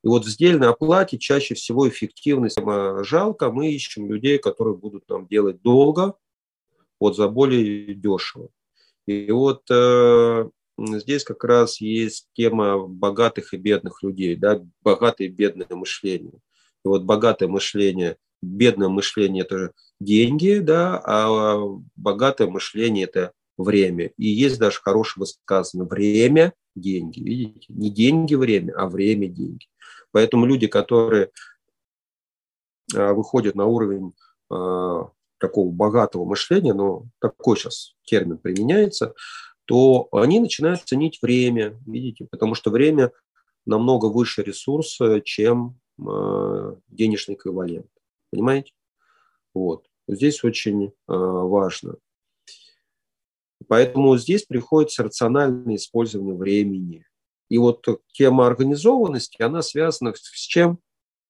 И 0.03 0.07
вот 0.07 0.25
в 0.25 0.29
сдельной 0.29 0.69
оплате 0.69 1.17
чаще 1.17 1.55
всего 1.55 1.89
эффективность 1.89 2.59
жалко. 3.03 3.51
Мы 3.51 3.71
ищем 3.71 4.11
людей, 4.11 4.37
которые 4.37 4.75
будут 4.75 5.09
нам 5.09 5.27
делать 5.27 5.61
долго, 5.61 6.13
вот 6.99 7.15
за 7.15 7.27
более 7.27 7.93
дешево. 7.93 8.49
И 9.05 9.31
вот 9.31 9.63
э, 9.71 10.49
здесь 10.77 11.23
как 11.23 11.43
раз 11.43 11.81
есть 11.81 12.27
тема 12.33 12.87
богатых 12.87 13.53
и 13.53 13.57
бедных 13.57 14.03
людей, 14.03 14.35
да, 14.35 14.61
богатое 14.81 15.27
и 15.27 15.31
бедное 15.31 15.67
мышление. 15.71 16.39
И 16.87 16.89
вот 16.89 17.03
богатое 17.03 17.49
мышление, 17.49 18.17
бедное 18.41 18.87
мышление– 18.87 19.43
это 19.49 19.73
деньги, 19.99 20.59
да, 20.59 21.01
а 21.05 21.59
богатое 21.97 22.47
мышление– 22.47 23.03
это 23.07 23.33
время. 23.57 24.11
И 24.17 24.27
есть 24.27 24.57
даже 24.57 24.79
хорошее 24.81 25.21
высказывание– 25.21 25.89
время– 25.89 26.53
деньги. 26.75 27.19
Видите? 27.19 27.65
Не 27.67 27.89
деньги– 27.89 28.35
время, 28.35 28.73
а 28.77 28.87
время– 28.87 29.27
деньги. 29.27 29.67
Поэтому 30.11 30.45
люди, 30.45 30.67
которые 30.67 31.31
а, 32.95 33.13
выходят 33.13 33.55
на 33.55 33.65
уровень 33.65 34.13
а, 34.49 35.09
такого 35.39 35.69
богатого 35.69 36.23
мышления, 36.23 36.73
но 36.73 37.03
такой 37.19 37.57
сейчас 37.57 37.95
термин 38.05 38.37
применяется, 38.37 39.13
то 39.65 40.07
они 40.13 40.39
начинают 40.39 40.83
ценить 40.83 41.19
время, 41.21 41.77
видите, 41.85 42.25
потому 42.31 42.55
что 42.55 42.71
время 42.71 43.11
намного 43.65 44.05
выше 44.05 44.41
ресурса, 44.41 45.19
чем 45.21 45.75
э, 45.75 45.86
денежный 45.97 47.35
эквивалент. 47.35 47.89
Понимаете? 48.31 48.73
Вот. 49.53 49.87
Здесь 50.07 50.43
очень 50.43 50.87
э, 50.87 50.91
важно. 51.07 51.95
Поэтому 53.67 54.17
здесь 54.17 54.43
приходится 54.43 55.03
рациональное 55.03 55.75
использование 55.75 56.35
времени. 56.35 57.05
И 57.49 57.57
вот 57.57 57.85
тема 58.13 58.45
организованности, 58.45 59.41
она 59.41 59.61
связана 59.61 60.13
с 60.15 60.45
чем? 60.45 60.79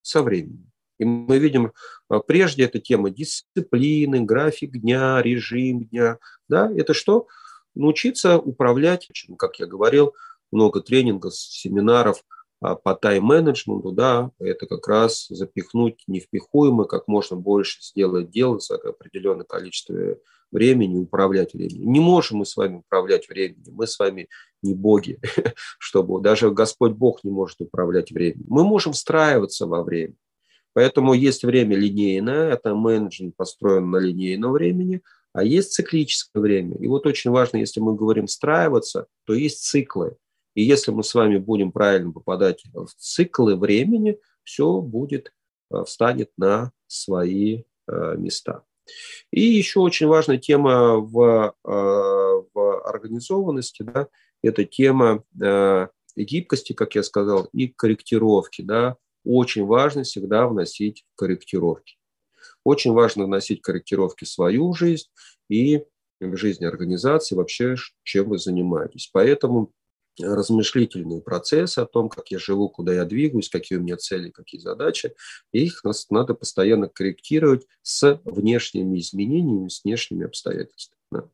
Со 0.02 0.22
временем. 0.22 0.72
И 1.00 1.06
мы 1.06 1.40
видим, 1.40 1.74
э, 2.10 2.20
прежде 2.28 2.66
эта 2.66 2.80
тема 2.80 3.10
дисциплины, 3.10 4.22
график 4.22 4.78
дня, 4.78 5.22
режим 5.22 5.86
дня. 5.86 6.20
Да, 6.50 6.72
это 6.72 6.94
что? 6.94 7.28
научиться 7.78 8.38
управлять, 8.38 9.10
как 9.38 9.60
я 9.60 9.66
говорил, 9.66 10.14
много 10.52 10.82
тренингов, 10.82 11.36
семинаров 11.36 12.24
а, 12.60 12.76
по 12.76 12.96
тайм-менеджменту, 12.96 13.92
да, 13.92 14.32
это 14.40 14.66
как 14.68 14.88
раз 14.88 15.28
запихнуть 15.30 16.04
невпихуемое, 16.08 16.86
как 16.86 17.08
можно 17.08 17.36
больше 17.36 17.82
сделать 17.82 18.30
дел 18.30 18.60
за 18.60 18.76
определенное 18.76 19.46
количество 19.46 20.18
времени, 20.52 20.98
управлять 20.98 21.54
временем. 21.54 21.92
Не 21.92 22.00
можем 22.00 22.40
мы 22.40 22.46
с 22.46 22.56
вами 22.56 22.78
управлять 22.78 23.28
временем, 23.28 23.74
мы 23.74 23.86
с 23.86 24.00
вами 24.00 24.30
не 24.62 24.74
боги, 24.74 25.20
чтобы 25.78 26.22
даже 26.22 26.52
Господь 26.52 26.94
Бог 26.94 27.24
не 27.24 27.32
может 27.32 27.62
управлять 27.62 28.12
временем. 28.12 28.46
Мы 28.48 28.64
можем 28.64 28.94
встраиваться 28.94 29.68
во 29.68 29.84
время. 29.84 30.16
Поэтому 30.74 31.14
есть 31.14 31.44
время 31.44 31.76
линейное, 31.76 32.54
это 32.54 32.76
менеджмент 32.76 33.36
построен 33.36 33.90
на 33.90 33.98
линейном 33.98 34.52
времени– 34.52 35.02
а 35.38 35.44
есть 35.44 35.74
циклическое 35.74 36.42
время. 36.42 36.78
И 36.78 36.88
вот 36.88 37.06
очень 37.06 37.30
важно, 37.30 37.58
если 37.58 37.80
мы 37.80 37.96
говорим 37.96 38.26
встраиваться, 38.26 39.06
то 39.24 39.36
есть 39.36 39.64
циклы. 39.64 40.18
И 40.58 40.64
если 40.64 40.90
мы 40.90 41.04
с 41.04 41.14
вами 41.14 41.38
будем 41.38 41.72
правильно 41.72 42.12
попадать 42.12 42.64
в 42.74 42.88
циклы 42.98 43.56
времени, 43.56 44.20
все 44.44 44.82
будет, 44.82 45.32
э, 45.70 45.84
встанет 45.86 46.32
на 46.36 46.72
свои 46.88 47.66
э, 47.88 48.16
места. 48.18 48.64
И 49.30 49.40
еще 49.40 49.82
очень 49.82 50.08
важная 50.08 50.40
тема 50.40 50.96
в, 50.96 51.54
э, 51.64 51.70
в 51.70 52.82
организованности, 52.86 53.84
да, 53.84 54.08
это 54.42 54.66
тема 54.66 55.24
гибкости, 56.16 56.74
как 56.74 56.96
я 56.96 57.04
сказал, 57.04 57.48
и 57.54 57.68
корректировки. 57.68 58.64
Да. 58.64 58.98
Очень 59.24 59.66
важно 59.66 60.02
всегда 60.04 60.48
вносить 60.48 61.06
корректировки. 61.16 61.98
Очень 62.64 62.94
важно 62.94 63.26
вносить 63.26 63.62
корректировки 63.62 64.24
в 64.24 64.30
свою 64.30 64.74
жизнь 64.74 65.10
и 65.50 65.84
в 66.20 66.36
жизнь 66.36 66.66
организации, 66.66 67.36
вообще, 67.36 67.76
чем 68.02 68.30
вы 68.30 68.40
занимаетесь. 68.40 69.12
Поэтому 69.14 69.72
размышлительные 70.20 71.22
процессы 71.22 71.80
о 71.80 71.86
том, 71.86 72.10
как 72.10 72.32
я 72.32 72.40
живу, 72.40 72.70
куда 72.70 72.94
я 72.94 73.06
двигаюсь, 73.06 73.50
какие 73.50 73.78
у 73.78 73.82
меня 73.82 73.98
цели, 73.98 74.30
какие 74.30 74.60
задачи, 74.60 75.14
их 75.52 75.82
надо 76.10 76.34
постоянно 76.34 76.88
корректировать 76.88 77.68
с 77.82 78.20
внешними 78.26 79.00
изменениями, 79.00 79.70
с 79.70 79.84
внешними 79.84 80.26
обстоятельствами. 80.26 81.00
Да. 81.12 81.30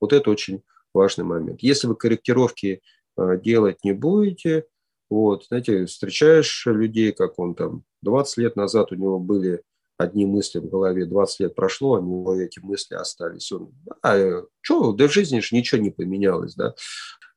Вот 0.00 0.12
это 0.12 0.30
очень 0.30 0.62
важный 0.94 1.24
момент. 1.24 1.62
Если 1.62 1.86
вы 1.86 1.96
корректировки 1.96 2.82
э, 3.16 3.40
делать 3.42 3.84
не 3.84 3.92
будете, 3.92 4.66
вот, 5.08 5.46
знаете, 5.46 5.86
встречаешь 5.86 6.66
людей, 6.66 7.12
как 7.12 7.38
он 7.38 7.54
там 7.54 7.84
20 8.02 8.36
лет 8.38 8.56
назад 8.56 8.92
у 8.92 8.94
него 8.94 9.18
были 9.18 9.62
одни 9.98 10.24
мысли 10.24 10.58
в 10.58 10.68
голове, 10.68 11.04
20 11.04 11.40
лет 11.40 11.54
прошло, 11.54 11.96
а 11.96 12.00
у 12.00 12.02
него 12.02 12.34
эти 12.40 12.58
мысли 12.60 12.94
остались. 12.94 13.52
Он, 13.52 13.72
а, 14.02 14.44
что, 14.60 14.92
да 14.92 15.08
в 15.08 15.12
жизни 15.12 15.40
же 15.40 15.54
ничего 15.54 15.80
не 15.80 15.90
поменялось, 15.90 16.54
да. 16.54 16.74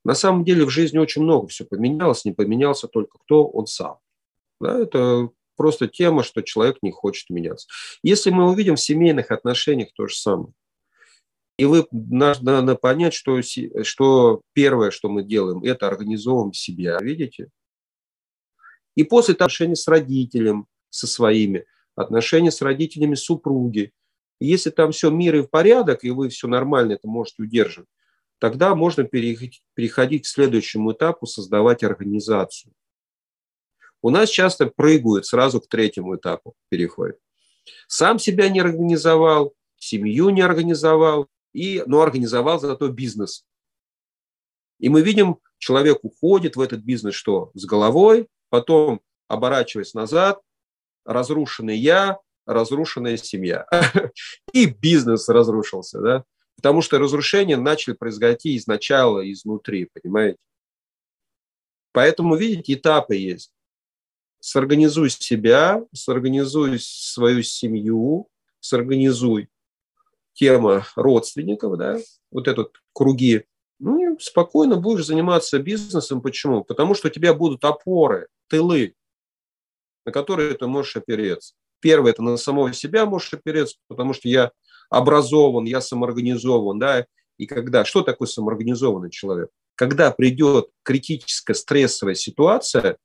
На 0.04 0.16
самом 0.16 0.43
деле 0.43 0.66
в 0.66 0.70
жизни 0.70 0.97
очень 0.97 1.22
много 1.22 1.47
все 1.47 1.66
поменялось, 1.66 2.26
не 2.26 2.32
поменялся 2.32 2.88
только 2.88 3.18
кто, 3.20 3.45
он 3.45 3.68
сам. 3.68 3.99
Да, 4.60 4.80
это 4.80 5.30
просто 5.56 5.88
тема, 5.88 6.24
что 6.24 6.41
человек 6.41 6.78
не 6.82 6.91
хочет 6.91 7.30
меняться. 7.30 7.68
Если 8.04 8.30
мы 8.30 8.49
увидим 8.49 8.76
в 8.76 8.82
семейных 8.82 9.32
отношениях 9.32 9.89
то 9.93 10.08
же 10.08 10.16
самое, 10.16 10.54
и 11.58 11.66
вы 11.66 11.88
надо, 11.91 12.43
надо 12.43 12.76
понять, 12.76 13.14
что, 13.14 13.41
что 13.41 14.41
первое, 14.54 14.91
что 14.91 15.08
мы 15.08 15.24
делаем, 15.24 15.64
это 15.64 15.88
организовываем 15.88 16.54
себя, 16.54 16.97
видите? 16.99 17.49
И 18.95 19.04
после 19.04 19.34
отношений 19.34 19.76
с 19.76 19.88
родителем, 19.88 20.68
со 20.89 21.08
своими, 21.08 21.66
отношения 21.95 22.51
с 22.51 22.62
родителями 22.62 23.16
супруги. 23.16 23.91
Если 24.39 24.72
там 24.72 24.91
все 24.91 25.10
мир 25.10 25.36
и 25.36 25.41
в 25.41 25.49
порядок, 25.49 26.04
и 26.04 26.10
вы 26.10 26.30
все 26.30 26.47
нормально 26.47 26.93
это 26.93 27.08
можете 27.08 27.43
удерживать, 27.43 27.89
тогда 28.44 28.76
можно 28.76 29.06
переходить 29.06 30.24
к 30.24 30.28
следующему 30.28 30.91
этапу, 30.91 31.26
создавать 31.26 31.82
организацию. 31.82 32.74
У 34.02 34.10
нас 34.10 34.28
часто 34.30 34.66
прыгают 34.66 35.26
сразу 35.26 35.62
к 35.62 35.70
третьему 35.70 36.18
этапу, 36.18 36.54
переходят. 36.68 37.18
Сам 37.88 38.20
себя 38.20 38.50
не 38.50 38.60
организовал, 38.60 39.54
семью 39.78 40.28
не 40.32 40.41
организовал, 40.41 41.30
и, 41.54 41.84
но 41.86 42.02
организовал 42.02 42.60
зато 42.60 42.89
бизнес. 42.89 43.46
И 44.78 44.89
мы 44.89 45.04
видим, 45.04 45.38
человек 45.58 46.00
уходит 46.02 46.58
в 46.58 46.60
этот 46.60 46.82
бизнес 46.82 47.16
что? 47.16 47.50
С 47.54 47.64
головой, 47.64 48.28
потом, 48.50 49.00
оборачиваясь 49.30 49.94
назад, 49.94 50.41
разрушенный 51.06 51.78
я, 51.78 52.20
разрушенная 52.46 53.16
семья. 53.16 53.66
И 54.52 54.66
бизнес 54.66 55.30
разрушился, 55.30 56.02
да. 56.02 56.26
Потому 56.64 56.82
что 56.82 56.97
разрушения 56.97 57.57
начали 57.57 57.93
происходить 57.93 58.57
изначально, 58.57 59.30
изнутри, 59.30 59.89
понимаете? 59.93 60.38
Поэтому, 61.91 62.38
видите, 62.38 62.76
этапы 62.76 63.18
есть. 63.18 63.51
Сорганизуй 64.39 65.09
себя, 65.09 65.84
сорганизуй 65.93 66.80
свою 66.80 67.43
семью, 67.43 68.30
сорганизуй 68.61 69.49
тема 70.32 70.88
родственников, 70.95 71.78
да, 71.78 71.99
вот 72.32 72.47
этот 72.47 72.82
круги, 72.93 73.43
ну 73.80 74.18
спокойно 74.22 74.78
будешь 74.78 75.05
заниматься 75.05 75.59
бизнесом. 75.59 76.22
Почему? 76.22 76.64
Потому 76.64 76.95
что 76.95 77.09
у 77.09 77.11
тебя 77.11 77.34
будут 77.34 77.66
опоры, 77.66 78.30
тылы, 78.47 78.95
на 80.05 80.14
которые 80.14 80.53
ты 80.53 80.66
можешь 80.68 80.95
опереться. 80.95 81.55
Первое, 81.84 82.11
это 82.11 82.23
на 82.23 82.38
самого 82.38 82.71
себя 82.71 83.05
можешь 83.05 83.34
опереться, 83.34 83.75
потому 83.89 84.13
что 84.13 84.29
я 84.29 84.53
образован, 84.89 85.65
я 85.65 85.81
самоорганизован, 85.81 86.79
да, 86.79 87.05
и 87.38 87.45
когда, 87.45 87.84
что 87.84 88.03
такое 88.03 88.29
самоорганизованный 88.29 89.09
человек? 89.11 89.49
Когда 89.75 90.09
придет 90.11 90.69
критическая 90.84 91.53
стрессовая 91.53 92.15
ситуация, 92.15 92.97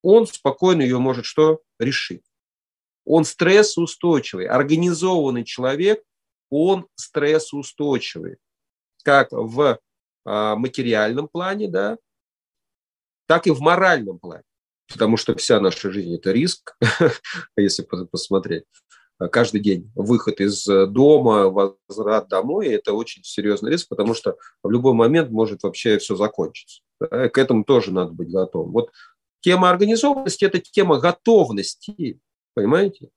он 0.00 0.28
спокойно 0.28 0.82
ее 0.82 0.98
может 0.98 1.24
что? 1.24 1.60
Решить. 1.80 2.22
Он 3.04 3.24
стрессоустойчивый. 3.24 4.46
Организованный 4.46 5.42
человек, 5.42 6.04
он 6.50 6.86
стрессоустойчивый. 6.94 8.36
Как 9.02 9.32
в 9.32 9.80
а, 10.24 10.54
материальном 10.54 11.26
плане, 11.26 11.66
да, 11.66 11.98
так 13.26 13.48
и 13.48 13.50
в 13.50 13.58
моральном 13.58 14.20
плане. 14.20 14.44
Потому 14.92 15.16
что 15.16 15.34
вся 15.36 15.60
наша 15.60 15.90
жизнь– 15.90 16.14
это 16.16 16.32
риск, 16.32 16.76
если 17.56 17.82
посмотреть. 17.82 18.64
Каждый 19.30 19.60
день 19.60 19.90
выход 19.94 20.40
из 20.40 20.64
дома, 20.66 21.44
возврат 21.48 22.28
домой– 22.28 22.68
это 22.68 22.92
очень 22.92 23.22
серьезный 23.22 23.70
риск, 23.70 23.88
потому 23.88 24.12
что 24.12 24.36
в 24.62 24.70
любой 24.70 24.92
момент 24.92 25.30
может 25.30 25.62
вообще 25.62 25.98
все 25.98 26.16
закончиться. 26.16 26.82
К 26.98 27.38
этому 27.38 27.64
тоже 27.64 27.92
надо 27.92 28.12
быть 28.12 28.30
готовым. 28.30 28.72
Вот 28.72 28.90
тема 29.40 29.70
организованности– 29.70 30.44
это 30.46 30.58
тема 30.60 30.98
готовности 30.98 32.20
Понимаете? 32.54 33.10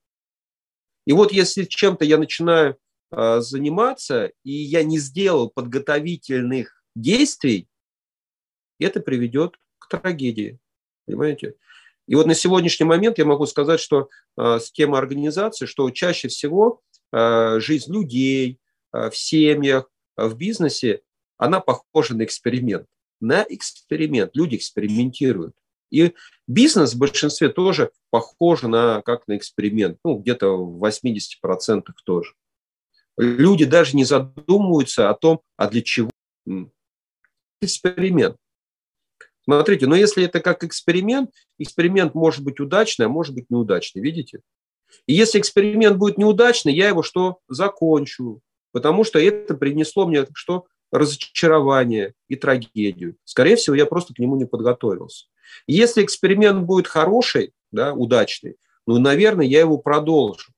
И 1.06 1.14
вот 1.14 1.32
если 1.32 1.64
чем-то 1.64 2.04
я 2.04 2.18
начинаю 2.18 2.78
э, 3.12 3.40
заниматься, 3.40 4.32
и 4.44 4.52
я 4.52 4.84
не 4.84 4.98
сделал 4.98 5.50
подготовительных 5.50 6.84
действий, 6.96 7.70
это 8.80 9.00
приведет 9.00 9.56
к 9.80 9.88
трагедии. 9.88 10.60
Понимаете? 11.08 11.56
И 12.08 12.16
вот 12.16 12.28
на 12.28 12.36
сегодняшний 12.36 12.86
момент 12.86 13.18
я 13.18 13.26
могу 13.26 13.46
сказать, 13.46 13.80
что 13.80 14.10
э, 14.38 14.60
с 14.60 14.72
темой 14.72 15.00
организации, 15.00 15.66
что 15.66 15.90
чаще 15.90 16.28
всего 16.28 16.82
э, 17.12 17.60
жизнь 17.60 17.92
людей 17.92 18.60
э, 18.94 19.10
в 19.10 19.18
семьях, 19.18 19.90
в 20.16 20.36
бизнесе, 20.36 21.02
она 21.38 21.60
похожа 21.60 22.16
на 22.16 22.24
эксперимент. 22.24 22.88
На 23.20 23.46
эксперимент. 23.48 24.36
Люди 24.36 24.56
экспериментируют. 24.56 25.56
И 25.90 26.14
бизнес 26.48 26.94
в 26.94 26.98
большинстве 26.98 27.50
тоже 27.50 27.92
похож 28.10 28.64
на, 28.64 29.02
как 29.02 29.28
на 29.28 29.38
эксперимент, 29.38 29.98
ну, 30.04 30.18
где-то 30.18 30.58
в 30.58 30.84
80% 30.84 31.84
тоже. 32.04 32.34
Люди 33.18 33.66
даже 33.66 33.96
не 33.96 34.04
задумываются 34.04 35.10
о 35.10 35.14
том, 35.14 35.42
а 35.56 35.70
для 35.70 35.82
чего 35.82 36.12
эксперимент. 37.62 38.38
Смотрите, 39.48 39.88
но 39.88 39.96
если 39.96 40.26
это 40.26 40.42
как 40.42 40.66
эксперимент, 40.66 41.32
эксперимент 41.58 42.14
может 42.14 42.44
быть 42.44 42.60
удачный, 42.60 43.06
а 43.06 43.10
может 43.10 43.34
быть 43.34 43.46
неудачный, 43.50 44.02
видите? 44.02 44.42
И 45.06 45.14
если 45.14 45.40
эксперимент 45.40 45.96
будет 45.96 46.18
неудачный, 46.18 46.74
я 46.74 46.90
его 46.90 47.02
что? 47.02 47.40
Закончу. 47.48 48.42
Потому 48.74 49.06
что 49.06 49.20
это 49.20 49.56
принесло 49.56 50.06
мне 50.06 50.28
что? 50.34 50.66
Разочарование 50.92 52.14
и 52.28 52.36
трагедию. 52.36 53.16
Скорее 53.24 53.56
всего, 53.56 53.74
я 53.78 53.86
просто 53.86 54.14
к 54.14 54.20
нему 54.20 54.36
не 54.36 54.46
подготовился. 54.46 55.28
Если 55.66 56.04
эксперимент 56.04 56.66
будет 56.66 56.88
хороший, 56.88 57.54
да, 57.72 57.94
удачный, 57.94 58.58
ну, 58.86 59.00
наверное, 59.00 59.46
я 59.46 59.62
его 59.62 59.78
продолжу. 59.78 60.52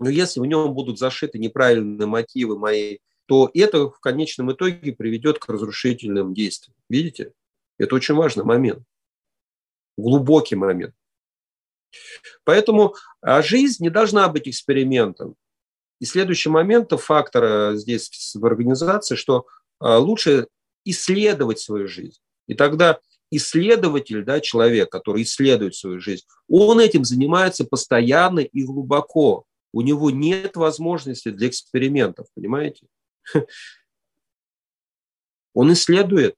Но 0.00 0.10
если 0.10 0.40
в 0.40 0.44
нем 0.44 0.74
будут 0.74 0.98
зашиты 0.98 1.38
неправильные 1.38 2.06
мотивы 2.06 2.58
мои, 2.58 2.98
то 3.24 3.50
это 3.54 3.88
в 3.88 4.00
конечном 4.00 4.52
итоге 4.52 4.92
приведет 4.92 5.38
к 5.38 5.48
разрушительным 5.48 6.34
действиям. 6.34 6.76
Видите? 6.90 7.32
Это 7.78 7.94
очень 7.94 8.14
важный 8.14 8.44
момент. 8.44 8.82
Глубокий 9.96 10.56
момент. 10.56 10.94
Поэтому 12.44 12.94
а 13.20 13.42
жизнь 13.42 13.82
не 13.82 13.90
должна 13.90 14.28
быть 14.28 14.48
экспериментом. 14.48 15.36
И 16.00 16.04
следующий 16.04 16.50
момент, 16.50 16.92
фактор 16.92 17.74
здесь 17.76 18.34
в 18.34 18.44
организации, 18.44 19.16
что 19.16 19.46
а, 19.78 19.98
лучше 19.98 20.48
исследовать 20.84 21.58
свою 21.58 21.88
жизнь. 21.88 22.20
И 22.46 22.54
тогда 22.54 23.00
исследователь, 23.30 24.24
да, 24.24 24.40
человек, 24.40 24.90
который 24.90 25.22
исследует 25.22 25.74
свою 25.74 26.00
жизнь, 26.00 26.24
он 26.48 26.80
этим 26.80 27.04
занимается 27.04 27.64
постоянно 27.64 28.40
и 28.40 28.62
глубоко. 28.62 29.44
У 29.72 29.82
него 29.82 30.10
нет 30.10 30.56
возможности 30.56 31.30
для 31.30 31.48
экспериментов, 31.48 32.28
понимаете? 32.34 32.86
Он 35.52 35.72
исследует 35.72 36.36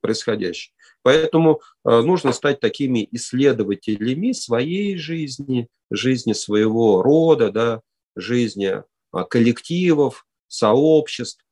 происходящее. 0.00 0.74
Поэтому 1.02 1.60
э, 1.84 2.00
нужно 2.00 2.32
стать 2.32 2.60
такими 2.60 3.08
исследователями 3.12 4.32
своей 4.32 4.96
жизни, 4.96 5.68
жизни 5.90 6.32
своего 6.32 7.02
рода, 7.02 7.50
да, 7.50 7.80
жизни 8.16 8.82
а, 9.12 9.24
коллективов, 9.24 10.26
сообществ. 10.48 11.44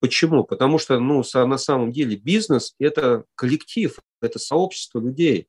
Почему? 0.00 0.44
Потому 0.44 0.78
что 0.78 0.98
ну, 1.00 1.22
на 1.34 1.58
самом 1.58 1.92
деле 1.92 2.16
бизнес– 2.16 2.74
это 2.78 3.24
коллектив, 3.34 3.98
это 4.20 4.38
сообщество 4.38 5.00
людей. 5.00 5.48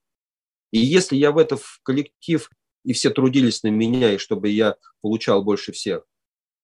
И 0.71 0.79
если 0.79 1.15
я 1.15 1.31
в 1.31 1.37
этот 1.37 1.61
коллектив, 1.83 2.49
и 2.83 2.93
все 2.93 3.09
трудились 3.09 3.63
на 3.63 3.67
меня, 3.67 4.13
и 4.13 4.17
чтобы 4.17 4.49
я 4.49 4.75
получал 5.01 5.43
больше 5.43 5.71
всех, 5.71 6.05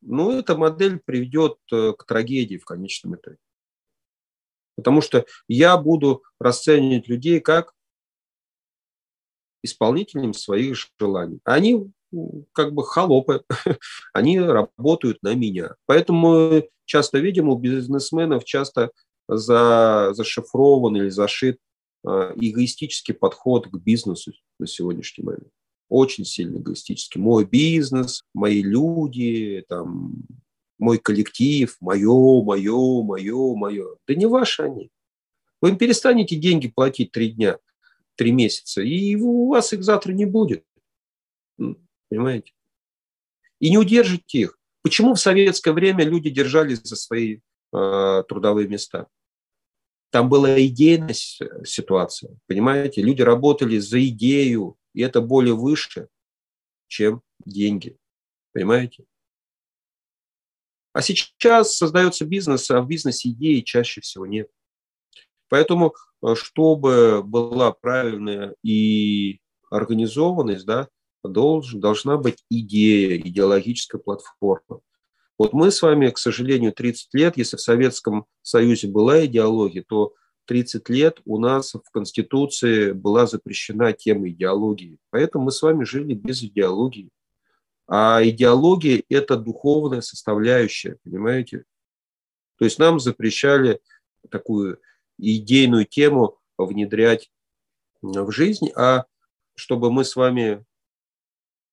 ну, 0.01 0.31
эта 0.31 0.55
модель 0.55 0.99
приведет 1.03 1.57
э, 1.71 1.93
к 1.97 2.05
трагедии 2.05 2.57
в 2.57 2.65
конечном 2.65 3.15
итоге. 3.15 3.37
Потому 4.75 5.01
что 5.01 5.25
я 5.47 5.77
буду 5.77 6.23
расценивать 6.39 7.07
людей 7.07 7.39
как 7.39 7.73
исполнителями 9.63 10.33
своих 10.33 10.77
желаний. 10.99 11.39
Они 11.43 11.91
как 12.53 12.73
бы 12.73 12.85
холопы, 12.85 13.43
они 14.13 14.39
работают 14.39 15.21
на 15.21 15.33
меня. 15.33 15.75
Поэтому 15.85 16.63
часто 16.85 17.19
видим 17.19 17.49
у 17.49 17.57
бизнесменов 17.57 18.45
часто 18.45 18.91
за, 19.27 20.11
зашифрован 20.13 20.95
или 20.95 21.09
зашит 21.09 21.57
э, 22.07 22.33
эгоистический 22.35 23.13
подход 23.13 23.67
к 23.67 23.77
бизнесу 23.77 24.33
на 24.59 24.67
сегодняшний 24.67 25.23
момент. 25.23 25.49
Очень 25.89 26.25
сильно 26.25 26.57
эгоистический. 26.57 27.19
Мой 27.19 27.45
бизнес, 27.45 28.23
мои 28.33 28.61
люди, 28.61 29.63
там, 29.67 30.13
мой 30.77 30.97
коллектив, 30.97 31.75
мое, 31.79 32.43
мое, 32.43 33.03
мое, 33.03 33.55
мое. 33.55 33.97
Да 34.07 34.15
не 34.15 34.25
ваши 34.25 34.63
они. 34.63 34.91
Вы 35.61 35.69
им 35.69 35.77
перестанете 35.77 36.35
деньги 36.35 36.67
платить 36.67 37.11
три 37.11 37.31
дня, 37.31 37.59
три 38.15 38.31
месяца, 38.31 38.81
и 38.81 39.15
у 39.15 39.49
вас 39.49 39.73
их 39.73 39.83
завтра 39.83 40.13
не 40.13 40.25
будет. 40.25 40.65
Понимаете? 42.09 42.53
И 43.59 43.69
не 43.69 43.77
удержите 43.77 44.39
их. 44.39 44.59
Почему 44.81 45.15
в 45.15 45.19
советское 45.19 45.71
время 45.71 46.03
люди 46.03 46.29
держались 46.29 46.81
за 46.83 46.95
свои 46.95 47.39
э, 47.73 48.23
трудовые 48.27 48.67
места? 48.67 49.07
Там 50.11 50.29
была 50.29 50.63
идейная 50.63 51.13
ситуация, 51.13 52.37
понимаете? 52.47 53.01
Люди 53.01 53.21
работали 53.21 53.79
за 53.79 54.05
идею, 54.07 54.77
и 54.93 55.01
это 55.01 55.21
более 55.21 55.55
выше, 55.55 56.09
чем 56.87 57.21
деньги, 57.43 57.97
понимаете? 58.53 59.05
А 60.95 61.01
сейчас 61.01 61.75
создается 61.75 62.23
бизнес, 62.23 62.71
а 62.71 62.79
в 62.79 62.87
бизнесе 62.87 63.27
идеи 63.27 63.59
чаще 63.59 63.99
всего 63.99 64.25
нет. 64.25 64.47
Поэтому, 65.49 65.93
э, 66.25 66.35
чтобы 66.35 67.21
была 67.21 67.73
правильная 67.73 68.55
и 68.63 69.41
организованность, 69.69 70.65
да, 70.65 70.87
должен, 71.21 71.81
должна 71.81 72.15
быть 72.15 72.45
идея, 72.49 73.17
идеологическая 73.17 73.99
платформа. 73.99 74.79
Вот 75.37 75.51
мы 75.51 75.69
с 75.69 75.81
вами, 75.81 76.11
к 76.11 76.17
сожалению, 76.17 76.71
30 76.71 77.13
лет, 77.13 77.35
если 77.35 77.57
в 77.57 77.61
Советском 77.61 78.25
Союзе 78.41 78.87
была 78.87 79.25
идеология, 79.25 79.83
то 79.85 80.13
30 80.45 80.87
лет 80.87 81.19
у 81.25 81.39
нас 81.39 81.73
в 81.73 81.91
Конституции 81.91 82.93
была 82.93 83.27
запрещена 83.27 83.91
тема 83.91 84.29
идеологии. 84.29 84.97
Поэтому 85.09 85.43
мы 85.43 85.51
с 85.51 85.61
вами 85.61 85.83
жили 85.83 86.13
без 86.13 86.41
идеологии. 86.41 87.09
А 87.87 88.21
идеология– 88.23 89.03
это 89.09 89.37
духовная 89.37 90.01
составляющая, 90.01 90.97
понимаете? 91.03 91.65
То 92.57 92.65
есть 92.65 92.79
нам 92.79 92.99
запрещали 92.99 93.79
такую 94.29 94.79
идейную 95.17 95.85
тему 95.85 96.39
внедрять 96.57 97.31
в 98.01 98.31
жизнь, 98.31 98.69
а 98.75 99.05
чтобы 99.55 99.91
мы 99.91 100.03
с 100.03 100.15
вами 100.15 100.65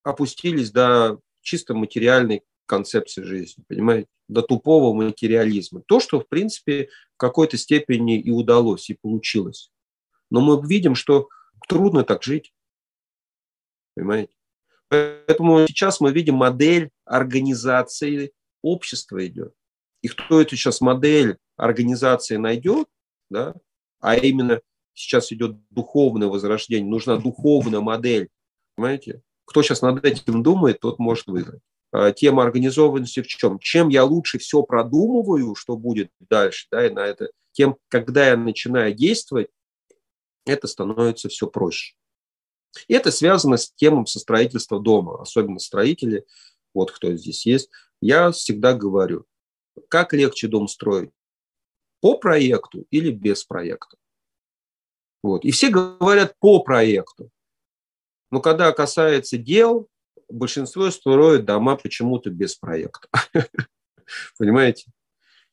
опустились 0.03 0.71
до 0.71 1.21
чисто 1.41 1.75
материальной 1.75 2.43
концепции 2.67 3.23
жизни, 3.23 3.65
понимаете, 3.69 4.09
до 4.29 4.43
тупого 4.43 4.95
материализма. 4.95 5.83
То, 5.83 6.01
что, 6.01 6.21
в 6.21 6.29
принципе, 6.29 6.89
в 7.15 7.17
какой-то 7.17 7.57
степени 7.57 8.19
и 8.19 8.31
удалось, 8.31 8.89
и 8.91 8.99
получилось. 9.01 9.71
Но 10.31 10.41
мы 10.41 10.67
видим, 10.67 10.95
что 10.95 11.29
трудно 11.69 12.05
так 12.05 12.23
жить, 12.23 12.55
понимаете. 13.95 14.33
Поэтому 14.93 15.67
сейчас 15.67 16.01
мы 16.01 16.13
видим 16.13 16.35
модель 16.35 16.91
организации 17.07 18.33
общества 18.61 19.27
идет. 19.27 19.55
И 20.03 20.09
кто 20.09 20.43
эту 20.43 20.55
сейчас 20.55 20.83
модель 20.83 21.39
организации 21.57 22.37
найдет, 22.37 22.89
да, 23.31 23.55
а 24.01 24.17
именно 24.17 24.61
сейчас 24.93 25.33
идет 25.33 25.57
духовное 25.71 26.29
возрождение, 26.29 26.91
нужна 26.91 27.17
духовная 27.17 27.81
модель, 27.81 28.29
понимаете? 28.77 29.23
Кто 29.47 29.63
сейчас 29.63 29.81
над 29.81 30.05
этим 30.05 30.43
думает, 30.43 30.81
тот 30.81 30.99
может 30.99 31.27
выиграть. 31.27 31.63
А, 31.91 32.13
тема 32.13 32.43
организованности 32.43 33.23
в 33.23 33.27
чем? 33.27 33.59
Чем 33.61 33.89
я 33.89 34.05
лучше 34.05 34.39
все 34.39 34.63
продумываю, 34.63 35.55
что 35.55 35.79
будет 35.79 36.11
дальше, 36.21 36.67
да, 36.71 36.87
и 36.87 36.91
на 36.91 37.07
это, 37.07 37.31
тем, 37.53 37.79
когда 37.89 38.29
я 38.29 38.37
начинаю 38.37 38.93
действовать, 38.93 39.49
это 40.45 40.67
становится 40.67 41.31
все 41.31 41.47
проще. 41.47 41.95
И 42.89 42.95
это 42.95 43.11
связано 43.11 43.57
с 43.57 43.73
темой 43.73 44.07
со 44.07 44.19
строительства 44.19 44.81
дома, 44.81 45.21
особенно 45.21 45.59
строители, 45.59 46.25
вот 46.75 46.91
кто 46.91 47.15
здесь 47.15 47.47
есть. 47.47 47.71
Я 48.01 48.31
всегда 48.33 48.75
говорю, 48.75 49.27
как 49.89 50.13
легче 50.13 50.49
дом 50.49 50.69
строить? 50.69 51.11
По 52.01 52.19
проекту 52.19 52.87
или 52.91 53.11
без 53.11 53.45
проекта? 53.45 53.97
Вот. 55.23 55.45
И 55.45 55.51
все 55.53 55.69
говорят 55.69 56.37
по 56.41 56.63
проекту. 56.63 57.31
Но 58.31 58.41
когда 58.41 58.73
касается 58.73 59.37
дел, 59.39 59.89
большинство 60.29 60.91
строит 60.91 61.45
дома 61.45 61.77
почему-то 61.77 62.31
без 62.31 62.57
проекта. 62.57 63.09
Понимаете? 64.39 64.91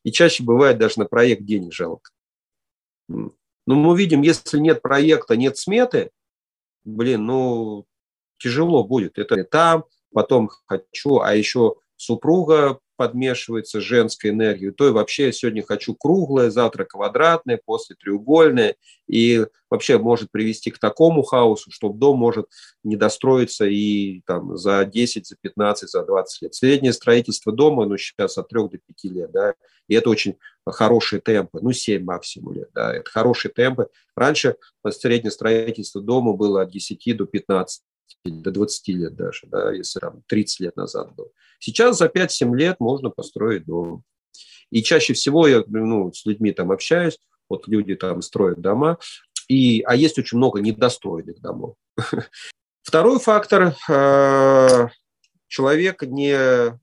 И 0.04 0.12
чаще 0.12 0.44
бывает 0.44 0.78
даже 0.78 0.98
на 0.98 1.06
проект 1.06 1.44
денег 1.44 1.74
жалко. 1.74 2.10
Но 3.08 3.36
мы 3.68 3.98
видим, 3.98 4.22
если 4.22 4.58
нет 4.58 4.82
проекта, 4.82 5.36
нет 5.36 5.58
сметы, 5.58 6.12
блин, 6.96 7.26
ну, 7.26 7.86
тяжело 8.38 8.84
будет. 8.84 9.18
Это 9.18 9.44
там, 9.44 9.86
потом 10.14 10.50
хочу, 10.66 11.20
а 11.20 11.36
еще 11.36 11.76
супруга 11.96 12.80
подмешивается 13.00 13.80
женской 13.80 14.32
энергией, 14.32 14.72
то 14.72 14.86
и 14.86 14.92
вообще 14.92 15.28
я 15.28 15.32
сегодня 15.32 15.64
хочу 15.64 15.96
круглое, 15.96 16.50
завтра 16.50 16.84
квадратное, 16.84 17.58
после 17.64 17.96
треугольное, 17.96 18.76
и 19.08 19.46
вообще 19.70 19.98
может 19.98 20.32
привести 20.32 20.70
к 20.70 20.80
такому 20.80 21.24
хаосу, 21.24 21.72
что 21.72 21.94
дом 21.94 22.18
может 22.18 22.48
не 22.84 22.98
достроиться 22.98 23.66
и 23.66 24.20
там 24.26 24.58
за 24.58 24.84
10, 24.84 25.28
за 25.28 25.38
15, 25.40 25.90
за 25.90 26.04
20 26.04 26.42
лет. 26.42 26.54
Среднее 26.54 26.92
строительство 26.92 27.54
дома, 27.54 27.86
ну, 27.86 27.96
сейчас 27.96 28.38
от 28.38 28.50
3 28.50 28.64
до 28.64 28.78
5 28.78 29.04
лет, 29.06 29.32
да, 29.32 29.54
и 29.88 29.96
это 29.96 30.10
очень 30.10 30.36
хорошие 30.66 31.22
темпы, 31.22 31.60
ну, 31.62 31.72
7 31.72 32.04
максимум 32.04 32.54
лет, 32.54 32.70
да, 32.76 32.94
это 32.94 33.10
хорошие 33.10 33.54
темпы. 33.54 33.88
Раньше 34.14 34.58
среднее 34.90 35.32
строительство 35.32 36.02
дома 36.02 36.34
было 36.34 36.64
от 36.64 36.72
10 36.72 37.16
до 37.16 37.26
15 37.26 37.82
до 38.26 38.52
20 38.52 38.88
лет 38.90 39.16
даже, 39.16 39.48
да, 39.48 39.72
если 39.72 40.00
там 40.00 40.24
30 40.28 40.60
лет 40.62 40.76
назад 40.76 41.16
было. 41.16 41.30
Сейчас 41.60 41.98
за 41.98 42.08
5-7 42.08 42.56
лет 42.56 42.80
можно 42.80 43.10
построить 43.10 43.66
дом. 43.66 44.04
И 44.72 44.84
чаще 44.84 45.14
всего 45.14 45.48
я 45.48 45.64
ну, 45.68 46.12
с 46.14 46.26
людьми 46.26 46.52
там 46.52 46.72
общаюсь, 46.72 47.18
вот 47.50 47.68
люди 47.68 47.96
там 47.96 48.22
строят 48.22 48.62
дома, 48.62 49.00
и, 49.48 49.82
а 49.82 49.96
есть 49.96 50.20
очень 50.20 50.38
много 50.38 50.62
недостроенных 50.62 51.42
домов. 51.42 51.76
Второй 52.84 53.20
фактор 53.20 53.76
э,– 53.90 54.88
человек 55.50 56.04
не, 56.04 56.80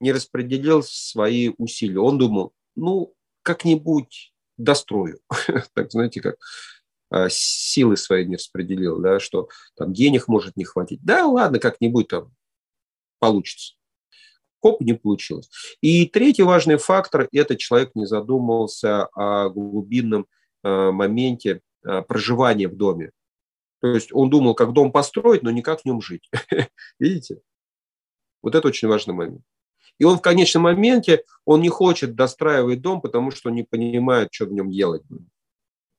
не 0.00 0.12
распределил 0.12 0.82
свои 0.82 1.52
усилия. 1.56 2.00
Он 2.00 2.18
думал, 2.18 2.52
ну, 2.76 3.14
как-нибудь 3.42 4.34
дострою. 4.58 5.20
так, 5.74 5.90
знаете, 5.90 6.20
как 6.20 6.36
силы 7.28 7.96
свои 7.96 8.24
не 8.26 8.36
распределил, 8.36 8.98
да, 9.00 9.20
что 9.20 9.48
там 9.76 9.92
денег 9.92 10.28
может 10.28 10.56
не 10.56 10.64
хватить. 10.64 11.00
Да, 11.02 11.26
ладно, 11.26 11.58
как-нибудь 11.58 12.08
там 12.08 12.32
получится. 13.18 13.74
Хоп, 14.62 14.80
не 14.80 14.94
получилось. 14.94 15.50
И 15.82 16.06
третий 16.06 16.42
важный 16.42 16.76
фактор– 16.76 17.28
это 17.32 17.56
человек 17.56 17.90
не 17.94 18.06
задумывался 18.06 19.06
о 19.14 19.50
глубинном 19.50 20.26
а, 20.62 20.90
моменте 20.90 21.60
а, 21.84 22.00
проживания 22.00 22.68
в 22.68 22.76
доме. 22.76 23.10
То 23.80 23.88
есть 23.88 24.08
он 24.12 24.30
думал, 24.30 24.54
как 24.54 24.72
дом 24.72 24.90
построить, 24.90 25.42
но 25.42 25.50
никак 25.50 25.82
в 25.82 25.84
нем 25.84 26.00
жить. 26.00 26.30
Видите? 26.98 27.42
Вот 28.42 28.54
это 28.54 28.68
очень 28.68 28.88
важный 28.88 29.12
момент. 29.12 29.42
И 29.98 30.04
он 30.04 30.16
в 30.16 30.22
конечном 30.22 30.62
моменте, 30.64 31.24
он 31.44 31.60
не 31.60 31.68
хочет 31.68 32.14
достраивать 32.14 32.80
дом, 32.80 33.02
потому 33.02 33.30
что 33.30 33.50
не 33.50 33.62
понимает, 33.62 34.28
что 34.32 34.46
в 34.46 34.52
нем 34.52 34.70
делать 34.70 35.02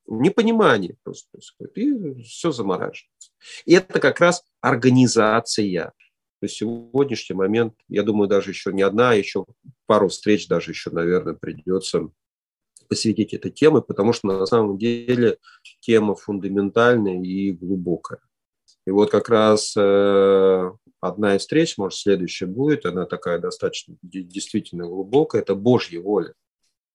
непонимание 0.07 0.97
просто 1.03 1.29
происходит, 1.31 1.77
и 1.77 2.23
все 2.23 2.51
замораживается. 2.51 3.31
И 3.65 3.73
это 3.73 3.99
как 3.99 4.19
раз 4.19 4.43
организация. 4.61 5.93
Есть 6.41 6.57
сегодняшний 6.57 7.35
момент, 7.35 7.73
я 7.87 8.03
думаю, 8.03 8.27
даже 8.27 8.51
еще 8.51 8.71
не 8.71 8.83
одна, 8.83 9.13
еще 9.13 9.45
пару 9.87 10.09
встреч 10.09 10.47
даже 10.47 10.71
еще, 10.71 10.91
наверное, 10.91 11.33
придется 11.33 12.09
посвятить 12.87 13.33
этой 13.33 13.51
теме, 13.51 13.81
потому 13.81 14.13
что 14.13 14.27
на 14.27 14.45
самом 14.45 14.77
деле 14.77 15.37
тема 15.79 16.15
фундаментальная 16.15 17.21
и 17.21 17.51
глубокая. 17.51 18.19
И 18.85 18.91
вот 18.91 19.09
как 19.09 19.29
раз 19.29 19.73
э, 19.75 20.71
одна 21.01 21.35
из 21.35 21.41
встреч, 21.41 21.77
может, 21.77 21.97
следующая 21.97 22.45
будет, 22.45 22.85
она 22.85 23.05
такая 23.05 23.39
достаточно 23.39 23.95
действительно 24.03 24.85
глубокая, 24.85 25.41
это 25.41 25.55
Божья 25.55 25.99
воля. 25.99 26.33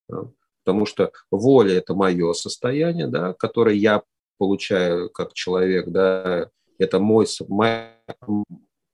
Да? 0.08 0.30
Потому 0.70 0.86
что 0.86 1.10
воля– 1.32 1.74
это 1.78 1.94
мое 1.94 2.32
состояние, 2.32 3.08
да, 3.08 3.32
которое 3.32 3.74
я 3.74 4.04
получаю 4.38 5.10
как 5.10 5.32
человек, 5.32 5.88
да, 5.88 6.48
это 6.78 7.00
мой, 7.00 7.26
мой, 7.48 7.88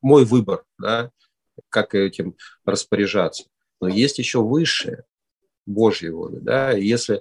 мой 0.01 0.25
выбор, 0.25 0.65
да, 0.79 1.11
как 1.69 1.95
этим 1.95 2.35
распоряжаться. 2.65 3.45
Но 3.83 3.89
есть 3.89 4.19
еще 4.19 4.41
высшее, 4.41 5.05
Божья 5.67 6.13
воля, 6.13 6.39
да, 6.41 6.73
и 6.73 6.83
если 6.87 7.21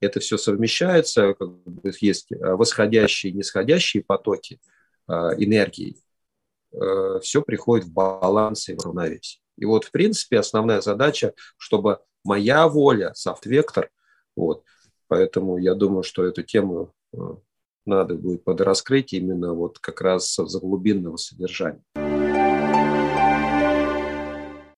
это 0.00 0.20
все 0.20 0.36
совмещается, 0.36 1.32
как 1.32 1.48
бы 1.64 1.90
есть 2.00 2.26
восходящие 2.30 3.32
и 3.32 3.36
нисходящие 3.36 4.04
потоки 4.04 4.60
э, 5.08 5.12
энергии, 5.38 5.96
э, 6.72 7.20
все 7.22 7.40
приходит 7.40 7.86
в 7.86 7.92
баланс 7.92 8.68
и 8.68 8.74
в 8.74 8.80
равновесие. 8.80 9.40
И 9.56 9.64
вот, 9.64 9.84
в 9.84 9.92
принципе, 9.92 10.40
основная 10.40 10.82
задача, 10.82 11.32
чтобы 11.56 12.00
моя 12.24 12.68
воля, 12.68 13.12
софт-вектор, 13.14 13.90
вот. 14.36 14.64
Поэтому 15.08 15.58
я 15.58 15.74
думаю, 15.74 16.02
что 16.02 16.24
эту 16.24 16.42
тему 16.42 16.92
э, 17.12 17.18
надо 17.86 18.14
будет 18.14 18.42
подраскрыть 18.44 19.12
именно 19.12 19.52
вот 19.52 19.78
как 19.78 20.00
раз 20.00 20.32
с 20.32 20.46
заглубинного 20.46 21.16
содержания. 21.16 21.82